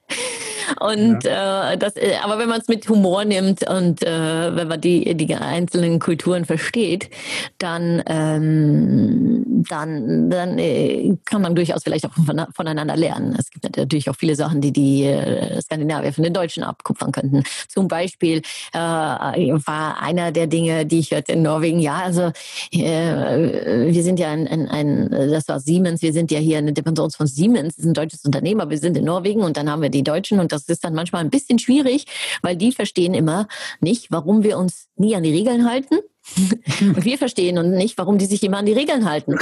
Und 0.80 1.24
ja. 1.24 1.72
äh, 1.72 1.78
das, 1.78 1.96
äh, 1.96 2.14
aber 2.24 2.38
wenn 2.40 2.50
man 2.50 2.62
es 2.62 2.68
mit 2.68 2.88
Humor 2.90 3.26
nimmt 3.26 3.68
und 3.70 4.04
äh, 4.04 4.56
wenn 4.56 4.68
man 4.68 4.82
die, 4.82 5.16
die 5.16 5.36
einzelnen 5.36 6.00
Kulturen 6.00 6.46
versteht, 6.46 7.10
dann, 7.58 8.04
ähm, 8.08 9.66
dann, 9.70 10.30
dann 10.30 10.60
äh, 10.60 11.16
kann 11.26 11.42
man 11.42 11.56
durchaus 11.56 11.84
vielleicht 11.84 12.06
auch 12.06 12.14
von, 12.14 12.46
voneinander 12.54 12.96
lernen. 12.96 13.36
Es 13.38 13.50
gibt 13.50 13.78
natürlich 13.78 14.10
auch 14.10 14.16
viele 14.16 14.36
Sachen, 14.36 14.62
die 14.62 14.72
die 14.72 15.04
äh, 15.04 15.62
Skandinavier 15.62 16.14
von 16.14 16.24
den 16.24 16.34
Deutschen 16.34 16.64
abkupfern 16.64 17.12
könnten. 17.12 17.44
Zum 17.68 17.88
Beispiel 17.88 18.42
äh, 18.74 18.78
war 18.78 20.02
einer 20.02 20.32
der 20.32 20.48
Dinge, 20.48 20.86
die 20.86 21.00
ich 21.00 21.12
hörte 21.12 21.34
in 21.34 21.42
Norwegen, 21.42 21.80
ja, 21.80 21.96
also 21.96 22.32
äh, 22.72 23.92
wir 23.92 24.04
sind 24.04 24.20
ja 24.20 24.30
ein, 24.32 24.48
ein, 24.48 24.68
ein, 24.68 25.10
das 25.12 25.48
war 25.48 25.60
Siemens, 25.60 26.02
wir 26.02 26.14
sind 26.14 26.32
ja 26.32 26.40
hier 26.40 26.58
eine 26.58 26.74
Dependenz 26.74 27.16
von 27.16 27.28
Siemens, 27.28 27.76
das 27.76 27.86
ist 27.86 27.90
ein 27.90 27.94
deutsches 27.94 28.26
Unternehmen, 28.26 28.62
aber 28.62 28.72
wir 28.72 28.78
sind 28.78 28.98
in 28.98 29.06
Norwegen 29.06 29.42
und 29.42 29.58
dann 29.58 29.70
haben 29.70 29.82
wir 29.82 29.90
die 29.90 30.04
Deutschen 30.04 30.40
und 30.40 30.52
das 30.64 30.70
ist 30.70 30.84
dann 30.84 30.94
manchmal 30.94 31.24
ein 31.24 31.30
bisschen 31.30 31.60
schwierig, 31.60 32.06
weil 32.42 32.56
die 32.56 32.72
verstehen 32.72 33.14
immer 33.14 33.48
nicht, 33.80 34.12
warum 34.12 34.44
wir 34.44 34.58
uns 34.58 34.88
nie 34.96 35.16
an 35.16 35.24
die 35.24 35.32
Regeln 35.32 35.70
halten. 35.70 36.00
und 36.82 37.06
wir 37.06 37.18
verstehen 37.20 37.60
und 37.60 37.72
nicht, 37.72 37.98
warum 37.98 38.18
die 38.18 38.26
sich 38.26 38.42
immer 38.44 38.58
an 38.58 38.66
die 38.66 38.74
Regeln 38.74 39.08
halten. 39.08 39.36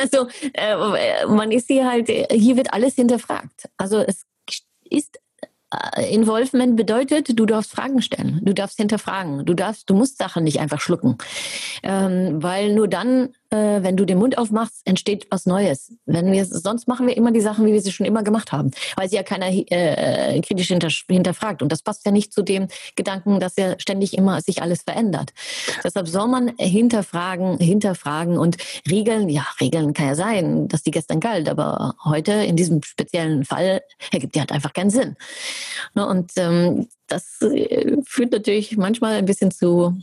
also, 0.00 0.28
äh, 0.52 1.26
man 1.26 1.50
ist 1.50 1.66
hier 1.66 1.90
halt, 1.90 2.08
hier 2.08 2.56
wird 2.56 2.72
alles 2.72 2.94
hinterfragt. 2.94 3.68
Also 3.76 3.98
es 3.98 4.24
ist 4.88 5.18
äh, 5.72 6.14
Involvement 6.14 6.76
bedeutet, 6.76 7.38
du 7.38 7.46
darfst 7.46 7.72
Fragen 7.72 8.02
stellen, 8.02 8.40
du 8.42 8.52
darfst 8.54 8.78
hinterfragen, 8.78 9.44
du 9.44 9.54
darfst, 9.54 9.88
du 9.88 9.94
musst 9.94 10.18
Sachen 10.18 10.44
nicht 10.44 10.60
einfach 10.60 10.80
schlucken, 10.80 11.16
ähm, 11.82 12.42
weil 12.42 12.74
nur 12.74 12.88
dann 12.88 13.34
äh, 13.50 13.82
wenn 13.82 13.96
du 13.96 14.04
den 14.04 14.18
Mund 14.18 14.38
aufmachst, 14.38 14.82
entsteht 14.84 15.26
was 15.30 15.46
Neues. 15.46 15.92
Wenn 16.06 16.30
wir 16.32 16.44
sonst 16.44 16.88
machen 16.88 17.06
wir 17.06 17.16
immer 17.16 17.32
die 17.32 17.40
Sachen, 17.40 17.66
wie 17.66 17.72
wir 17.72 17.80
sie 17.80 17.92
schon 17.92 18.06
immer 18.06 18.22
gemacht 18.22 18.52
haben, 18.52 18.70
weil 18.96 19.08
sie 19.08 19.16
ja 19.16 19.22
keiner 19.22 19.48
äh, 19.48 20.40
kritisch 20.40 20.68
hinter, 20.68 20.88
hinterfragt. 21.08 21.62
Und 21.62 21.72
das 21.72 21.82
passt 21.82 22.06
ja 22.06 22.12
nicht 22.12 22.32
zu 22.32 22.42
dem 22.42 22.68
Gedanken, 22.96 23.40
dass 23.40 23.56
ja 23.56 23.78
ständig 23.78 24.16
immer 24.16 24.40
sich 24.40 24.62
alles 24.62 24.82
verändert. 24.82 25.32
Deshalb 25.82 26.08
soll 26.08 26.28
man 26.28 26.52
hinterfragen, 26.58 27.58
hinterfragen 27.58 28.38
und 28.38 28.56
Regeln. 28.88 29.28
Ja, 29.28 29.46
Regeln 29.60 29.94
kann 29.94 30.06
ja 30.06 30.14
sein, 30.14 30.68
dass 30.68 30.82
die 30.82 30.90
gestern 30.90 31.20
galt, 31.20 31.48
aber 31.48 31.94
heute 32.04 32.32
in 32.32 32.56
diesem 32.56 32.82
speziellen 32.82 33.44
Fall 33.44 33.82
ergibt 34.12 34.34
die 34.34 34.40
halt 34.40 34.52
einfach 34.52 34.72
keinen 34.72 34.90
Sinn. 34.90 35.16
Ne, 35.94 36.06
und 36.06 36.32
ähm, 36.36 36.88
das 37.08 37.42
äh, 37.42 37.96
führt 38.04 38.32
natürlich 38.32 38.76
manchmal 38.76 39.14
ein 39.14 39.26
bisschen 39.26 39.50
zu 39.50 39.94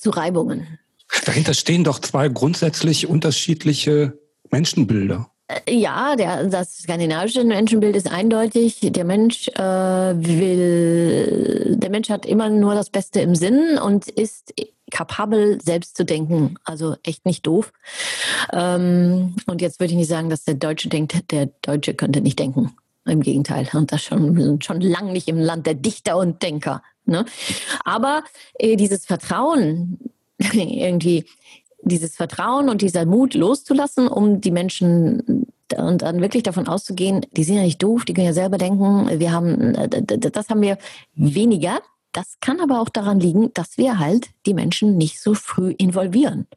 zu 0.00 0.10
Reibungen. 0.10 0.79
Dahinter 1.24 1.54
stehen 1.54 1.84
doch 1.84 1.98
zwei 1.98 2.28
grundsätzlich 2.28 3.06
unterschiedliche 3.06 4.18
Menschenbilder. 4.50 5.30
Äh, 5.66 5.74
ja, 5.74 6.16
der, 6.16 6.44
das 6.44 6.78
skandinavische 6.78 7.44
Menschenbild 7.44 7.96
ist 7.96 8.10
eindeutig. 8.10 8.78
Der 8.80 9.04
Mensch 9.04 9.48
äh, 9.48 9.62
will, 9.62 11.76
der 11.78 11.90
Mensch 11.90 12.08
hat 12.08 12.26
immer 12.26 12.48
nur 12.48 12.74
das 12.74 12.90
Beste 12.90 13.20
im 13.20 13.34
Sinn 13.34 13.78
und 13.78 14.08
ist 14.08 14.54
kapabel, 14.90 15.60
selbst 15.62 15.96
zu 15.96 16.04
denken. 16.04 16.56
Also 16.64 16.96
echt 17.02 17.26
nicht 17.26 17.46
doof. 17.46 17.72
Ähm, 18.52 19.36
und 19.46 19.60
jetzt 19.60 19.80
würde 19.80 19.92
ich 19.92 19.98
nicht 19.98 20.08
sagen, 20.08 20.30
dass 20.30 20.44
der 20.44 20.54
Deutsche 20.54 20.88
denkt, 20.88 21.30
der 21.30 21.46
Deutsche 21.62 21.94
könnte 21.94 22.20
nicht 22.20 22.38
denken. 22.38 22.74
Im 23.06 23.22
Gegenteil. 23.22 23.66
Und 23.72 23.92
das 23.92 24.02
schon, 24.02 24.60
schon 24.60 24.80
lang 24.80 25.12
nicht 25.12 25.28
im 25.28 25.38
Land 25.38 25.66
der 25.66 25.74
Dichter 25.74 26.18
und 26.18 26.42
Denker. 26.42 26.82
Ne? 27.06 27.24
Aber 27.84 28.22
äh, 28.58 28.76
dieses 28.76 29.06
Vertrauen, 29.06 29.98
irgendwie 30.52 31.24
dieses 31.82 32.16
Vertrauen 32.16 32.68
und 32.68 32.82
dieser 32.82 33.06
Mut 33.06 33.34
loszulassen, 33.34 34.08
um 34.08 34.40
die 34.40 34.50
Menschen 34.50 35.46
und 35.76 36.02
dann 36.02 36.20
wirklich 36.20 36.42
davon 36.42 36.66
auszugehen, 36.66 37.24
die 37.32 37.44
sind 37.44 37.56
ja 37.56 37.62
nicht 37.62 37.82
doof, 37.82 38.04
die 38.04 38.12
können 38.12 38.26
ja 38.26 38.32
selber 38.32 38.58
denken, 38.58 39.08
wir 39.20 39.32
haben, 39.32 39.72
das 40.08 40.48
haben 40.48 40.62
wir 40.62 40.78
weniger. 41.14 41.80
Das 42.12 42.38
kann 42.40 42.60
aber 42.60 42.80
auch 42.80 42.88
daran 42.88 43.20
liegen, 43.20 43.54
dass 43.54 43.78
wir 43.78 44.00
halt 44.00 44.30
die 44.44 44.54
Menschen 44.54 44.96
nicht 44.96 45.20
so 45.20 45.34
früh 45.34 45.70
involvieren. 45.78 46.48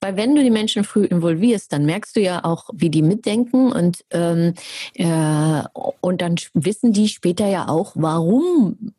Weil 0.00 0.16
wenn 0.16 0.34
du 0.34 0.42
die 0.42 0.50
Menschen 0.50 0.82
früh 0.82 1.04
involvierst, 1.04 1.72
dann 1.74 1.84
merkst 1.84 2.16
du 2.16 2.20
ja 2.20 2.42
auch, 2.44 2.70
wie 2.72 2.88
die 2.88 3.02
mitdenken 3.02 3.70
und, 3.70 4.02
ähm, 4.12 4.54
äh, 4.94 5.62
und 6.00 6.22
dann 6.22 6.36
wissen 6.54 6.94
die 6.94 7.08
später 7.08 7.46
ja 7.46 7.68
auch, 7.68 7.92
warum 7.96 8.94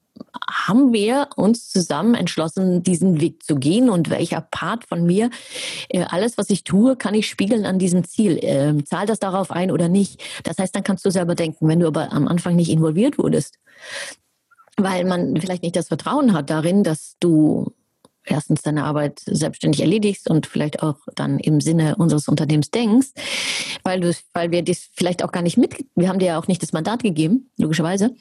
haben 0.50 0.94
wir 0.94 1.30
uns 1.36 1.70
zusammen 1.70 2.16
entschlossen, 2.16 2.84
diesen 2.84 3.22
Weg 3.22 3.44
zu 3.44 3.56
gehen 3.56 3.90
und 3.90 4.10
welcher 4.10 4.42
Part 4.42 4.86
von 4.86 5.06
mir, 5.06 5.30
äh, 5.90 6.04
alles, 6.04 6.38
was 6.38 6.50
ich 6.50 6.64
tue, 6.64 6.96
kann 6.96 7.14
ich 7.14 7.28
spiegeln 7.28 7.66
an 7.66 7.80
diesem 7.80 8.04
Ziel. 8.04 8.38
Äh, 8.44 8.84
zahl 8.84 9.06
das 9.06 9.20
darauf 9.20 9.52
ein 9.52 9.72
oder 9.72 9.90
nicht? 9.90 10.22
Das 10.44 10.58
heißt, 10.58 10.76
dann 10.76 10.84
kannst 10.84 11.06
du 11.06 11.12
selber 11.12 11.36
denken, 11.36 11.68
wenn 11.68 11.80
du 11.80 11.88
aber 11.88 12.12
am 12.12 12.28
Anfang 12.28 12.56
nicht 12.56 12.70
involviert 12.70 13.18
wurdest, 13.18 13.60
weil 14.78 15.06
man 15.06 15.40
vielleicht 15.40 15.64
nicht 15.64 15.76
das 15.76 15.88
Vertrauen 15.88 16.34
hat 16.34 16.50
darin, 16.50 16.84
dass 16.84 17.16
du 17.20 17.74
erstens 18.26 18.62
deine 18.62 18.86
Arbeit 18.86 19.22
selbstständig 19.26 19.82
erledigst 19.82 20.30
und 20.30 20.48
vielleicht 20.48 20.82
auch 20.82 20.98
dann 21.16 21.40
im 21.40 21.62
Sinne 21.62 21.96
unseres 21.98 22.28
Unternehmens 22.28 22.72
denkst, 22.72 23.10
weil 23.84 24.00
du, 24.00 24.14
weil 24.34 24.52
wir 24.52 24.64
das 24.64 24.90
vielleicht 24.94 25.24
auch 25.24 25.32
gar 25.32 25.44
nicht 25.44 25.58
mit, 25.58 25.86
wir 25.96 26.08
haben 26.08 26.20
dir 26.20 26.28
ja 26.28 26.40
auch 26.40 26.48
nicht 26.48 26.64
das 26.64 26.74
Mandat 26.74 27.04
gegeben, 27.04 27.50
logischerweise 27.58 28.16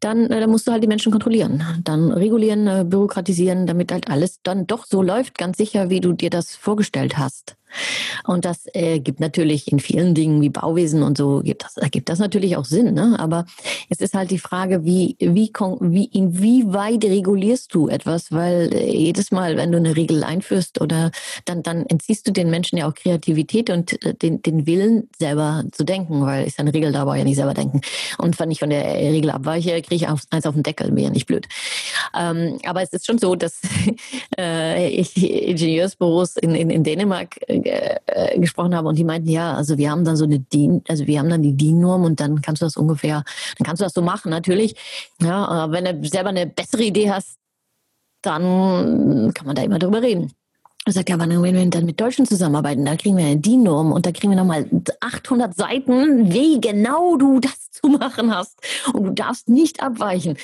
dann, 0.00 0.26
äh, 0.30 0.40
dann 0.40 0.50
musst 0.50 0.66
du 0.66 0.72
halt 0.72 0.82
die 0.82 0.88
Menschen 0.88 1.12
kontrollieren, 1.12 1.62
dann 1.84 2.12
regulieren, 2.12 2.66
äh, 2.66 2.84
bürokratisieren, 2.86 3.66
damit 3.66 3.92
halt 3.92 4.08
alles 4.08 4.40
dann 4.42 4.66
doch 4.66 4.84
so 4.86 5.02
läuft, 5.02 5.38
ganz 5.38 5.56
sicher, 5.56 5.90
wie 5.90 6.00
du 6.00 6.12
dir 6.12 6.30
das 6.30 6.54
vorgestellt 6.56 7.18
hast. 7.18 7.56
Und 8.24 8.44
das 8.44 8.66
äh, 8.72 9.00
gibt 9.00 9.20
natürlich 9.20 9.70
in 9.70 9.80
vielen 9.80 10.14
Dingen 10.14 10.40
wie 10.40 10.48
Bauwesen 10.48 11.02
und 11.02 11.18
so, 11.18 11.40
gibt 11.40 11.64
das, 11.64 11.76
ergibt 11.76 12.08
das 12.08 12.18
natürlich 12.18 12.56
auch 12.56 12.64
Sinn. 12.64 12.94
Ne? 12.94 13.16
Aber 13.18 13.46
es 13.88 14.00
ist 14.00 14.14
halt 14.14 14.30
die 14.30 14.38
Frage, 14.38 14.84
wie, 14.84 15.16
wie, 15.18 15.52
wie, 15.80 16.04
inwieweit 16.06 17.04
regulierst 17.04 17.74
du 17.74 17.88
etwas? 17.88 18.32
Weil 18.32 18.72
äh, 18.72 18.90
jedes 18.90 19.30
Mal, 19.30 19.56
wenn 19.56 19.72
du 19.72 19.78
eine 19.78 19.96
Regel 19.96 20.24
einführst 20.24 20.80
oder 20.80 21.10
dann, 21.44 21.62
dann 21.62 21.86
entziehst 21.86 22.26
du 22.26 22.32
den 22.32 22.50
Menschen 22.50 22.78
ja 22.78 22.88
auch 22.88 22.94
Kreativität 22.94 23.70
und 23.70 24.02
äh, 24.04 24.14
den, 24.14 24.42
den 24.42 24.66
Willen, 24.66 25.08
selber 25.18 25.64
zu 25.72 25.84
denken, 25.84 26.22
weil 26.22 26.46
ist 26.46 26.58
eine 26.58 26.72
Regel, 26.72 26.92
da 26.92 27.02
aber 27.02 27.16
ja 27.16 27.24
nicht 27.24 27.36
selber 27.36 27.54
denken. 27.54 27.80
Und 28.18 28.38
wenn 28.38 28.50
ich 28.50 28.60
von 28.60 28.70
der 28.70 28.84
Regel 28.84 29.30
abweiche, 29.30 29.80
kriege 29.82 29.94
ich 29.94 30.08
eins 30.08 30.46
auf 30.46 30.54
den 30.54 30.62
Deckel, 30.62 30.90
mir 30.90 31.04
ja 31.04 31.10
nicht 31.10 31.26
blöd. 31.26 31.46
Ähm, 32.18 32.58
aber 32.64 32.82
es 32.82 32.92
ist 32.92 33.06
schon 33.06 33.18
so, 33.18 33.34
dass 33.34 33.60
äh, 34.38 34.88
ich 34.88 35.16
Ingenieursbüros 35.16 36.36
in, 36.36 36.54
in, 36.54 36.70
in 36.70 36.84
Dänemark 36.84 37.36
äh, 37.64 37.96
äh, 38.06 38.38
gesprochen 38.38 38.74
habe 38.74 38.88
und 38.88 38.96
die 38.96 39.04
meinten, 39.04 39.28
ja, 39.28 39.54
also 39.54 39.78
wir 39.78 39.90
haben 39.90 40.04
dann 40.04 40.16
so 40.16 40.24
eine 40.24 40.38
DIN, 40.38 40.82
also 40.88 41.06
wir 41.06 41.18
haben 41.18 41.28
dann 41.28 41.42
die 41.42 41.56
DIN-Norm 41.56 42.04
und 42.04 42.20
dann 42.20 42.42
kannst 42.42 42.62
du 42.62 42.66
das 42.66 42.76
ungefähr, 42.76 43.24
dann 43.58 43.66
kannst 43.66 43.80
du 43.80 43.84
das 43.84 43.92
so 43.92 44.02
machen, 44.02 44.30
natürlich. 44.30 44.76
Ja, 45.20 45.46
aber 45.46 45.72
wenn 45.72 46.02
du 46.02 46.08
selber 46.08 46.30
eine 46.30 46.46
bessere 46.46 46.82
Idee 46.82 47.10
hast, 47.10 47.36
dann 48.22 49.32
kann 49.34 49.46
man 49.46 49.54
da 49.54 49.62
immer 49.62 49.78
drüber 49.78 50.02
reden. 50.02 50.32
Er 50.86 50.92
sagt, 50.92 51.08
ja, 51.08 51.16
aber 51.16 51.28
wenn 51.28 51.42
wir 51.42 51.66
dann 51.66 51.84
mit 51.84 52.00
Deutschen 52.00 52.26
zusammenarbeiten, 52.26 52.84
da 52.84 52.94
kriegen 52.94 53.16
wir 53.16 53.24
eine 53.24 53.38
DIN-Norm 53.38 53.90
und 53.90 54.06
da 54.06 54.12
kriegen 54.12 54.30
wir 54.30 54.36
nochmal 54.36 54.70
800 55.00 55.52
Seiten, 55.56 56.32
wie 56.32 56.60
genau 56.60 57.16
du 57.16 57.40
das 57.40 57.72
zu 57.72 57.88
machen 57.88 58.32
hast. 58.32 58.56
Und 58.92 59.02
du 59.02 59.10
darfst 59.10 59.48
nicht 59.48 59.82
abweichen. 59.82 60.36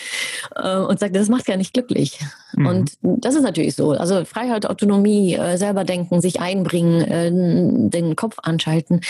Äh, 0.56 0.78
und 0.78 0.98
sagt, 0.98 1.14
das 1.14 1.28
macht 1.28 1.46
ja 1.46 1.56
nicht 1.56 1.74
glücklich. 1.74 2.18
Mhm. 2.54 2.66
Und 2.66 2.92
das 3.02 3.36
ist 3.36 3.42
natürlich 3.42 3.76
so. 3.76 3.92
Also 3.92 4.24
Freiheit, 4.24 4.66
Autonomie, 4.66 5.34
äh, 5.34 5.56
selber 5.58 5.84
denken, 5.84 6.20
sich 6.20 6.40
einbringen, 6.40 7.00
äh, 7.02 7.88
den 7.90 8.16
Kopf 8.16 8.38
anschalten, 8.42 9.00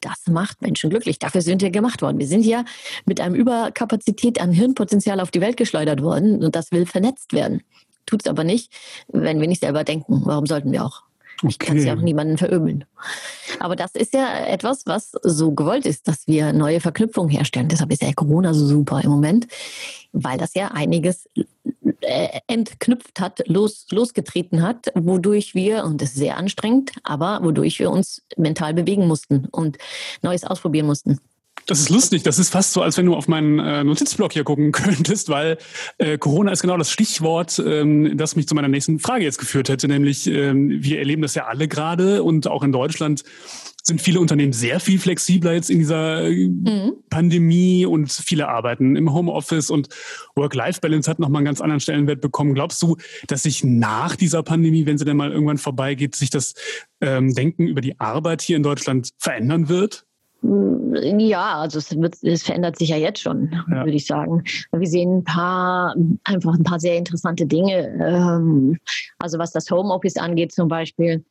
das 0.00 0.26
macht 0.28 0.60
Menschen 0.60 0.90
glücklich. 0.90 1.20
Dafür 1.20 1.42
sind 1.42 1.62
wir 1.62 1.70
gemacht 1.70 2.02
worden. 2.02 2.18
Wir 2.18 2.26
sind 2.26 2.44
ja 2.44 2.64
mit 3.04 3.20
einem 3.20 3.36
Überkapazität 3.36 4.40
an 4.40 4.50
Hirnpotenzial 4.50 5.20
auf 5.20 5.30
die 5.30 5.40
Welt 5.40 5.56
geschleudert 5.56 6.02
worden 6.02 6.42
und 6.42 6.56
das 6.56 6.72
will 6.72 6.84
vernetzt 6.84 7.32
werden 7.32 7.62
tut 8.06 8.22
es 8.22 8.30
aber 8.30 8.44
nicht, 8.44 8.72
wenn 9.08 9.40
wir 9.40 9.48
nicht 9.48 9.60
selber 9.60 9.84
denken. 9.84 10.22
Warum 10.24 10.46
sollten 10.46 10.72
wir 10.72 10.84
auch? 10.84 11.02
Ich 11.48 11.58
kann 11.58 11.78
es 11.78 11.84
ja 11.84 11.94
auch 11.94 12.00
niemanden 12.00 12.36
veröbeln. 12.36 12.84
Aber 13.60 13.74
das 13.74 13.94
ist 13.94 14.12
ja 14.12 14.44
etwas, 14.46 14.84
was 14.86 15.12
so 15.22 15.52
gewollt 15.52 15.86
ist, 15.86 16.06
dass 16.06 16.26
wir 16.26 16.52
neue 16.52 16.80
Verknüpfungen 16.80 17.30
herstellen. 17.30 17.68
Deshalb 17.68 17.90
ist 17.92 18.02
ja 18.02 18.12
Corona 18.12 18.52
so 18.52 18.66
super 18.66 19.00
im 19.02 19.10
Moment, 19.10 19.46
weil 20.12 20.36
das 20.36 20.54
ja 20.54 20.68
einiges 20.68 21.28
äh, 22.02 22.40
entknüpft 22.46 23.20
hat, 23.20 23.46
los, 23.46 23.86
losgetreten 23.90 24.62
hat, 24.62 24.92
wodurch 24.94 25.54
wir, 25.54 25.84
und 25.84 26.02
das 26.02 26.10
ist 26.10 26.16
sehr 26.16 26.36
anstrengend, 26.36 26.92
aber 27.04 27.40
wodurch 27.42 27.78
wir 27.78 27.90
uns 27.90 28.22
mental 28.36 28.74
bewegen 28.74 29.06
mussten 29.06 29.46
und 29.50 29.78
Neues 30.22 30.44
ausprobieren 30.44 30.86
mussten. 30.86 31.20
Das 31.70 31.78
ist 31.78 31.88
lustig. 31.88 32.24
Das 32.24 32.40
ist 32.40 32.50
fast 32.50 32.72
so, 32.72 32.82
als 32.82 32.98
wenn 32.98 33.06
du 33.06 33.14
auf 33.14 33.28
meinen 33.28 33.60
äh, 33.60 33.84
Notizblock 33.84 34.32
hier 34.32 34.42
gucken 34.42 34.72
könntest, 34.72 35.28
weil 35.28 35.56
äh, 35.98 36.18
Corona 36.18 36.50
ist 36.50 36.62
genau 36.62 36.76
das 36.76 36.90
Stichwort, 36.90 37.62
ähm, 37.64 38.16
das 38.16 38.34
mich 38.34 38.48
zu 38.48 38.56
meiner 38.56 38.66
nächsten 38.66 38.98
Frage 38.98 39.22
jetzt 39.22 39.38
geführt 39.38 39.68
hätte. 39.68 39.86
Nämlich, 39.86 40.26
ähm, 40.26 40.82
wir 40.82 40.98
erleben 40.98 41.22
das 41.22 41.36
ja 41.36 41.46
alle 41.46 41.68
gerade 41.68 42.24
und 42.24 42.48
auch 42.48 42.64
in 42.64 42.72
Deutschland 42.72 43.22
sind 43.84 44.00
viele 44.00 44.18
Unternehmen 44.18 44.52
sehr 44.52 44.80
viel 44.80 44.98
flexibler 44.98 45.52
jetzt 45.52 45.70
in 45.70 45.78
dieser 45.78 46.24
äh, 46.24 46.48
mhm. 46.48 46.94
Pandemie 47.08 47.86
und 47.86 48.10
viele 48.10 48.48
arbeiten 48.48 48.96
im 48.96 49.14
Homeoffice 49.14 49.70
und 49.70 49.88
Work-Life-Balance 50.34 51.08
hat 51.08 51.20
nochmal 51.20 51.38
einen 51.38 51.46
ganz 51.46 51.60
anderen 51.60 51.80
Stellenwert 51.80 52.20
bekommen. 52.20 52.54
Glaubst 52.54 52.82
du, 52.82 52.96
dass 53.28 53.44
sich 53.44 53.62
nach 53.62 54.16
dieser 54.16 54.42
Pandemie, 54.42 54.86
wenn 54.86 54.98
sie 54.98 55.04
denn 55.04 55.16
mal 55.16 55.30
irgendwann 55.30 55.58
vorbeigeht, 55.58 56.16
sich 56.16 56.30
das 56.30 56.54
ähm, 57.00 57.32
Denken 57.32 57.68
über 57.68 57.80
die 57.80 58.00
Arbeit 58.00 58.42
hier 58.42 58.56
in 58.56 58.64
Deutschland 58.64 59.10
verändern 59.18 59.68
wird? 59.68 60.04
Ja, 60.42 61.58
also 61.58 61.78
es, 61.78 61.94
wird, 61.96 62.16
es 62.22 62.42
verändert 62.42 62.76
sich 62.78 62.88
ja 62.88 62.96
jetzt 62.96 63.20
schon, 63.20 63.50
ja. 63.70 63.84
würde 63.84 63.92
ich 63.96 64.06
sagen. 64.06 64.42
Wir 64.72 64.86
sehen 64.86 65.18
ein 65.18 65.24
paar, 65.24 65.94
einfach 66.24 66.54
ein 66.54 66.62
paar 66.62 66.80
sehr 66.80 66.96
interessante 66.96 67.46
Dinge. 67.46 67.88
Ähm, 68.02 68.78
also 69.18 69.38
was 69.38 69.52
das 69.52 69.70
Homeoffice 69.70 70.16
angeht 70.16 70.52
zum 70.52 70.68
Beispiel, 70.68 71.24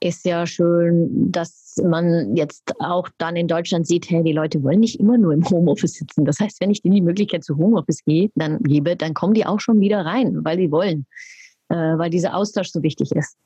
ist 0.00 0.26
ja 0.26 0.46
schön, 0.46 1.32
dass 1.32 1.76
man 1.82 2.36
jetzt 2.36 2.74
auch 2.78 3.08
dann 3.16 3.36
in 3.36 3.48
Deutschland 3.48 3.86
sieht, 3.86 4.10
hey, 4.10 4.22
die 4.22 4.32
Leute 4.32 4.62
wollen 4.62 4.80
nicht 4.80 5.00
immer 5.00 5.16
nur 5.16 5.32
im 5.32 5.48
Homeoffice 5.48 5.94
sitzen. 5.94 6.26
Das 6.26 6.38
heißt, 6.38 6.60
wenn 6.60 6.70
ich 6.70 6.82
denen 6.82 6.96
die 6.96 7.00
Möglichkeit 7.00 7.44
zu 7.44 7.56
Homeoffice 7.56 8.04
gehe, 8.04 8.30
dann 8.34 8.62
gebe, 8.62 8.96
dann 8.96 9.14
kommen 9.14 9.32
die 9.32 9.46
auch 9.46 9.60
schon 9.60 9.80
wieder 9.80 10.04
rein, 10.04 10.44
weil 10.44 10.58
die 10.58 10.70
wollen. 10.70 11.06
Äh, 11.70 11.74
weil 11.96 12.10
dieser 12.10 12.36
Austausch 12.36 12.68
so 12.68 12.82
wichtig 12.82 13.12
ist. 13.12 13.38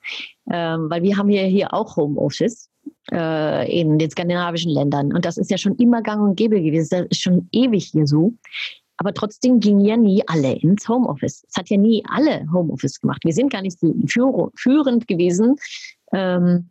Ähm, 0.51 0.91
weil 0.91 1.03
wir 1.03 1.17
haben 1.17 1.29
hier, 1.29 1.45
hier 1.45 1.73
auch 1.73 1.97
Homeoffice 1.97 2.69
äh, 3.13 3.81
in 3.81 3.99
den 3.99 4.11
skandinavischen 4.11 4.73
Ländern. 4.73 5.13
Und 5.13 5.25
das 5.25 5.37
ist 5.37 5.51
ja 5.51 5.59
schon 5.59 5.77
immer 5.77 6.03
gang 6.03 6.23
und 6.23 6.37
gäbe 6.37 6.61
gewesen. 6.61 6.89
Das 6.91 7.07
ist 7.11 7.23
schon 7.23 7.49
ewig 7.53 7.87
hier 7.87 8.07
so. 8.07 8.35
Aber 8.99 9.15
trotzdem 9.15 9.61
gingen 9.61 9.81
ja 9.85 9.97
nie 9.97 10.23
alle 10.27 10.55
ins 10.55 10.89
Homeoffice. 10.89 11.45
Es 11.49 11.57
hat 11.57 11.71
ja 11.71 11.77
nie 11.77 12.03
alle 12.09 12.47
Homeoffice 12.53 13.01
gemacht. 13.01 13.23
Wir 13.25 13.33
sind 13.33 13.53
gar 13.53 13.63
nicht 13.63 13.79
führend 14.57 15.07
gewesen 15.07 15.57
ähm, 16.13 16.71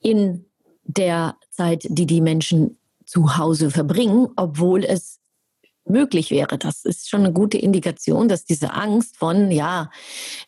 in 0.00 0.44
der 0.84 1.36
Zeit, 1.50 1.86
die 1.88 2.06
die 2.06 2.20
Menschen 2.20 2.78
zu 3.04 3.36
Hause 3.36 3.70
verbringen, 3.70 4.28
obwohl 4.36 4.84
es 4.84 5.19
möglich 5.90 6.30
wäre. 6.30 6.58
Das 6.58 6.84
ist 6.84 7.08
schon 7.08 7.20
eine 7.20 7.32
gute 7.32 7.58
Indikation, 7.58 8.28
dass 8.28 8.44
diese 8.44 8.72
Angst 8.72 9.16
von, 9.16 9.50
ja, 9.50 9.90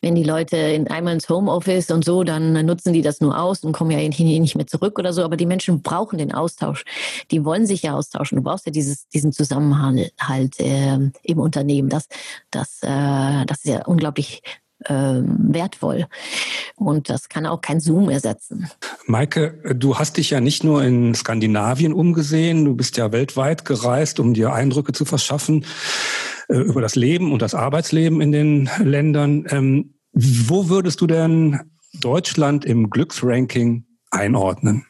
wenn 0.01 0.15
die 0.15 0.23
Leute 0.23 0.57
in, 0.57 0.87
einmal 0.87 1.13
ins 1.13 1.29
Homeoffice 1.29 1.91
und 1.91 2.03
so, 2.03 2.23
dann 2.23 2.65
nutzen 2.65 2.93
die 2.93 3.01
das 3.01 3.21
nur 3.21 3.39
aus 3.39 3.63
und 3.63 3.73
kommen 3.73 3.91
ja 3.91 3.99
nicht 3.99 4.55
mehr 4.55 4.67
zurück 4.67 4.99
oder 4.99 5.13
so. 5.13 5.23
Aber 5.23 5.37
die 5.37 5.45
Menschen 5.45 5.81
brauchen 5.81 6.17
den 6.17 6.33
Austausch. 6.33 6.83
Die 7.31 7.45
wollen 7.45 7.67
sich 7.67 7.83
ja 7.83 7.95
austauschen. 7.95 8.37
Du 8.37 8.43
brauchst 8.43 8.65
ja 8.65 8.71
dieses, 8.71 9.07
diesen 9.09 9.31
Zusammenhalt 9.31 10.13
halt, 10.19 10.59
äh, 10.59 10.97
im 11.23 11.39
Unternehmen. 11.39 11.89
Das, 11.89 12.07
das, 12.51 12.79
äh, 12.81 13.45
das 13.45 13.59
ist 13.59 13.65
ja 13.65 13.85
unglaublich 13.85 14.41
wertvoll. 14.89 16.07
Und 16.75 17.09
das 17.09 17.29
kann 17.29 17.45
auch 17.45 17.61
kein 17.61 17.79
Zoom 17.79 18.09
ersetzen. 18.09 18.69
Maike, 19.05 19.59
du 19.75 19.97
hast 19.97 20.17
dich 20.17 20.29
ja 20.29 20.41
nicht 20.41 20.63
nur 20.63 20.83
in 20.83 21.13
Skandinavien 21.15 21.93
umgesehen, 21.93 22.65
du 22.65 22.75
bist 22.75 22.97
ja 22.97 23.11
weltweit 23.11 23.65
gereist, 23.65 24.19
um 24.19 24.33
dir 24.33 24.53
Eindrücke 24.53 24.93
zu 24.93 25.05
verschaffen 25.05 25.65
äh, 26.49 26.55
über 26.55 26.81
das 26.81 26.95
Leben 26.95 27.31
und 27.31 27.41
das 27.41 27.55
Arbeitsleben 27.55 28.21
in 28.21 28.31
den 28.31 28.69
Ländern. 28.79 29.45
Ähm, 29.49 29.93
wo 30.13 30.69
würdest 30.69 31.01
du 31.01 31.07
denn 31.07 31.59
Deutschland 31.99 32.65
im 32.65 32.89
Glücksranking 32.89 33.85
einordnen? 34.11 34.85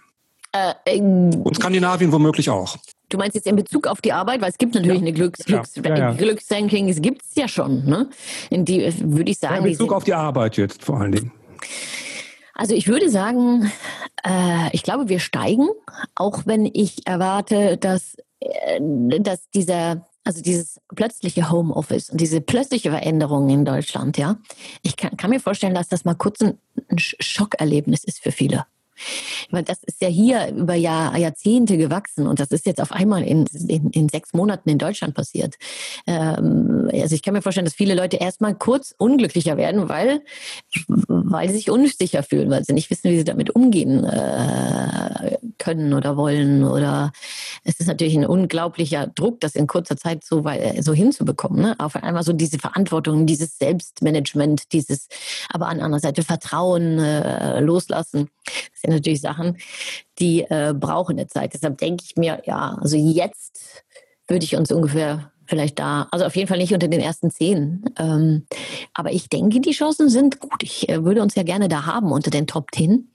Äh, 0.51 0.73
äh, 0.85 0.99
und 0.99 1.55
Skandinavien 1.55 2.11
womöglich 2.11 2.49
auch. 2.49 2.77
Du 3.13 3.19
meinst 3.19 3.35
jetzt 3.35 3.45
in 3.45 3.55
Bezug 3.55 3.85
auf 3.85 4.01
die 4.01 4.11
Arbeit, 4.11 4.41
weil 4.41 4.49
es 4.49 4.57
gibt 4.57 4.73
natürlich 4.73 4.95
ja. 4.95 5.01
eine 5.01 5.13
Glücks, 5.13 5.45
Glücks, 5.45 5.75
ja, 5.75 5.95
ja, 5.95 6.13
Glücksranking, 6.13 6.89
es 6.89 6.99
gibt 6.99 7.21
es 7.21 7.35
ja 7.35 7.47
schon. 7.47 7.85
Ne? 7.85 8.09
In 8.49 8.65
die 8.65 8.91
würde 9.01 9.29
ich 9.29 9.37
sagen. 9.37 9.57
in 9.57 9.71
Bezug 9.71 9.93
auf 9.93 10.03
die 10.03 10.15
Arbeit 10.15 10.57
jetzt 10.57 10.83
vor 10.83 10.99
allen 10.99 11.11
Dingen. 11.11 11.31
Also 12.55 12.73
ich 12.73 12.87
würde 12.87 13.11
sagen, 13.11 13.71
äh, 14.27 14.69
ich 14.71 14.81
glaube, 14.81 15.09
wir 15.09 15.19
steigen, 15.19 15.67
auch 16.15 16.41
wenn 16.45 16.65
ich 16.65 17.05
erwarte, 17.05 17.77
dass, 17.77 18.15
äh, 18.39 18.79
dass 19.19 19.47
dieser 19.51 20.07
also 20.23 20.41
dieses 20.41 20.79
plötzliche 20.95 21.51
Homeoffice 21.51 22.09
und 22.09 22.19
diese 22.19 22.41
plötzliche 22.41 22.89
Veränderung 22.89 23.49
in 23.49 23.63
Deutschland, 23.63 24.17
ja. 24.17 24.37
Ich 24.81 24.95
kann, 24.95 25.17
kann 25.17 25.29
mir 25.29 25.39
vorstellen, 25.39 25.75
dass 25.75 25.89
das 25.89 26.03
mal 26.03 26.15
kurz 26.15 26.41
ein, 26.41 26.57
ein 26.87 26.97
Schockerlebnis 26.97 28.05
ist 28.05 28.23
für 28.23 28.31
viele. 28.31 28.65
Weil 29.51 29.63
das 29.63 29.83
ist 29.83 30.01
ja 30.01 30.07
hier 30.07 30.49
über 30.49 30.75
Jahr, 30.75 31.17
Jahrzehnte 31.17 31.77
gewachsen 31.77 32.27
und 32.27 32.39
das 32.39 32.51
ist 32.51 32.65
jetzt 32.65 32.81
auf 32.81 32.91
einmal 32.91 33.23
in, 33.23 33.45
in, 33.67 33.89
in 33.91 34.09
sechs 34.09 34.33
Monaten 34.33 34.69
in 34.69 34.77
Deutschland 34.77 35.13
passiert. 35.13 35.55
Ähm, 36.07 36.89
also 36.91 37.15
ich 37.15 37.21
kann 37.21 37.33
mir 37.33 37.41
vorstellen, 37.41 37.65
dass 37.65 37.75
viele 37.75 37.95
Leute 37.95 38.17
erstmal 38.17 38.55
kurz 38.55 38.93
unglücklicher 38.97 39.57
werden, 39.57 39.89
weil, 39.89 40.21
weil 41.07 41.49
sie 41.49 41.55
sich 41.55 41.69
unsicher 41.69 42.23
fühlen, 42.23 42.49
weil 42.49 42.63
sie 42.63 42.73
nicht 42.73 42.89
wissen, 42.89 43.11
wie 43.11 43.17
sie 43.17 43.23
damit 43.23 43.51
umgehen 43.51 44.03
äh, 44.03 45.37
können 45.57 45.93
oder 45.93 46.17
wollen. 46.17 46.63
Oder 46.63 47.11
es 47.63 47.79
ist 47.79 47.87
natürlich 47.87 48.15
ein 48.15 48.25
unglaublicher 48.25 49.07
Druck, 49.07 49.39
das 49.41 49.55
in 49.55 49.67
kurzer 49.67 49.97
Zeit 49.97 50.23
so, 50.23 50.43
so 50.79 50.93
hinzubekommen. 50.93 51.61
Ne? 51.61 51.75
Auf 51.79 51.95
einmal 51.95 52.23
so 52.23 52.33
diese 52.33 52.59
Verantwortung, 52.59 53.25
dieses 53.25 53.57
Selbstmanagement, 53.57 54.71
dieses 54.73 55.07
aber 55.49 55.67
an 55.67 55.79
anderer 55.79 55.99
Seite 55.99 56.23
Vertrauen 56.23 56.99
äh, 56.99 57.59
loslassen. 57.59 58.29
Sind 58.83 58.93
natürlich 58.93 59.21
Sachen, 59.21 59.57
die 60.19 60.41
äh, 60.41 60.73
brauchen 60.77 61.17
eine 61.17 61.27
Zeit. 61.27 61.53
Deshalb 61.53 61.77
denke 61.77 62.03
ich 62.05 62.15
mir, 62.17 62.41
ja, 62.45 62.77
also 62.81 62.97
jetzt 62.97 63.83
würde 64.27 64.43
ich 64.43 64.55
uns 64.55 64.71
ungefähr 64.71 65.31
vielleicht 65.45 65.79
da, 65.79 66.07
also 66.11 66.25
auf 66.25 66.35
jeden 66.35 66.47
Fall 66.47 66.57
nicht 66.57 66.73
unter 66.73 66.87
den 66.87 66.99
ersten 66.99 67.31
zehn. 67.31 67.85
Ähm, 67.97 68.45
aber 68.93 69.11
ich 69.11 69.29
denke, 69.29 69.61
die 69.61 69.71
Chancen 69.71 70.09
sind 70.09 70.39
gut. 70.39 70.61
Ich 70.61 70.89
äh, 70.89 71.03
würde 71.03 71.21
uns 71.21 71.35
ja 71.35 71.43
gerne 71.43 71.69
da 71.69 71.85
haben 71.85 72.11
unter 72.11 72.29
den 72.29 72.47
Top 72.47 72.71
Ten, 72.71 73.11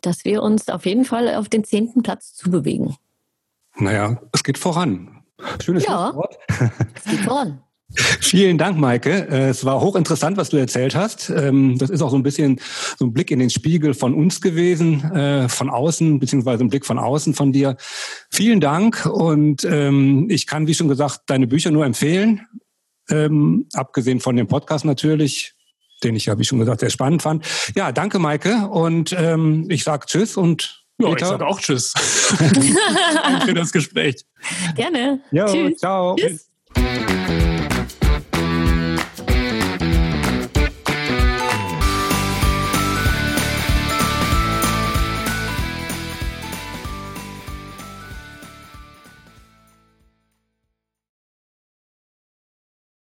dass 0.00 0.24
wir 0.24 0.42
uns 0.42 0.68
auf 0.68 0.86
jeden 0.86 1.04
Fall 1.04 1.34
auf 1.34 1.48
den 1.48 1.64
zehnten 1.64 2.02
Platz 2.02 2.34
zubewegen. 2.34 2.96
Naja, 3.76 4.20
es 4.32 4.44
geht 4.44 4.58
voran. 4.58 5.24
Schönes 5.60 5.84
ja, 5.84 6.14
Wort. 6.14 6.38
Es 6.94 7.04
geht 7.04 7.20
voran. 7.20 7.62
Vielen 7.94 8.58
Dank, 8.58 8.78
Maike. 8.78 9.28
Äh, 9.30 9.48
es 9.50 9.64
war 9.64 9.80
hochinteressant, 9.80 10.36
was 10.36 10.50
du 10.50 10.56
erzählt 10.56 10.94
hast. 10.94 11.30
Ähm, 11.30 11.78
das 11.78 11.90
ist 11.90 12.02
auch 12.02 12.10
so 12.10 12.16
ein 12.16 12.22
bisschen 12.22 12.60
so 12.98 13.06
ein 13.06 13.12
Blick 13.12 13.30
in 13.30 13.38
den 13.38 13.50
Spiegel 13.50 13.94
von 13.94 14.14
uns 14.14 14.40
gewesen, 14.40 15.02
äh, 15.12 15.48
von 15.48 15.70
außen, 15.70 16.18
beziehungsweise 16.18 16.64
ein 16.64 16.68
Blick 16.68 16.86
von 16.86 16.98
außen 16.98 17.34
von 17.34 17.52
dir. 17.52 17.76
Vielen 18.30 18.60
Dank 18.60 19.06
und 19.06 19.64
ähm, 19.64 20.28
ich 20.30 20.46
kann, 20.46 20.66
wie 20.66 20.74
schon 20.74 20.88
gesagt, 20.88 21.22
deine 21.26 21.46
Bücher 21.46 21.70
nur 21.70 21.84
empfehlen. 21.84 22.46
Ähm, 23.10 23.66
abgesehen 23.74 24.20
von 24.20 24.36
dem 24.36 24.46
Podcast 24.46 24.84
natürlich, 24.84 25.54
den 26.02 26.16
ich 26.16 26.26
ja, 26.26 26.38
wie 26.38 26.44
schon 26.44 26.58
gesagt, 26.58 26.80
sehr 26.80 26.90
spannend 26.90 27.22
fand. 27.22 27.44
Ja, 27.74 27.92
danke, 27.92 28.18
Maike. 28.18 28.68
Und 28.68 29.14
ich 29.68 29.84
sage 29.84 30.06
Tschüss 30.06 30.36
und 30.36 30.82
ja, 30.98 31.12
ich 31.12 31.24
sage 31.24 31.46
auch 31.46 31.60
Tschüss. 31.60 31.92
Danke 32.38 33.46
für 33.46 33.54
das 33.54 33.72
Gespräch. 33.72 34.24
Gerne. 34.76 35.20
Jo, 35.30 35.46
Tschüss. 35.46 35.78
Ciao. 35.78 36.16
Tschüss. 36.16 36.48